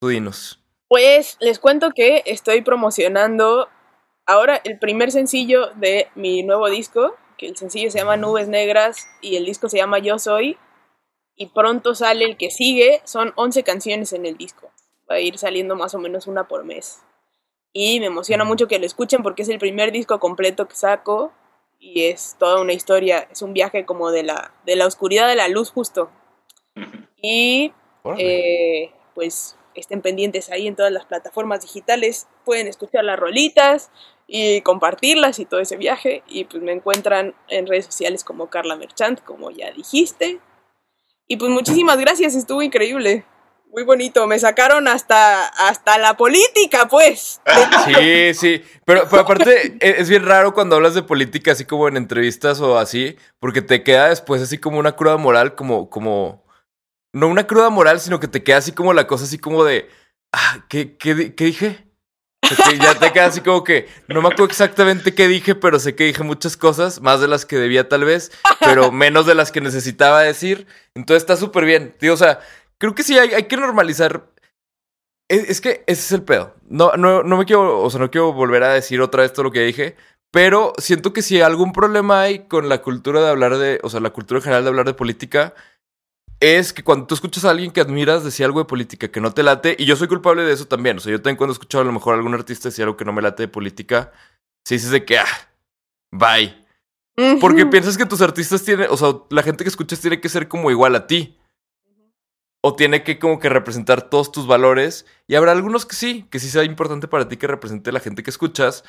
Tú 0.00 0.08
dinos. 0.08 0.58
Pues 0.88 1.36
les 1.40 1.58
cuento 1.58 1.90
que 1.94 2.22
estoy 2.24 2.62
promocionando 2.62 3.68
ahora 4.26 4.60
el 4.64 4.78
primer 4.78 5.10
sencillo 5.12 5.72
de 5.74 6.08
mi 6.14 6.42
nuevo 6.42 6.70
disco, 6.70 7.14
que 7.42 7.48
el 7.48 7.56
sencillo 7.56 7.90
se 7.90 7.98
llama 7.98 8.16
Nubes 8.16 8.46
Negras 8.46 9.08
y 9.20 9.34
el 9.34 9.44
disco 9.44 9.68
se 9.68 9.78
llama 9.78 9.98
Yo 9.98 10.20
Soy. 10.20 10.56
Y 11.34 11.46
pronto 11.46 11.96
sale 11.96 12.24
el 12.24 12.36
que 12.36 12.52
sigue, 12.52 13.02
son 13.04 13.32
11 13.34 13.64
canciones 13.64 14.12
en 14.12 14.26
el 14.26 14.36
disco. 14.36 14.70
Va 15.10 15.16
a 15.16 15.20
ir 15.20 15.36
saliendo 15.38 15.74
más 15.74 15.92
o 15.96 15.98
menos 15.98 16.28
una 16.28 16.46
por 16.46 16.62
mes. 16.62 17.02
Y 17.72 17.98
me 17.98 18.06
emociona 18.06 18.44
mucho 18.44 18.68
que 18.68 18.78
lo 18.78 18.86
escuchen 18.86 19.24
porque 19.24 19.42
es 19.42 19.48
el 19.48 19.58
primer 19.58 19.90
disco 19.90 20.20
completo 20.20 20.68
que 20.68 20.76
saco 20.76 21.32
y 21.80 22.04
es 22.04 22.36
toda 22.38 22.60
una 22.60 22.74
historia, 22.74 23.26
es 23.28 23.42
un 23.42 23.54
viaje 23.54 23.84
como 23.84 24.12
de 24.12 24.22
la, 24.22 24.54
de 24.64 24.76
la 24.76 24.86
oscuridad 24.86 25.28
a 25.28 25.34
la 25.34 25.48
luz 25.48 25.72
justo. 25.72 26.10
Y 27.24 27.72
eh, 28.18 28.92
pues 29.14 29.56
estén 29.74 30.02
pendientes 30.02 30.50
ahí 30.50 30.66
en 30.66 30.74
todas 30.74 30.90
las 30.90 31.04
plataformas 31.04 31.62
digitales, 31.62 32.26
pueden 32.44 32.66
escuchar 32.66 33.04
las 33.04 33.16
rolitas 33.16 33.92
y 34.26 34.60
compartirlas 34.62 35.38
y 35.38 35.44
todo 35.44 35.60
ese 35.60 35.76
viaje. 35.76 36.22
Y 36.28 36.44
pues 36.44 36.62
me 36.62 36.72
encuentran 36.72 37.34
en 37.48 37.66
redes 37.66 37.86
sociales 37.86 38.24
como 38.24 38.48
Carla 38.48 38.76
Merchant, 38.76 39.22
como 39.22 39.50
ya 39.50 39.70
dijiste. 39.72 40.40
Y 41.28 41.36
pues 41.36 41.50
muchísimas 41.50 41.98
gracias, 41.98 42.34
estuvo 42.34 42.62
increíble. 42.62 43.24
Muy 43.72 43.84
bonito, 43.84 44.26
me 44.26 44.38
sacaron 44.38 44.86
hasta, 44.86 45.46
hasta 45.48 45.96
la 45.96 46.14
política, 46.14 46.88
pues. 46.88 47.40
Sí, 47.86 48.34
sí. 48.34 48.62
Pero, 48.84 49.08
pero 49.08 49.22
aparte, 49.22 49.78
e- 49.80 49.94
es 49.98 50.10
bien 50.10 50.26
raro 50.26 50.52
cuando 50.52 50.76
hablas 50.76 50.94
de 50.94 51.02
política, 51.02 51.52
así 51.52 51.64
como 51.64 51.88
en 51.88 51.96
entrevistas 51.96 52.60
o 52.60 52.78
así, 52.78 53.16
porque 53.40 53.62
te 53.62 53.82
queda 53.82 54.10
después 54.10 54.42
así 54.42 54.58
como 54.58 54.78
una 54.78 54.94
cruda 54.94 55.16
moral, 55.16 55.54
como, 55.54 55.88
como. 55.88 56.44
No 57.14 57.28
una 57.28 57.46
cruda 57.46 57.70
moral, 57.70 57.98
sino 58.00 58.20
que 58.20 58.28
te 58.28 58.42
queda 58.42 58.58
así 58.58 58.72
como 58.72 58.92
la 58.92 59.06
cosa 59.06 59.24
así 59.24 59.38
como 59.38 59.64
de. 59.64 59.88
Ah, 60.32 60.64
¿qué, 60.68 60.96
qué, 60.98 61.34
qué 61.34 61.44
dije? 61.46 61.86
Ya 62.80 62.98
te 62.98 63.12
queda 63.12 63.26
así 63.26 63.40
como 63.40 63.64
que. 63.64 63.88
No 64.08 64.20
me 64.20 64.28
acuerdo 64.28 64.46
exactamente 64.46 65.14
qué 65.14 65.28
dije, 65.28 65.54
pero 65.54 65.78
sé 65.78 65.94
que 65.94 66.04
dije 66.04 66.22
muchas 66.22 66.56
cosas, 66.56 67.00
más 67.00 67.20
de 67.20 67.28
las 67.28 67.46
que 67.46 67.56
debía 67.56 67.88
tal 67.88 68.04
vez, 68.04 68.32
pero 68.60 68.90
menos 68.92 69.26
de 69.26 69.34
las 69.34 69.52
que 69.52 69.60
necesitaba 69.60 70.22
decir. 70.22 70.66
Entonces 70.94 71.22
está 71.22 71.36
súper 71.36 71.64
bien. 71.64 71.94
Tío, 71.98 72.14
o 72.14 72.16
sea, 72.16 72.40
creo 72.78 72.94
que 72.94 73.02
sí 73.02 73.18
hay, 73.18 73.30
hay 73.30 73.44
que 73.44 73.56
normalizar 73.56 74.32
es, 75.32 75.48
es 75.48 75.60
que 75.62 75.82
ese 75.86 76.02
es 76.02 76.12
el 76.12 76.22
pedo. 76.22 76.54
No, 76.68 76.92
no, 76.96 77.22
no 77.22 77.36
me 77.38 77.46
quiero, 77.46 77.80
o 77.80 77.90
sea, 77.90 78.00
no 78.00 78.10
quiero 78.10 78.32
volver 78.34 78.62
a 78.64 78.74
decir 78.74 79.00
otra 79.00 79.22
vez 79.22 79.32
todo 79.32 79.44
lo 79.44 79.50
que 79.50 79.60
dije, 79.60 79.96
pero 80.30 80.74
siento 80.78 81.12
que 81.14 81.22
si 81.22 81.40
algún 81.40 81.72
problema 81.72 82.20
hay 82.20 82.40
con 82.46 82.68
la 82.68 82.82
cultura 82.82 83.22
de 83.22 83.30
hablar 83.30 83.56
de, 83.56 83.80
o 83.82 83.88
sea, 83.88 84.00
la 84.00 84.10
cultura 84.10 84.38
en 84.38 84.44
general 84.44 84.64
de 84.64 84.68
hablar 84.68 84.86
de 84.86 84.94
política, 84.94 85.54
es 86.42 86.72
que 86.72 86.82
cuando 86.82 87.06
tú 87.06 87.14
escuchas 87.14 87.44
a 87.44 87.50
alguien 87.50 87.70
que 87.70 87.80
admiras 87.80 88.24
decir 88.24 88.44
algo 88.44 88.58
de 88.58 88.64
política 88.64 89.06
que 89.06 89.20
no 89.20 89.32
te 89.32 89.44
late, 89.44 89.76
y 89.78 89.84
yo 89.84 89.94
soy 89.94 90.08
culpable 90.08 90.42
de 90.42 90.52
eso 90.52 90.66
también, 90.66 90.96
o 90.96 91.00
sea, 91.00 91.12
yo 91.12 91.22
también 91.22 91.36
cuando 91.36 91.52
escucho 91.52 91.78
a 91.78 91.84
lo 91.84 91.92
mejor 91.92 92.14
a 92.14 92.16
algún 92.16 92.34
artista 92.34 92.68
decir 92.68 92.82
algo 92.82 92.96
que 92.96 93.04
no 93.04 93.12
me 93.12 93.22
late 93.22 93.44
de 93.44 93.48
política, 93.48 94.10
si 94.64 94.74
dices 94.74 94.90
de 94.90 95.04
que, 95.04 95.18
ah, 95.18 95.50
bye. 96.10 96.66
Porque 97.40 97.64
piensas 97.66 97.96
que 97.96 98.06
tus 98.06 98.22
artistas 98.22 98.64
tienen, 98.64 98.88
o 98.90 98.96
sea, 98.96 99.14
la 99.30 99.44
gente 99.44 99.62
que 99.62 99.68
escuchas 99.68 100.00
tiene 100.00 100.20
que 100.20 100.28
ser 100.28 100.48
como 100.48 100.70
igual 100.72 100.96
a 100.96 101.06
ti. 101.06 101.38
O 102.60 102.74
tiene 102.74 103.04
que 103.04 103.18
como 103.18 103.38
que 103.38 103.48
representar 103.48 104.08
todos 104.08 104.32
tus 104.32 104.46
valores. 104.46 105.04
Y 105.28 105.34
habrá 105.34 105.52
algunos 105.52 105.84
que 105.84 105.94
sí, 105.94 106.26
que 106.30 106.40
sí 106.40 106.48
sea 106.48 106.64
importante 106.64 107.08
para 107.08 107.28
ti 107.28 107.36
que 107.36 107.46
represente 107.46 107.92
la 107.92 108.00
gente 108.00 108.22
que 108.22 108.30
escuchas. 108.30 108.84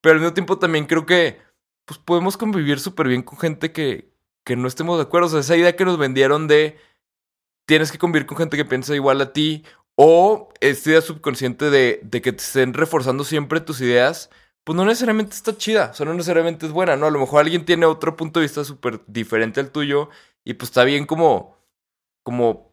Pero 0.00 0.14
al 0.14 0.20
mismo 0.20 0.34
tiempo 0.34 0.58
también 0.58 0.86
creo 0.86 1.06
que 1.06 1.40
pues 1.84 1.98
podemos 1.98 2.36
convivir 2.36 2.80
súper 2.80 3.08
bien 3.08 3.22
con 3.22 3.38
gente 3.38 3.72
que, 3.72 4.12
que 4.44 4.56
no 4.56 4.68
estemos 4.68 4.96
de 4.96 5.02
acuerdo. 5.02 5.26
O 5.26 5.30
sea, 5.30 5.40
esa 5.40 5.56
idea 5.56 5.76
que 5.76 5.84
nos 5.84 5.98
vendieron 5.98 6.48
de 6.48 6.78
tienes 7.66 7.92
que 7.92 7.98
convivir 7.98 8.26
con 8.26 8.38
gente 8.38 8.56
que 8.56 8.64
piensa 8.64 8.94
igual 8.94 9.20
a 9.20 9.32
ti. 9.32 9.64
O 9.96 10.52
esta 10.60 10.90
idea 10.90 11.00
subconsciente 11.00 11.70
de, 11.70 12.00
que 12.10 12.32
te 12.32 12.42
estén 12.42 12.74
reforzando 12.74 13.24
siempre 13.24 13.60
tus 13.60 13.80
ideas. 13.80 14.30
Pues 14.64 14.76
no 14.76 14.84
necesariamente 14.84 15.34
está 15.36 15.56
chida, 15.56 15.90
o 15.92 15.94
sea, 15.94 16.06
no 16.06 16.14
necesariamente 16.14 16.66
es 16.66 16.72
buena, 16.72 16.96
¿no? 16.96 17.06
A 17.06 17.10
lo 17.10 17.20
mejor 17.20 17.40
alguien 17.40 17.64
tiene 17.64 17.86
otro 17.86 18.16
punto 18.16 18.40
de 18.40 18.46
vista 18.46 18.64
súper 18.64 19.00
diferente 19.06 19.60
al 19.60 19.70
tuyo 19.70 20.10
y 20.44 20.54
pues 20.54 20.70
está 20.70 20.82
bien 20.82 21.06
como, 21.06 21.56
como 22.24 22.72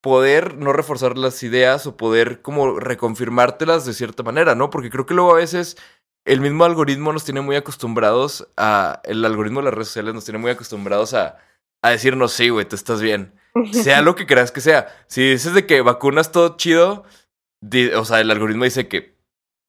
poder 0.00 0.56
no 0.56 0.72
reforzar 0.72 1.18
las 1.18 1.42
ideas 1.42 1.86
o 1.86 1.98
poder 1.98 2.40
como 2.40 2.80
reconfirmártelas 2.80 3.84
de 3.84 3.92
cierta 3.92 4.22
manera, 4.22 4.54
¿no? 4.54 4.70
Porque 4.70 4.90
creo 4.90 5.04
que 5.04 5.14
luego 5.14 5.32
a 5.32 5.36
veces 5.36 5.76
el 6.24 6.40
mismo 6.40 6.64
algoritmo 6.64 7.12
nos 7.12 7.24
tiene 7.24 7.42
muy 7.42 7.56
acostumbrados 7.56 8.48
a, 8.56 9.02
el 9.04 9.24
algoritmo 9.24 9.60
de 9.60 9.64
las 9.66 9.74
redes 9.74 9.88
sociales 9.88 10.14
nos 10.14 10.24
tiene 10.24 10.38
muy 10.38 10.50
acostumbrados 10.50 11.12
a, 11.14 11.38
a 11.82 11.90
decirnos, 11.90 12.32
sí, 12.32 12.48
güey, 12.48 12.66
tú 12.66 12.76
estás 12.76 13.02
bien. 13.02 13.34
Sea 13.72 14.02
lo 14.02 14.14
que 14.14 14.26
creas 14.26 14.50
que 14.50 14.60
sea. 14.60 14.88
Si 15.06 15.30
dices 15.30 15.54
de 15.54 15.66
que 15.66 15.80
vacunas 15.80 16.32
todo 16.32 16.56
chido, 16.56 17.04
o 17.96 18.04
sea, 18.04 18.20
el 18.20 18.30
algoritmo 18.30 18.64
dice 18.64 18.88
que 18.88 19.14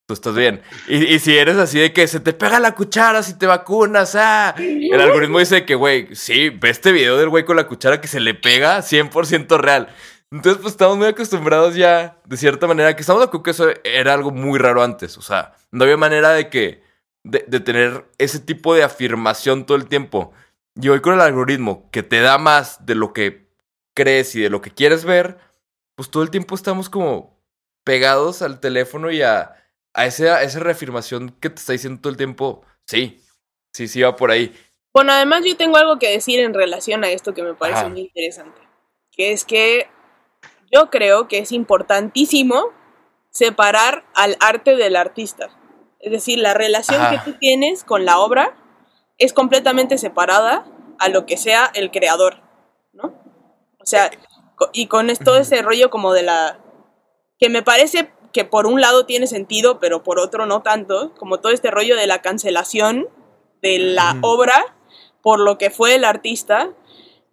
tú 0.08 0.14
estás 0.14 0.36
bien. 0.36 0.62
Y, 0.88 1.06
y 1.06 1.20
si 1.20 1.38
eres 1.38 1.58
así 1.58 1.80
de 1.80 1.94
que 1.94 2.08
se 2.08 2.20
te 2.20 2.34
pega 2.34 2.60
la 2.60 2.76
cuchara 2.76 3.24
si 3.24 3.38
te 3.38 3.46
vacunas, 3.46 4.16
ah. 4.16 4.56
El 4.58 5.00
algoritmo 5.00 5.40
dice 5.40 5.66
que, 5.66 5.76
güey, 5.76 6.16
sí, 6.16 6.50
ve 6.50 6.70
este 6.70 6.92
video 6.92 7.18
del 7.18 7.30
güey 7.30 7.46
con 7.46 7.56
la 7.56 7.68
cuchara 7.68 8.02
que 8.02 8.08
se 8.08 8.20
le 8.20 8.34
pega 8.34 8.80
100% 8.80 9.58
real. 9.60 9.90
Entonces, 10.32 10.62
pues 10.62 10.74
estamos 10.74 10.98
muy 10.98 11.08
acostumbrados 11.08 11.76
ya, 11.76 12.20
de 12.26 12.38
cierta 12.38 12.68
manera, 12.68 12.96
que 12.96 13.02
estamos 13.02 13.22
de 13.22 13.28
acuerdo 13.28 13.44
que 13.44 13.52
eso 13.52 13.70
era 13.84 14.14
algo 14.14 14.32
muy 14.32 14.60
raro 14.60 14.84
antes. 14.84 15.18
O 15.18 15.22
sea, 15.22 15.54
no 15.72 15.84
había 15.84 15.98
manera 15.98 16.32
de 16.32 16.50
que, 16.50 16.82
de 17.24 17.60
tener 17.60 18.06
ese 18.18 18.40
tipo 18.40 18.74
de 18.74 18.84
afirmación 18.84 19.66
todo 19.66 19.78
el 19.78 19.86
tiempo. 19.86 20.34
Y 20.80 20.90
hoy 20.90 21.00
con 21.00 21.14
el 21.14 21.22
algoritmo 21.22 21.90
que 21.92 22.04
te 22.04 22.20
da 22.20 22.38
más 22.38 22.86
de 22.86 22.96
lo 22.96 23.14
que 23.14 23.45
crees 23.96 24.36
y 24.36 24.42
de 24.42 24.50
lo 24.50 24.62
que 24.62 24.72
quieres 24.72 25.06
ver, 25.06 25.40
pues 25.96 26.12
todo 26.12 26.22
el 26.22 26.30
tiempo 26.30 26.54
estamos 26.54 26.90
como 26.90 27.36
pegados 27.84 28.42
al 28.42 28.60
teléfono 28.60 29.10
y 29.10 29.22
a, 29.22 29.56
a, 29.94 30.06
ese, 30.06 30.30
a 30.30 30.44
esa 30.44 30.60
reafirmación 30.60 31.30
que 31.40 31.50
te 31.50 31.56
está 31.56 31.74
diciendo 31.74 32.02
todo 32.02 32.12
el 32.12 32.18
tiempo. 32.18 32.64
Sí, 32.86 33.22
sí, 33.74 33.88
sí 33.88 34.02
va 34.02 34.16
por 34.16 34.30
ahí. 34.30 34.54
Bueno, 34.94 35.12
además 35.12 35.44
yo 35.46 35.58
tengo 35.58 35.78
algo 35.78 35.98
que 36.00 36.10
decir 36.12 36.40
en 36.40 36.54
relación 36.54 37.04
a 37.04 37.10
esto 37.10 37.34
que 37.34 37.44
me 37.44 37.54
parece 37.54 37.80
Ajá. 37.80 37.90
muy 37.90 38.02
interesante, 38.02 38.62
que 39.12 39.32
es 39.32 39.44
que 39.44 39.88
yo 40.72 40.90
creo 40.90 41.28
que 41.28 41.40
es 41.40 41.52
importantísimo 41.52 42.72
separar 43.30 44.06
al 44.14 44.38
arte 44.40 44.76
del 44.76 44.96
artista. 44.96 45.50
Es 46.00 46.12
decir, 46.12 46.40
la 46.40 46.54
relación 46.54 47.02
Ajá. 47.02 47.12
que 47.24 47.32
tú 47.32 47.38
tienes 47.38 47.84
con 47.84 48.06
la 48.06 48.20
obra 48.20 48.56
es 49.18 49.34
completamente 49.34 49.98
separada 49.98 50.66
a 51.00 51.10
lo 51.10 51.26
que 51.26 51.38
sea 51.38 51.72
el 51.74 51.92
creador. 51.92 52.45
O 53.86 53.88
sea, 53.88 54.10
y 54.74 54.88
con 54.88 55.08
todo 55.24 55.38
ese 55.38 55.62
rollo 55.62 55.90
como 55.92 56.12
de 56.14 56.24
la... 56.24 56.60
que 57.40 57.50
me 57.50 57.62
parece 57.62 58.12
que 58.34 58.44
por 58.44 58.66
un 58.66 58.82
lado 58.82 59.06
tiene 59.06 59.28
sentido, 59.28 59.80
pero 59.80 60.02
por 60.04 60.20
otro 60.20 60.46
no 60.46 60.62
tanto, 60.64 61.14
como 61.16 61.40
todo 61.40 61.52
este 61.54 61.70
rollo 61.72 61.96
de 61.96 62.08
la 62.08 62.22
cancelación 62.22 63.08
de 63.62 63.78
la 63.80 64.18
obra 64.22 64.76
por 65.22 65.40
lo 65.40 65.58
que 65.58 65.70
fue 65.70 65.96
el 65.96 66.04
artista, 66.04 66.70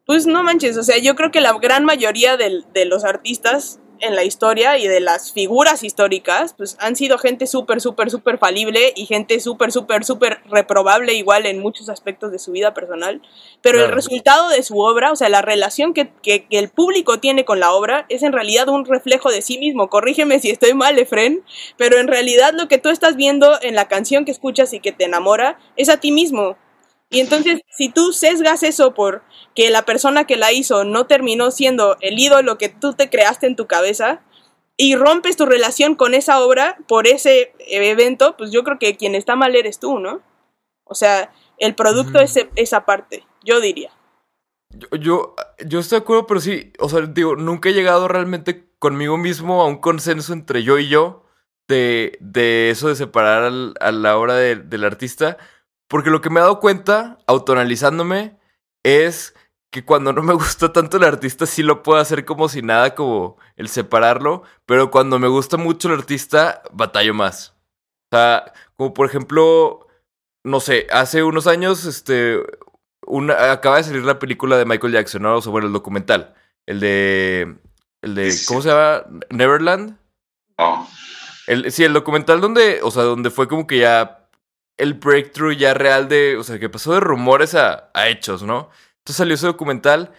pues 0.06 0.26
no 0.26 0.42
manches, 0.42 0.76
o 0.76 0.82
sea, 0.82 0.98
yo 0.98 1.14
creo 1.14 1.30
que 1.30 1.40
la 1.40 1.52
gran 1.58 1.84
mayoría 1.84 2.36
del- 2.36 2.64
de 2.72 2.84
los 2.84 3.04
artistas 3.04 3.80
en 4.02 4.14
la 4.16 4.24
historia 4.24 4.76
y 4.78 4.86
de 4.86 5.00
las 5.00 5.32
figuras 5.32 5.82
históricas, 5.82 6.54
pues 6.56 6.76
han 6.80 6.96
sido 6.96 7.18
gente 7.18 7.46
súper, 7.46 7.80
súper, 7.80 8.10
súper 8.10 8.38
falible 8.38 8.92
y 8.94 9.06
gente 9.06 9.40
súper, 9.40 9.72
súper, 9.72 10.04
súper 10.04 10.40
reprobable 10.50 11.14
igual 11.14 11.46
en 11.46 11.58
muchos 11.60 11.88
aspectos 11.88 12.30
de 12.32 12.38
su 12.38 12.52
vida 12.52 12.74
personal. 12.74 13.22
Pero 13.62 13.78
el 13.78 13.86
resultado 13.94 14.48
de 14.50 14.62
su 14.62 14.78
obra, 14.80 15.12
o 15.12 15.16
sea, 15.16 15.28
la 15.28 15.42
relación 15.42 15.94
que, 15.94 16.10
que- 16.22 16.46
que 16.46 16.58
el 16.58 16.68
público 16.68 17.18
tiene 17.20 17.44
con 17.44 17.60
la 17.60 17.72
obra, 17.72 18.06
es 18.08 18.22
en 18.22 18.32
realidad 18.32 18.68
un 18.68 18.84
reflejo 18.84 19.30
de 19.30 19.40
sí 19.42 19.58
mismo. 19.58 19.88
Corrígeme 19.88 20.38
si 20.40 20.50
estoy 20.50 20.74
mal, 20.74 20.98
Efren, 20.98 21.42
pero 21.76 21.98
en 21.98 22.08
realidad 22.08 22.52
lo 22.54 22.68
que 22.68 22.78
tú 22.78 22.88
estás 22.90 23.16
viendo 23.16 23.58
en 23.62 23.74
la 23.74 23.88
canción 23.88 24.24
que 24.24 24.30
escuchas 24.32 24.72
y 24.72 24.80
que 24.80 24.92
te 24.92 25.04
enamora 25.04 25.58
es 25.76 25.88
a 25.88 25.98
ti 25.98 26.12
mismo. 26.12 26.56
Y 27.12 27.20
entonces, 27.20 27.60
si 27.76 27.88
tú 27.90 28.12
sesgas 28.12 28.62
eso 28.64 28.94
por 28.94 29.22
que 29.54 29.70
la 29.70 29.82
persona 29.84 30.24
que 30.26 30.36
la 30.36 30.50
hizo 30.52 30.82
no 30.84 31.06
terminó 31.06 31.50
siendo 31.50 31.96
el 32.00 32.18
ídolo 32.18 32.58
que 32.58 32.68
tú 32.70 32.94
te 32.94 33.10
creaste 33.10 33.46
en 33.46 33.54
tu 33.54 33.66
cabeza 33.66 34.22
y 34.78 34.96
rompes 34.96 35.36
tu 35.36 35.44
relación 35.46 35.94
con 35.94 36.14
esa 36.14 36.40
obra 36.40 36.78
por 36.88 37.06
ese 37.06 37.52
evento, 37.68 38.34
pues 38.36 38.50
yo 38.50 38.64
creo 38.64 38.78
que 38.78 38.96
quien 38.96 39.14
está 39.14 39.36
mal 39.36 39.54
eres 39.54 39.78
tú, 39.78 39.98
¿no? 39.98 40.22
O 40.84 40.94
sea, 40.94 41.32
el 41.58 41.74
producto 41.74 42.18
Mm. 42.18 42.22
es 42.22 42.36
e- 42.38 42.50
esa 42.56 42.84
parte, 42.86 43.24
yo 43.44 43.60
diría. 43.60 43.90
Yo, 44.70 44.88
yo, 44.98 45.36
yo 45.66 45.80
estoy 45.80 45.98
de 45.98 46.02
acuerdo, 46.04 46.26
pero 46.26 46.40
sí, 46.40 46.72
o 46.78 46.88
sea, 46.88 47.02
digo, 47.02 47.36
nunca 47.36 47.68
he 47.68 47.74
llegado 47.74 48.08
realmente 48.08 48.70
conmigo 48.78 49.18
mismo 49.18 49.60
a 49.62 49.66
un 49.66 49.76
consenso 49.82 50.32
entre 50.32 50.62
yo 50.64 50.78
y 50.78 50.88
yo 50.88 51.26
de, 51.68 52.16
de 52.20 52.70
eso 52.70 52.88
de 52.88 52.96
separar 52.96 53.44
al- 53.44 53.74
a 53.80 53.92
la 53.92 54.16
obra 54.16 54.34
de- 54.34 54.56
del 54.56 54.84
artista, 54.84 55.36
porque 55.92 56.08
lo 56.08 56.22
que 56.22 56.30
me 56.30 56.40
he 56.40 56.42
dado 56.42 56.58
cuenta, 56.58 57.18
autoanalizándome, 57.26 58.38
es 58.82 59.34
que 59.70 59.84
cuando 59.84 60.14
no 60.14 60.22
me 60.22 60.32
gusta 60.32 60.72
tanto 60.72 60.96
el 60.96 61.04
artista 61.04 61.44
sí 61.44 61.62
lo 61.62 61.82
puedo 61.82 62.00
hacer 62.00 62.24
como 62.24 62.48
si 62.48 62.62
nada, 62.62 62.94
como 62.94 63.36
el 63.56 63.68
separarlo, 63.68 64.42
pero 64.64 64.90
cuando 64.90 65.18
me 65.18 65.28
gusta 65.28 65.58
mucho 65.58 65.88
el 65.88 65.98
artista, 65.98 66.62
batallo 66.72 67.12
más. 67.12 67.54
O 68.10 68.16
sea, 68.16 68.54
como 68.78 68.94
por 68.94 69.04
ejemplo, 69.06 69.86
no 70.44 70.60
sé, 70.60 70.86
hace 70.90 71.22
unos 71.24 71.46
años, 71.46 71.84
este, 71.84 72.40
una, 73.06 73.52
acaba 73.52 73.76
de 73.76 73.84
salir 73.84 74.02
la 74.02 74.18
película 74.18 74.56
de 74.56 74.64
Michael 74.64 74.94
Jackson, 74.94 75.20
¿no? 75.20 75.36
O 75.36 75.42
sea, 75.42 75.52
bueno, 75.52 75.66
el 75.66 75.74
documental. 75.74 76.34
El 76.64 76.80
de. 76.80 77.54
El 78.00 78.14
de. 78.14 78.34
¿Cómo 78.48 78.62
se 78.62 78.70
llama? 78.70 79.04
Neverland. 79.28 79.98
No. 80.56 80.88
El, 81.46 81.70
sí, 81.70 81.84
el 81.84 81.92
documental 81.92 82.40
donde. 82.40 82.80
O 82.82 82.90
sea, 82.90 83.02
donde 83.02 83.28
fue 83.28 83.46
como 83.46 83.66
que 83.66 83.80
ya. 83.80 84.21
El 84.82 84.94
breakthrough 84.94 85.52
ya 85.56 85.74
real 85.74 86.08
de. 86.08 86.36
O 86.36 86.42
sea, 86.42 86.58
que 86.58 86.68
pasó 86.68 86.92
de 86.92 86.98
rumores 86.98 87.54
a, 87.54 87.90
hechos, 88.08 88.42
¿no? 88.42 88.68
Entonces 88.98 89.16
salió 89.16 89.34
ese 89.34 89.46
documental. 89.46 90.12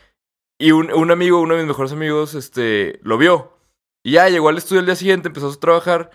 Y 0.57 0.71
un, 0.71 0.89
un 0.93 1.11
amigo, 1.11 1.41
uno 1.41 1.55
de 1.55 1.59
mis 1.59 1.67
mejores 1.67 1.91
amigos, 1.91 2.33
este. 2.33 3.01
Lo 3.03 3.17
vio. 3.17 3.57
Y 4.05 4.13
ya 4.13 4.29
llegó 4.29 4.47
al 4.47 4.57
estudio 4.57 4.79
al 4.79 4.85
día 4.85 4.95
siguiente, 4.95 5.27
empezó 5.27 5.49
a 5.49 5.59
trabajar. 5.59 6.11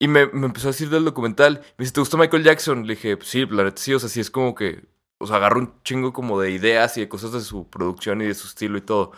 Y 0.00 0.08
me, 0.08 0.22
empezó 0.22 0.66
a 0.66 0.72
decir 0.72 0.90
del 0.90 1.04
documental. 1.04 1.60
Me 1.78 1.84
dice, 1.84 1.92
¿te 1.92 2.00
gusta 2.00 2.16
Michael 2.16 2.42
Jackson? 2.42 2.88
Le 2.88 2.94
dije, 2.94 3.16
"Pues 3.16 3.28
sí, 3.28 3.46
la 3.46 3.62
neta 3.62 3.80
sí. 3.80 3.94
O 3.94 4.00
sea, 4.00 4.08
sí 4.08 4.18
es 4.18 4.32
como 4.32 4.56
que. 4.56 4.84
O 5.20 5.28
sea, 5.28 5.36
agarro 5.36 5.60
un 5.60 5.80
chingo 5.84 6.12
como 6.12 6.40
de 6.40 6.50
ideas 6.50 6.96
y 6.98 7.02
de 7.02 7.08
cosas 7.08 7.30
de 7.30 7.40
su 7.40 7.70
producción 7.70 8.20
y 8.20 8.26
de 8.26 8.34
su 8.34 8.48
estilo 8.48 8.78
y 8.78 8.80
todo. 8.80 9.12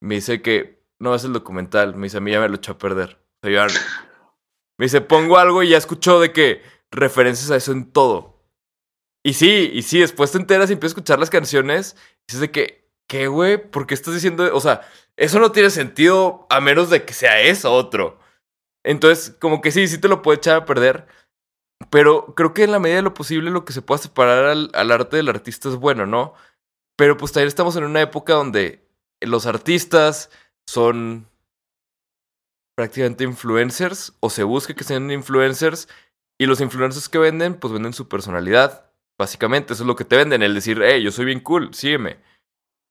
Me 0.00 0.14
dice 0.14 0.42
que 0.42 0.80
no 1.00 1.12
es 1.12 1.24
el 1.24 1.32
documental. 1.32 1.96
Me 1.96 2.04
dice, 2.04 2.18
a 2.18 2.20
mí 2.20 2.30
ya 2.30 2.38
me 2.38 2.48
lo 2.48 2.54
echó 2.54 2.70
a 2.72 2.78
perder. 2.78 3.18
O 3.42 3.48
sea, 3.48 3.66
ya- 3.66 3.80
Me 4.78 4.84
dice, 4.86 5.00
pongo 5.00 5.38
algo 5.38 5.64
y 5.64 5.70
ya 5.70 5.78
escuchó 5.78 6.20
de 6.20 6.32
que 6.32 6.62
referencias 6.90 7.50
a 7.50 7.56
eso 7.56 7.72
en 7.72 7.90
todo. 7.92 8.36
Y 9.24 9.34
sí, 9.34 9.70
y 9.72 9.82
sí, 9.82 10.00
después 10.00 10.30
te 10.30 10.38
enteras 10.38 10.70
y 10.70 10.74
empiezas 10.74 10.96
a 10.96 11.00
escuchar 11.00 11.18
las 11.18 11.30
canciones. 11.30 11.96
Y 12.20 12.22
dices 12.28 12.40
de 12.40 12.50
que, 12.50 12.90
¿qué, 13.08 13.26
güey? 13.26 13.58
¿Por 13.70 13.86
qué 13.86 13.94
estás 13.94 14.14
diciendo? 14.14 14.48
O 14.54 14.60
sea, 14.60 14.82
eso 15.16 15.40
no 15.40 15.52
tiene 15.52 15.70
sentido 15.70 16.46
a 16.48 16.60
menos 16.60 16.90
de 16.90 17.04
que 17.04 17.12
sea 17.12 17.40
eso 17.40 17.72
otro. 17.72 18.20
Entonces, 18.84 19.36
como 19.40 19.60
que 19.60 19.72
sí, 19.72 19.88
sí 19.88 19.98
te 19.98 20.08
lo 20.08 20.22
puede 20.22 20.38
echar 20.38 20.56
a 20.56 20.64
perder. 20.64 21.08
Pero 21.90 22.34
creo 22.34 22.54
que 22.54 22.64
en 22.64 22.72
la 22.72 22.78
medida 22.78 22.96
de 22.96 23.02
lo 23.02 23.14
posible 23.14 23.50
lo 23.50 23.64
que 23.64 23.72
se 23.72 23.82
pueda 23.82 23.98
separar 23.98 24.46
al, 24.46 24.70
al 24.74 24.92
arte 24.92 25.16
del 25.16 25.28
artista 25.28 25.68
es 25.68 25.76
bueno, 25.76 26.06
¿no? 26.06 26.34
Pero 26.96 27.16
pues 27.16 27.32
también 27.32 27.48
estamos 27.48 27.76
en 27.76 27.84
una 27.84 28.00
época 28.00 28.34
donde 28.34 28.88
los 29.20 29.46
artistas 29.46 30.30
son 30.66 31.28
prácticamente 32.76 33.24
influencers 33.24 34.14
o 34.20 34.30
se 34.30 34.42
busca 34.44 34.74
que 34.74 34.84
sean 34.84 35.10
influencers 35.10 35.88
y 36.38 36.46
los 36.46 36.60
influencers 36.60 37.08
que 37.08 37.18
venden 37.18 37.54
pues 37.54 37.72
venden 37.72 37.92
su 37.92 38.08
personalidad. 38.08 38.90
Básicamente, 39.18 39.72
eso 39.72 39.82
es 39.82 39.86
lo 39.86 39.96
que 39.96 40.04
te 40.04 40.16
venden, 40.16 40.42
el 40.42 40.54
decir, 40.54 40.82
hey, 40.84 41.02
yo 41.02 41.10
soy 41.10 41.24
bien 41.24 41.40
cool, 41.40 41.72
sígueme. 41.72 42.18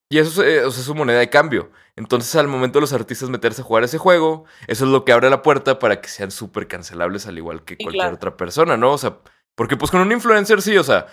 Y 0.10 0.20
eso 0.20 0.44
es, 0.44 0.64
eh, 0.64 0.68
es 0.68 0.74
su 0.74 0.96
moneda 0.96 1.20
de 1.20 1.30
cambio. 1.30 1.72
Entonces, 1.96 2.36
al 2.36 2.48
momento 2.48 2.78
de 2.78 2.82
los 2.82 2.94
artistas 2.94 3.30
meterse 3.30 3.62
a 3.62 3.66
jugar 3.66 3.84
ese 3.84 3.98
juego, 3.98 4.46
eso 4.68 4.86
es 4.86 4.92
lo 4.92 5.06
que 5.06 5.12
abre 5.12 5.30
la 5.30 5.42
puerta 5.42 5.80
para 5.80 6.02
que 6.02 6.10
sean 6.10 6.32
súper 6.32 6.68
cancelables 6.68 7.28
al 7.28 7.38
igual 7.38 7.64
que 7.64 7.78
cualquier 7.78 8.02
claro. 8.02 8.16
otra 8.16 8.38
persona, 8.38 8.78
¿no? 8.78 8.92
O 8.92 8.98
sea, 8.98 9.20
porque 9.56 9.78
pues 9.78 9.92
con 9.92 10.02
un 10.02 10.12
influencer 10.12 10.62
sí, 10.62 10.78
o 10.78 10.84
sea, 10.84 11.08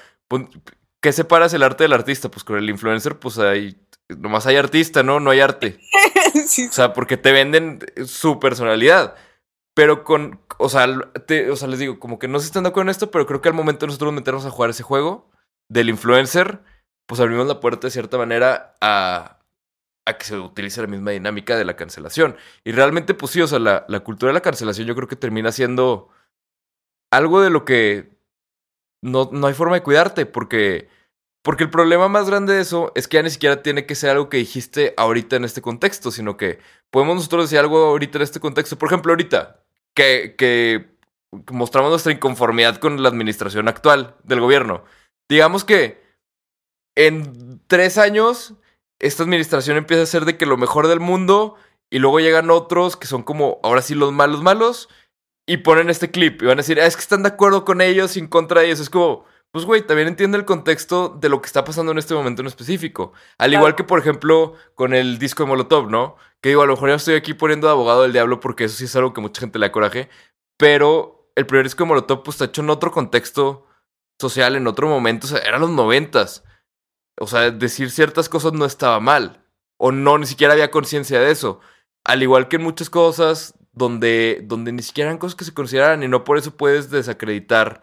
¿qué 1.01 1.13
separas 1.13 1.55
el 1.55 1.63
arte 1.63 1.85
del 1.85 1.93
artista? 1.93 2.31
Pues 2.31 2.45
con 2.45 2.59
el 2.59 2.69
influencer, 2.69 3.19
pues 3.19 3.39
hay, 3.39 3.77
nomás 4.09 4.47
hay 4.47 4.57
artista, 4.57 5.03
¿no? 5.03 5.21
No 5.21 5.31
hay 5.31 5.41
arte. 5.41 5.79
Sí, 6.47 6.67
O 6.67 6.73
sea, 6.73 6.95
porque 6.95 7.19
te 7.19 7.31
venden 7.31 7.81
su 8.07 8.41
personalidad. 8.41 9.17
Pero 9.75 10.03
con, 10.03 10.41
o 10.59 10.69
sea, 10.69 10.87
te- 11.27 11.51
o 11.51 11.57
sea, 11.57 11.69
les 11.69 11.79
digo, 11.79 11.99
como 11.99 12.19
que 12.19 12.29
no 12.29 12.39
se 12.39 12.47
están 12.47 12.63
de 12.65 12.71
acuerdo 12.71 12.87
en 12.89 12.91
esto, 12.91 13.11
pero 13.11 13.27
creo 13.27 13.41
que 13.41 13.49
al 13.49 13.55
momento 13.55 13.81
de 13.87 13.89
nosotros 13.89 14.13
meternos 14.13 14.47
a 14.47 14.51
jugar 14.51 14.71
ese 14.71 14.83
juego 14.83 15.31
del 15.69 15.89
influencer, 15.89 16.63
pues 17.07 17.21
abrimos 17.21 17.47
la 17.47 17.61
puerta 17.61 17.87
de 17.87 17.91
cierta 17.91 18.19
manera 18.19 18.75
a, 18.81 19.39
a 20.07 20.19
que 20.19 20.25
se 20.25 20.37
utilice 20.39 20.81
la 20.81 20.87
misma 20.87 21.11
dinámica 21.13 21.57
de 21.57 21.65
la 21.65 21.77
cancelación. 21.77 22.37
Y 22.65 22.73
realmente, 22.73 23.15
pues 23.15 23.33
sí, 23.33 23.41
o 23.41 23.47
sea, 23.47 23.59
la, 23.59 23.85
la 23.89 24.01
cultura 24.01 24.31
de 24.31 24.35
la 24.35 24.41
cancelación 24.43 24.87
yo 24.87 24.95
creo 24.95 25.09
que 25.09 25.17
termina 25.17 25.53
siendo 25.53 26.09
algo 27.11 27.41
de 27.43 27.51
lo 27.51 27.65
que 27.65 28.11
no, 29.03 29.29
no 29.33 29.47
hay 29.47 29.55
forma 29.55 29.75
de 29.75 29.83
cuidarte, 29.83 30.27
porque, 30.27 30.89
porque 31.43 31.65
el 31.65 31.71
problema 31.71 32.09
más 32.09 32.29
grande 32.29 32.55
de 32.55 32.61
eso 32.61 32.93
es 32.95 33.09
que 33.09 33.17
ya 33.17 33.23
ni 33.23 33.31
siquiera 33.31 33.63
tiene 33.63 33.85
que 33.85 33.95
ser 33.95 34.11
algo 34.11 34.29
que 34.29 34.37
dijiste 34.39 34.95
ahorita 34.97 35.37
en 35.37 35.45
este 35.45 35.61
contexto, 35.61 36.11
sino 36.11 36.37
que 36.37 36.61
podemos 36.91 37.17
nosotros 37.17 37.45
decir 37.45 37.59
algo 37.59 37.85
ahorita 37.87 38.19
en 38.19 38.23
este 38.23 38.41
contexto. 38.41 38.79
Por 38.79 38.89
ejemplo, 38.89 39.13
ahorita, 39.13 39.62
que, 39.95 40.91
mostramos 41.51 41.91
nuestra 41.91 42.13
inconformidad 42.13 42.77
con 42.77 43.03
la 43.03 43.09
administración 43.09 43.69
actual 43.69 44.17
del 44.23 44.41
gobierno. 44.41 44.85
Digamos 45.31 45.65
que 45.65 46.03
en 46.97 47.61
tres 47.67 47.97
años 47.97 48.55
esta 48.99 49.23
administración 49.23 49.77
empieza 49.77 50.03
a 50.03 50.07
ser 50.07 50.25
de 50.25 50.37
que 50.37 50.47
lo 50.47 50.59
mejor 50.59 50.89
del 50.89 51.01
mundo 51.01 51.57
y 51.91 51.99
luego 51.99 52.21
llegan 52.21 52.51
otros 52.51 52.97
que 52.97 53.07
son 53.07 53.23
como 53.23 53.61
ahora 53.63 53.83
sí 53.83 53.95
los 53.95 54.13
malos 54.13 54.43
malos 54.43 54.89
y 55.47 55.59
ponen 55.59 55.91
este 55.91 56.11
clip 56.11 56.43
y 56.43 56.47
van 56.47 56.59
a 56.59 56.63
decir, 56.63 56.81
"Ah, 56.81 56.87
es 56.87 56.97
que 56.97 57.03
están 57.03 57.23
de 57.23 57.31
acuerdo 57.31 57.65
con 57.65 57.81
ellos 57.81 58.17
en 58.17 58.29
contra 58.29 58.61
de 58.61 58.67
ellos. 58.67 58.81
Es 58.81 58.91
como, 58.91 59.25
pues 59.53 59.67
güey, 59.67 59.87
también 59.87 60.09
entiende 60.09 60.39
el 60.39 60.47
contexto 60.47 61.11
de 61.11 61.29
lo 61.29 61.43
que 61.43 61.47
está 61.47 61.65
pasando 61.65 61.93
en 61.93 61.99
este 61.99 62.15
momento 62.15 62.41
en 62.41 62.49
específico. 62.49 63.13
Al 63.39 63.51
Claro. 63.51 63.61
igual 63.61 63.75
que, 63.77 63.85
por 63.85 63.99
ejemplo, 63.99 64.55
con 64.75 64.95
el 64.95 65.19
disco 65.19 65.43
de 65.43 65.51
Molotov, 65.51 65.91
¿no? 65.91 66.17
Que 66.41 66.49
digo, 66.51 66.63
a 66.63 66.67
lo 66.67 66.73
mejor 66.73 66.89
ya 66.89 66.95
estoy 66.97 67.15
aquí 67.15 67.35
poniendo 67.35 67.67
de 67.67 67.73
abogado 67.73 68.03
del 68.03 68.13
diablo 68.13 68.41
porque 68.41 68.65
eso 68.65 68.77
sí 68.77 68.85
es 68.85 68.97
algo 68.97 69.13
que 69.13 69.21
mucha 69.21 69.41
gente 69.41 69.59
le 69.59 69.67
da 69.67 69.73
coraje. 69.73 70.09
Pero 70.57 71.31
el 71.37 71.47
primer 71.47 71.67
disco 71.67 71.85
de 71.85 71.89
Molotov, 71.89 72.23
pues 72.23 72.37
está 72.37 72.47
hecho 72.47 72.63
en 72.63 72.71
otro 72.71 72.91
contexto 72.91 73.67
social, 74.19 74.57
en 74.57 74.67
otro 74.67 74.89
momento. 74.89 75.27
O 75.27 75.31
sea, 75.31 75.41
eran 75.41 75.61
los 75.61 75.71
noventas. 75.71 76.45
O 77.21 77.27
sea, 77.27 77.51
decir 77.51 77.91
ciertas 77.91 78.29
cosas 78.31 78.55
no 78.55 78.65
estaba 78.65 79.01
mal. 79.01 79.45
O 79.79 79.93
no, 79.93 80.17
ni 80.17 80.27
siquiera 80.27 80.55
había 80.55 80.71
conciencia 80.71 81.21
de 81.21 81.31
eso. 81.31 81.61
Al 82.05 82.23
igual 82.23 82.49
que 82.49 82.57
en 82.57 82.63
muchas 82.63 82.89
cosas 82.89 83.55
donde, 83.73 84.41
donde 84.45 84.73
ni 84.73 84.83
siquiera 84.83 85.11
eran 85.11 85.19
cosas 85.19 85.35
que 85.37 85.45
se 85.45 85.55
consideraran 85.55 86.03
y 86.03 86.09
no 86.09 86.25
por 86.25 86.39
eso 86.39 86.57
puedes 86.57 86.91
desacreditar 86.91 87.83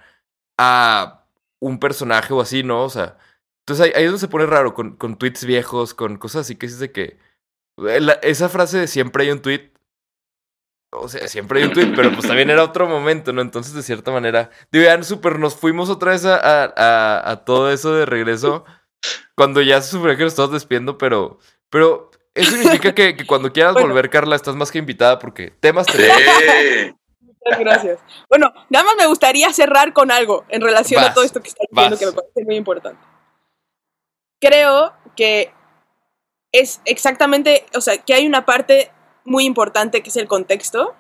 a 0.58 1.19
un 1.62 1.80
personaje 1.80 2.34
o 2.34 2.42
así, 2.42 2.64
¿no? 2.64 2.84
O 2.84 2.90
sea, 2.90 3.18
entonces 3.66 3.86
ahí, 3.86 3.92
ahí 3.96 4.04
es 4.06 4.12
donde 4.12 4.20
se 4.22 4.28
pone 4.28 4.46
raro 4.46 4.74
con, 4.74 4.96
con 4.98 5.18
tweets 5.18 5.46
viejos, 5.46 5.94
con 5.94 6.18
cosas 6.18 6.42
así 6.42 6.56
que 6.56 6.68
dices 6.68 6.80
de 6.80 6.92
que... 6.92 7.18
eh, 7.88 8.00
la- 8.02 8.14
esa 8.24 8.50
frase 8.50 8.80
de 8.80 8.88
siempre 8.88 9.24
hay 9.26 9.32
un 9.32 9.42
tweet. 9.42 9.72
O 10.92 11.08
sea, 11.08 11.28
siempre 11.28 11.60
hay 11.62 11.68
un 11.68 11.74
tweet, 11.74 11.94
pero 11.96 12.12
pues 12.12 12.26
también 12.28 12.50
era 12.50 12.64
otro 12.64 12.88
momento, 12.88 13.32
¿no? 13.32 13.42
Entonces, 13.42 13.76
de 13.76 13.84
cierta 13.84 14.12
manera, 14.12 14.50
digo, 14.72 14.86
ya 14.86 15.02
súper 15.04 15.38
nos 15.38 15.56
fuimos 15.56 15.88
otra 15.90 16.12
vez 16.14 16.26
a, 16.26 17.30
a, 17.32 17.46
todo 17.46 17.72
eso 17.72 17.94
de 17.94 18.08
regreso. 18.08 18.66
Cuando 19.36 19.62
ya 19.62 19.82
se 19.82 19.92
suponía 19.92 20.18
que 20.18 20.24
nos 20.24 20.34
estabas 20.34 20.52
despidiendo, 20.52 20.98
pero, 20.98 21.38
pero 21.70 22.10
eso 22.34 22.52
significa 22.52 22.96
que, 22.96 23.16
que 23.16 23.28
cuando 23.28 23.54
quieras 23.54 23.74
Bueno. 23.76 23.90
volver, 23.90 24.10
Carla, 24.10 24.36
estás 24.36 24.56
más 24.56 24.72
que 24.72 24.80
invitada 24.80 25.20
porque 25.20 25.52
temas 25.60 25.86
tenemos. 25.86 26.18
Sí. 26.18 26.96
Muchas 27.46 27.60
gracias. 27.60 28.00
Bueno, 28.30 28.54
nada 28.70 28.86
más 28.86 28.96
me 28.98 29.08
gustaría 29.08 29.52
cerrar 29.54 29.94
con 29.94 30.12
algo 30.12 30.46
en 30.50 30.62
relación 30.62 31.02
Vas, 31.02 31.12
a 31.12 31.14
todo 31.14 31.24
esto 31.24 31.42
que 31.42 31.50
está 31.50 31.64
diciendo 31.70 31.92
vas. 31.92 32.00
que 32.00 32.06
me 32.06 32.12
parece 32.12 32.46
muy 32.46 32.56
importante. 32.56 33.06
Creo 34.40 34.94
que 35.16 35.52
es 36.52 36.82
exactamente, 36.86 37.66
o 37.76 37.82
sea, 37.82 37.98
que 37.98 38.14
hay 38.14 38.26
una 38.26 38.46
parte 38.46 38.92
muy 39.26 39.46
importante 39.46 40.02
que 40.02 40.10
es 40.10 40.16
el 40.16 40.28
contexto, 40.28 40.96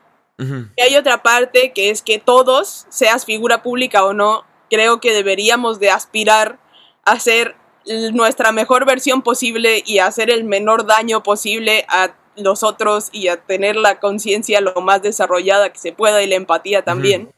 y 0.77 0.81
hay 0.81 0.95
otra 0.95 1.21
parte 1.21 1.73
que 1.73 1.89
es 1.89 2.01
que 2.01 2.17
todos, 2.17 2.85
seas 2.87 3.25
figura 3.25 3.61
pública 3.61 4.05
o 4.05 4.13
no, 4.13 4.45
creo 4.69 5.01
que 5.01 5.11
deberíamos 5.11 5.81
de 5.81 5.91
aspirar 5.91 6.59
a 7.03 7.19
ser 7.19 7.57
nuestra 8.13 8.53
mejor 8.53 8.85
versión 8.85 9.21
posible 9.21 9.83
y 9.85 9.99
a 9.99 10.05
hacer 10.05 10.29
el 10.29 10.45
menor 10.45 10.85
daño 10.85 11.23
posible 11.23 11.85
a 11.89 12.15
los 12.43 12.63
otros 12.63 13.09
y 13.11 13.27
a 13.27 13.41
tener 13.43 13.75
la 13.75 13.99
conciencia 13.99 14.61
lo 14.61 14.81
más 14.81 15.01
desarrollada 15.01 15.71
que 15.71 15.79
se 15.79 15.93
pueda 15.93 16.21
y 16.23 16.27
la 16.27 16.35
empatía 16.35 16.83
también. 16.83 17.33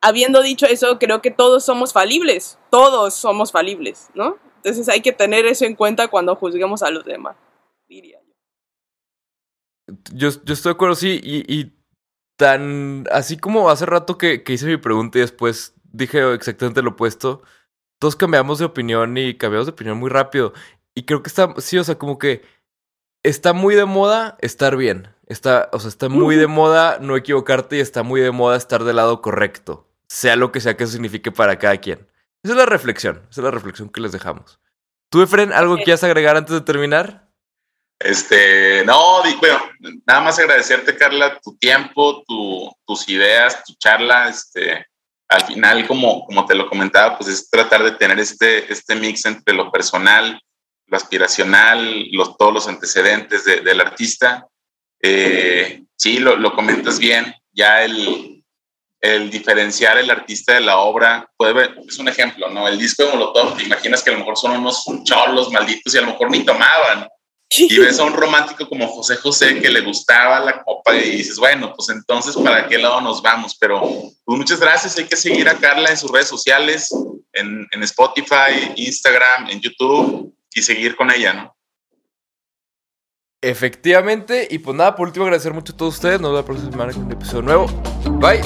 Habiendo 0.00 0.42
dicho 0.42 0.66
eso, 0.66 0.98
creo 0.98 1.22
que 1.22 1.30
todos 1.30 1.64
somos 1.64 1.92
falibles, 1.92 2.58
todos 2.70 3.14
somos 3.14 3.52
falibles, 3.52 4.10
¿no? 4.14 4.36
Entonces 4.56 4.88
hay 4.88 5.00
que 5.00 5.12
tener 5.12 5.46
eso 5.46 5.64
en 5.64 5.74
cuenta 5.74 6.08
cuando 6.08 6.36
juzguemos 6.36 6.82
a 6.82 6.90
los 6.90 7.04
demás, 7.04 7.36
diría 7.88 8.18
yo. 8.20 9.94
Yo, 10.12 10.28
yo 10.44 10.54
estoy 10.54 10.70
de 10.70 10.74
acuerdo, 10.74 10.94
sí, 10.94 11.20
y, 11.22 11.52
y 11.52 11.72
tan 12.36 13.04
así 13.10 13.36
como 13.36 13.70
hace 13.70 13.86
rato 13.86 14.18
que, 14.18 14.42
que 14.42 14.54
hice 14.54 14.66
mi 14.66 14.76
pregunta 14.76 15.18
y 15.18 15.22
después 15.22 15.74
dije 15.92 16.32
exactamente 16.34 16.82
lo 16.82 16.90
opuesto, 16.90 17.42
todos 17.98 18.16
cambiamos 18.16 18.58
de 18.58 18.64
opinión 18.64 19.16
y 19.16 19.36
cambiamos 19.36 19.66
de 19.66 19.72
opinión 19.72 19.98
muy 19.98 20.10
rápido. 20.10 20.52
Y 20.94 21.04
creo 21.04 21.22
que 21.22 21.28
está, 21.28 21.54
sí, 21.58 21.78
o 21.78 21.84
sea, 21.84 21.96
como 21.96 22.18
que 22.18 22.42
está 23.24 23.52
muy 23.52 23.74
de 23.74 23.86
moda 23.86 24.36
estar 24.40 24.76
bien. 24.76 25.08
Está, 25.26 25.70
o 25.72 25.80
sea, 25.80 25.88
está 25.88 26.08
muy 26.08 26.36
de 26.36 26.46
moda 26.46 26.98
no 27.00 27.16
equivocarte 27.16 27.78
y 27.78 27.80
está 27.80 28.02
muy 28.02 28.20
de 28.20 28.30
moda 28.30 28.56
estar 28.56 28.84
del 28.84 28.96
lado 28.96 29.20
correcto. 29.22 29.88
Sea 30.06 30.36
lo 30.36 30.52
que 30.52 30.60
sea 30.60 30.76
que 30.76 30.84
eso 30.84 30.92
signifique 30.92 31.32
para 31.32 31.58
cada 31.58 31.78
quien. 31.78 32.06
Esa 32.42 32.52
es 32.52 32.58
la 32.58 32.66
reflexión, 32.66 33.26
esa 33.30 33.40
es 33.40 33.44
la 33.44 33.50
reflexión 33.50 33.88
que 33.88 34.02
les 34.02 34.12
dejamos. 34.12 34.60
¿Tú, 35.08 35.22
Efren, 35.22 35.52
algo 35.52 35.76
que 35.76 35.84
quieras 35.84 36.04
agregar 36.04 36.36
antes 36.36 36.54
de 36.54 36.60
terminar? 36.60 37.24
Este, 37.98 38.84
no, 38.84 39.22
bueno, 39.40 39.60
nada 40.06 40.20
más 40.20 40.38
agradecerte, 40.38 40.96
Carla, 40.96 41.38
tu 41.42 41.56
tiempo, 41.56 42.22
tu, 42.26 42.70
tus 42.86 43.08
ideas, 43.08 43.64
tu 43.64 43.72
charla. 43.78 44.28
Este, 44.28 44.86
al 45.28 45.44
final, 45.46 45.86
como, 45.86 46.26
como 46.26 46.44
te 46.44 46.54
lo 46.54 46.68
comentaba, 46.68 47.16
pues 47.16 47.30
es 47.30 47.48
tratar 47.48 47.82
de 47.82 47.92
tener 47.92 48.18
este, 48.18 48.70
este 48.70 48.94
mix 48.94 49.24
entre 49.24 49.54
lo 49.54 49.72
personal, 49.72 50.38
aspiracional, 50.96 52.08
los, 52.12 52.36
todos 52.36 52.52
los 52.52 52.68
antecedentes 52.68 53.44
de, 53.44 53.60
del 53.60 53.80
artista. 53.80 54.46
Eh, 55.00 55.82
sí, 55.96 56.18
lo, 56.18 56.36
lo, 56.36 56.54
comentas 56.54 56.98
bien, 56.98 57.34
ya 57.52 57.84
el, 57.84 58.42
el, 59.00 59.30
diferenciar 59.30 59.98
el 59.98 60.10
artista 60.10 60.54
de 60.54 60.60
la 60.60 60.78
obra, 60.78 61.28
puede 61.36 61.52
ver, 61.52 61.76
es 61.86 61.98
un 61.98 62.08
ejemplo, 62.08 62.48
¿no? 62.48 62.66
El 62.66 62.78
disco 62.78 63.04
de 63.04 63.10
Molotov, 63.10 63.56
te 63.56 63.64
imaginas 63.64 64.02
que 64.02 64.10
a 64.10 64.12
lo 64.14 64.20
mejor 64.20 64.36
son 64.38 64.52
unos 64.52 64.84
cholos 65.04 65.52
malditos 65.52 65.94
y 65.94 65.98
a 65.98 66.00
lo 66.00 66.08
mejor 66.08 66.30
ni 66.30 66.44
tomaban. 66.44 67.08
Y 67.50 67.78
ves 67.78 68.00
a 68.00 68.04
un 68.04 68.14
romántico 68.14 68.68
como 68.68 68.88
José 68.88 69.16
José 69.16 69.60
que 69.60 69.68
le 69.68 69.82
gustaba 69.82 70.40
la 70.40 70.62
copa 70.64 70.96
y 70.96 71.10
dices, 71.10 71.38
bueno, 71.38 71.72
pues 71.76 71.88
entonces, 71.90 72.34
¿para 72.36 72.66
qué 72.66 72.78
lado 72.78 73.00
nos 73.00 73.22
vamos? 73.22 73.56
Pero 73.60 73.80
pues 74.24 74.38
muchas 74.38 74.58
gracias, 74.58 74.98
hay 74.98 75.04
que 75.04 75.16
seguir 75.16 75.48
a 75.48 75.58
Carla 75.58 75.90
en 75.90 75.98
sus 75.98 76.10
redes 76.10 76.28
sociales, 76.28 76.88
en, 77.32 77.68
en 77.70 77.82
Spotify, 77.82 78.72
Instagram, 78.74 79.50
en 79.50 79.60
YouTube 79.60 80.34
y 80.54 80.62
seguir 80.62 80.96
con 80.96 81.10
ella, 81.10 81.32
¿no? 81.34 81.56
Efectivamente, 83.42 84.48
y 84.50 84.58
pues 84.58 84.74
nada, 84.74 84.96
por 84.96 85.08
último 85.08 85.26
agradecer 85.26 85.52
mucho 85.52 85.74
a 85.74 85.76
todos 85.76 85.96
ustedes, 85.96 86.18
nos 86.18 86.30
vemos 86.30 86.40
la 86.40 86.46
próxima 86.46 86.70
semana 86.70 86.92
con 86.94 87.04
un 87.04 87.12
episodio 87.12 87.42
nuevo. 87.42 87.66
Bye. 88.18 88.40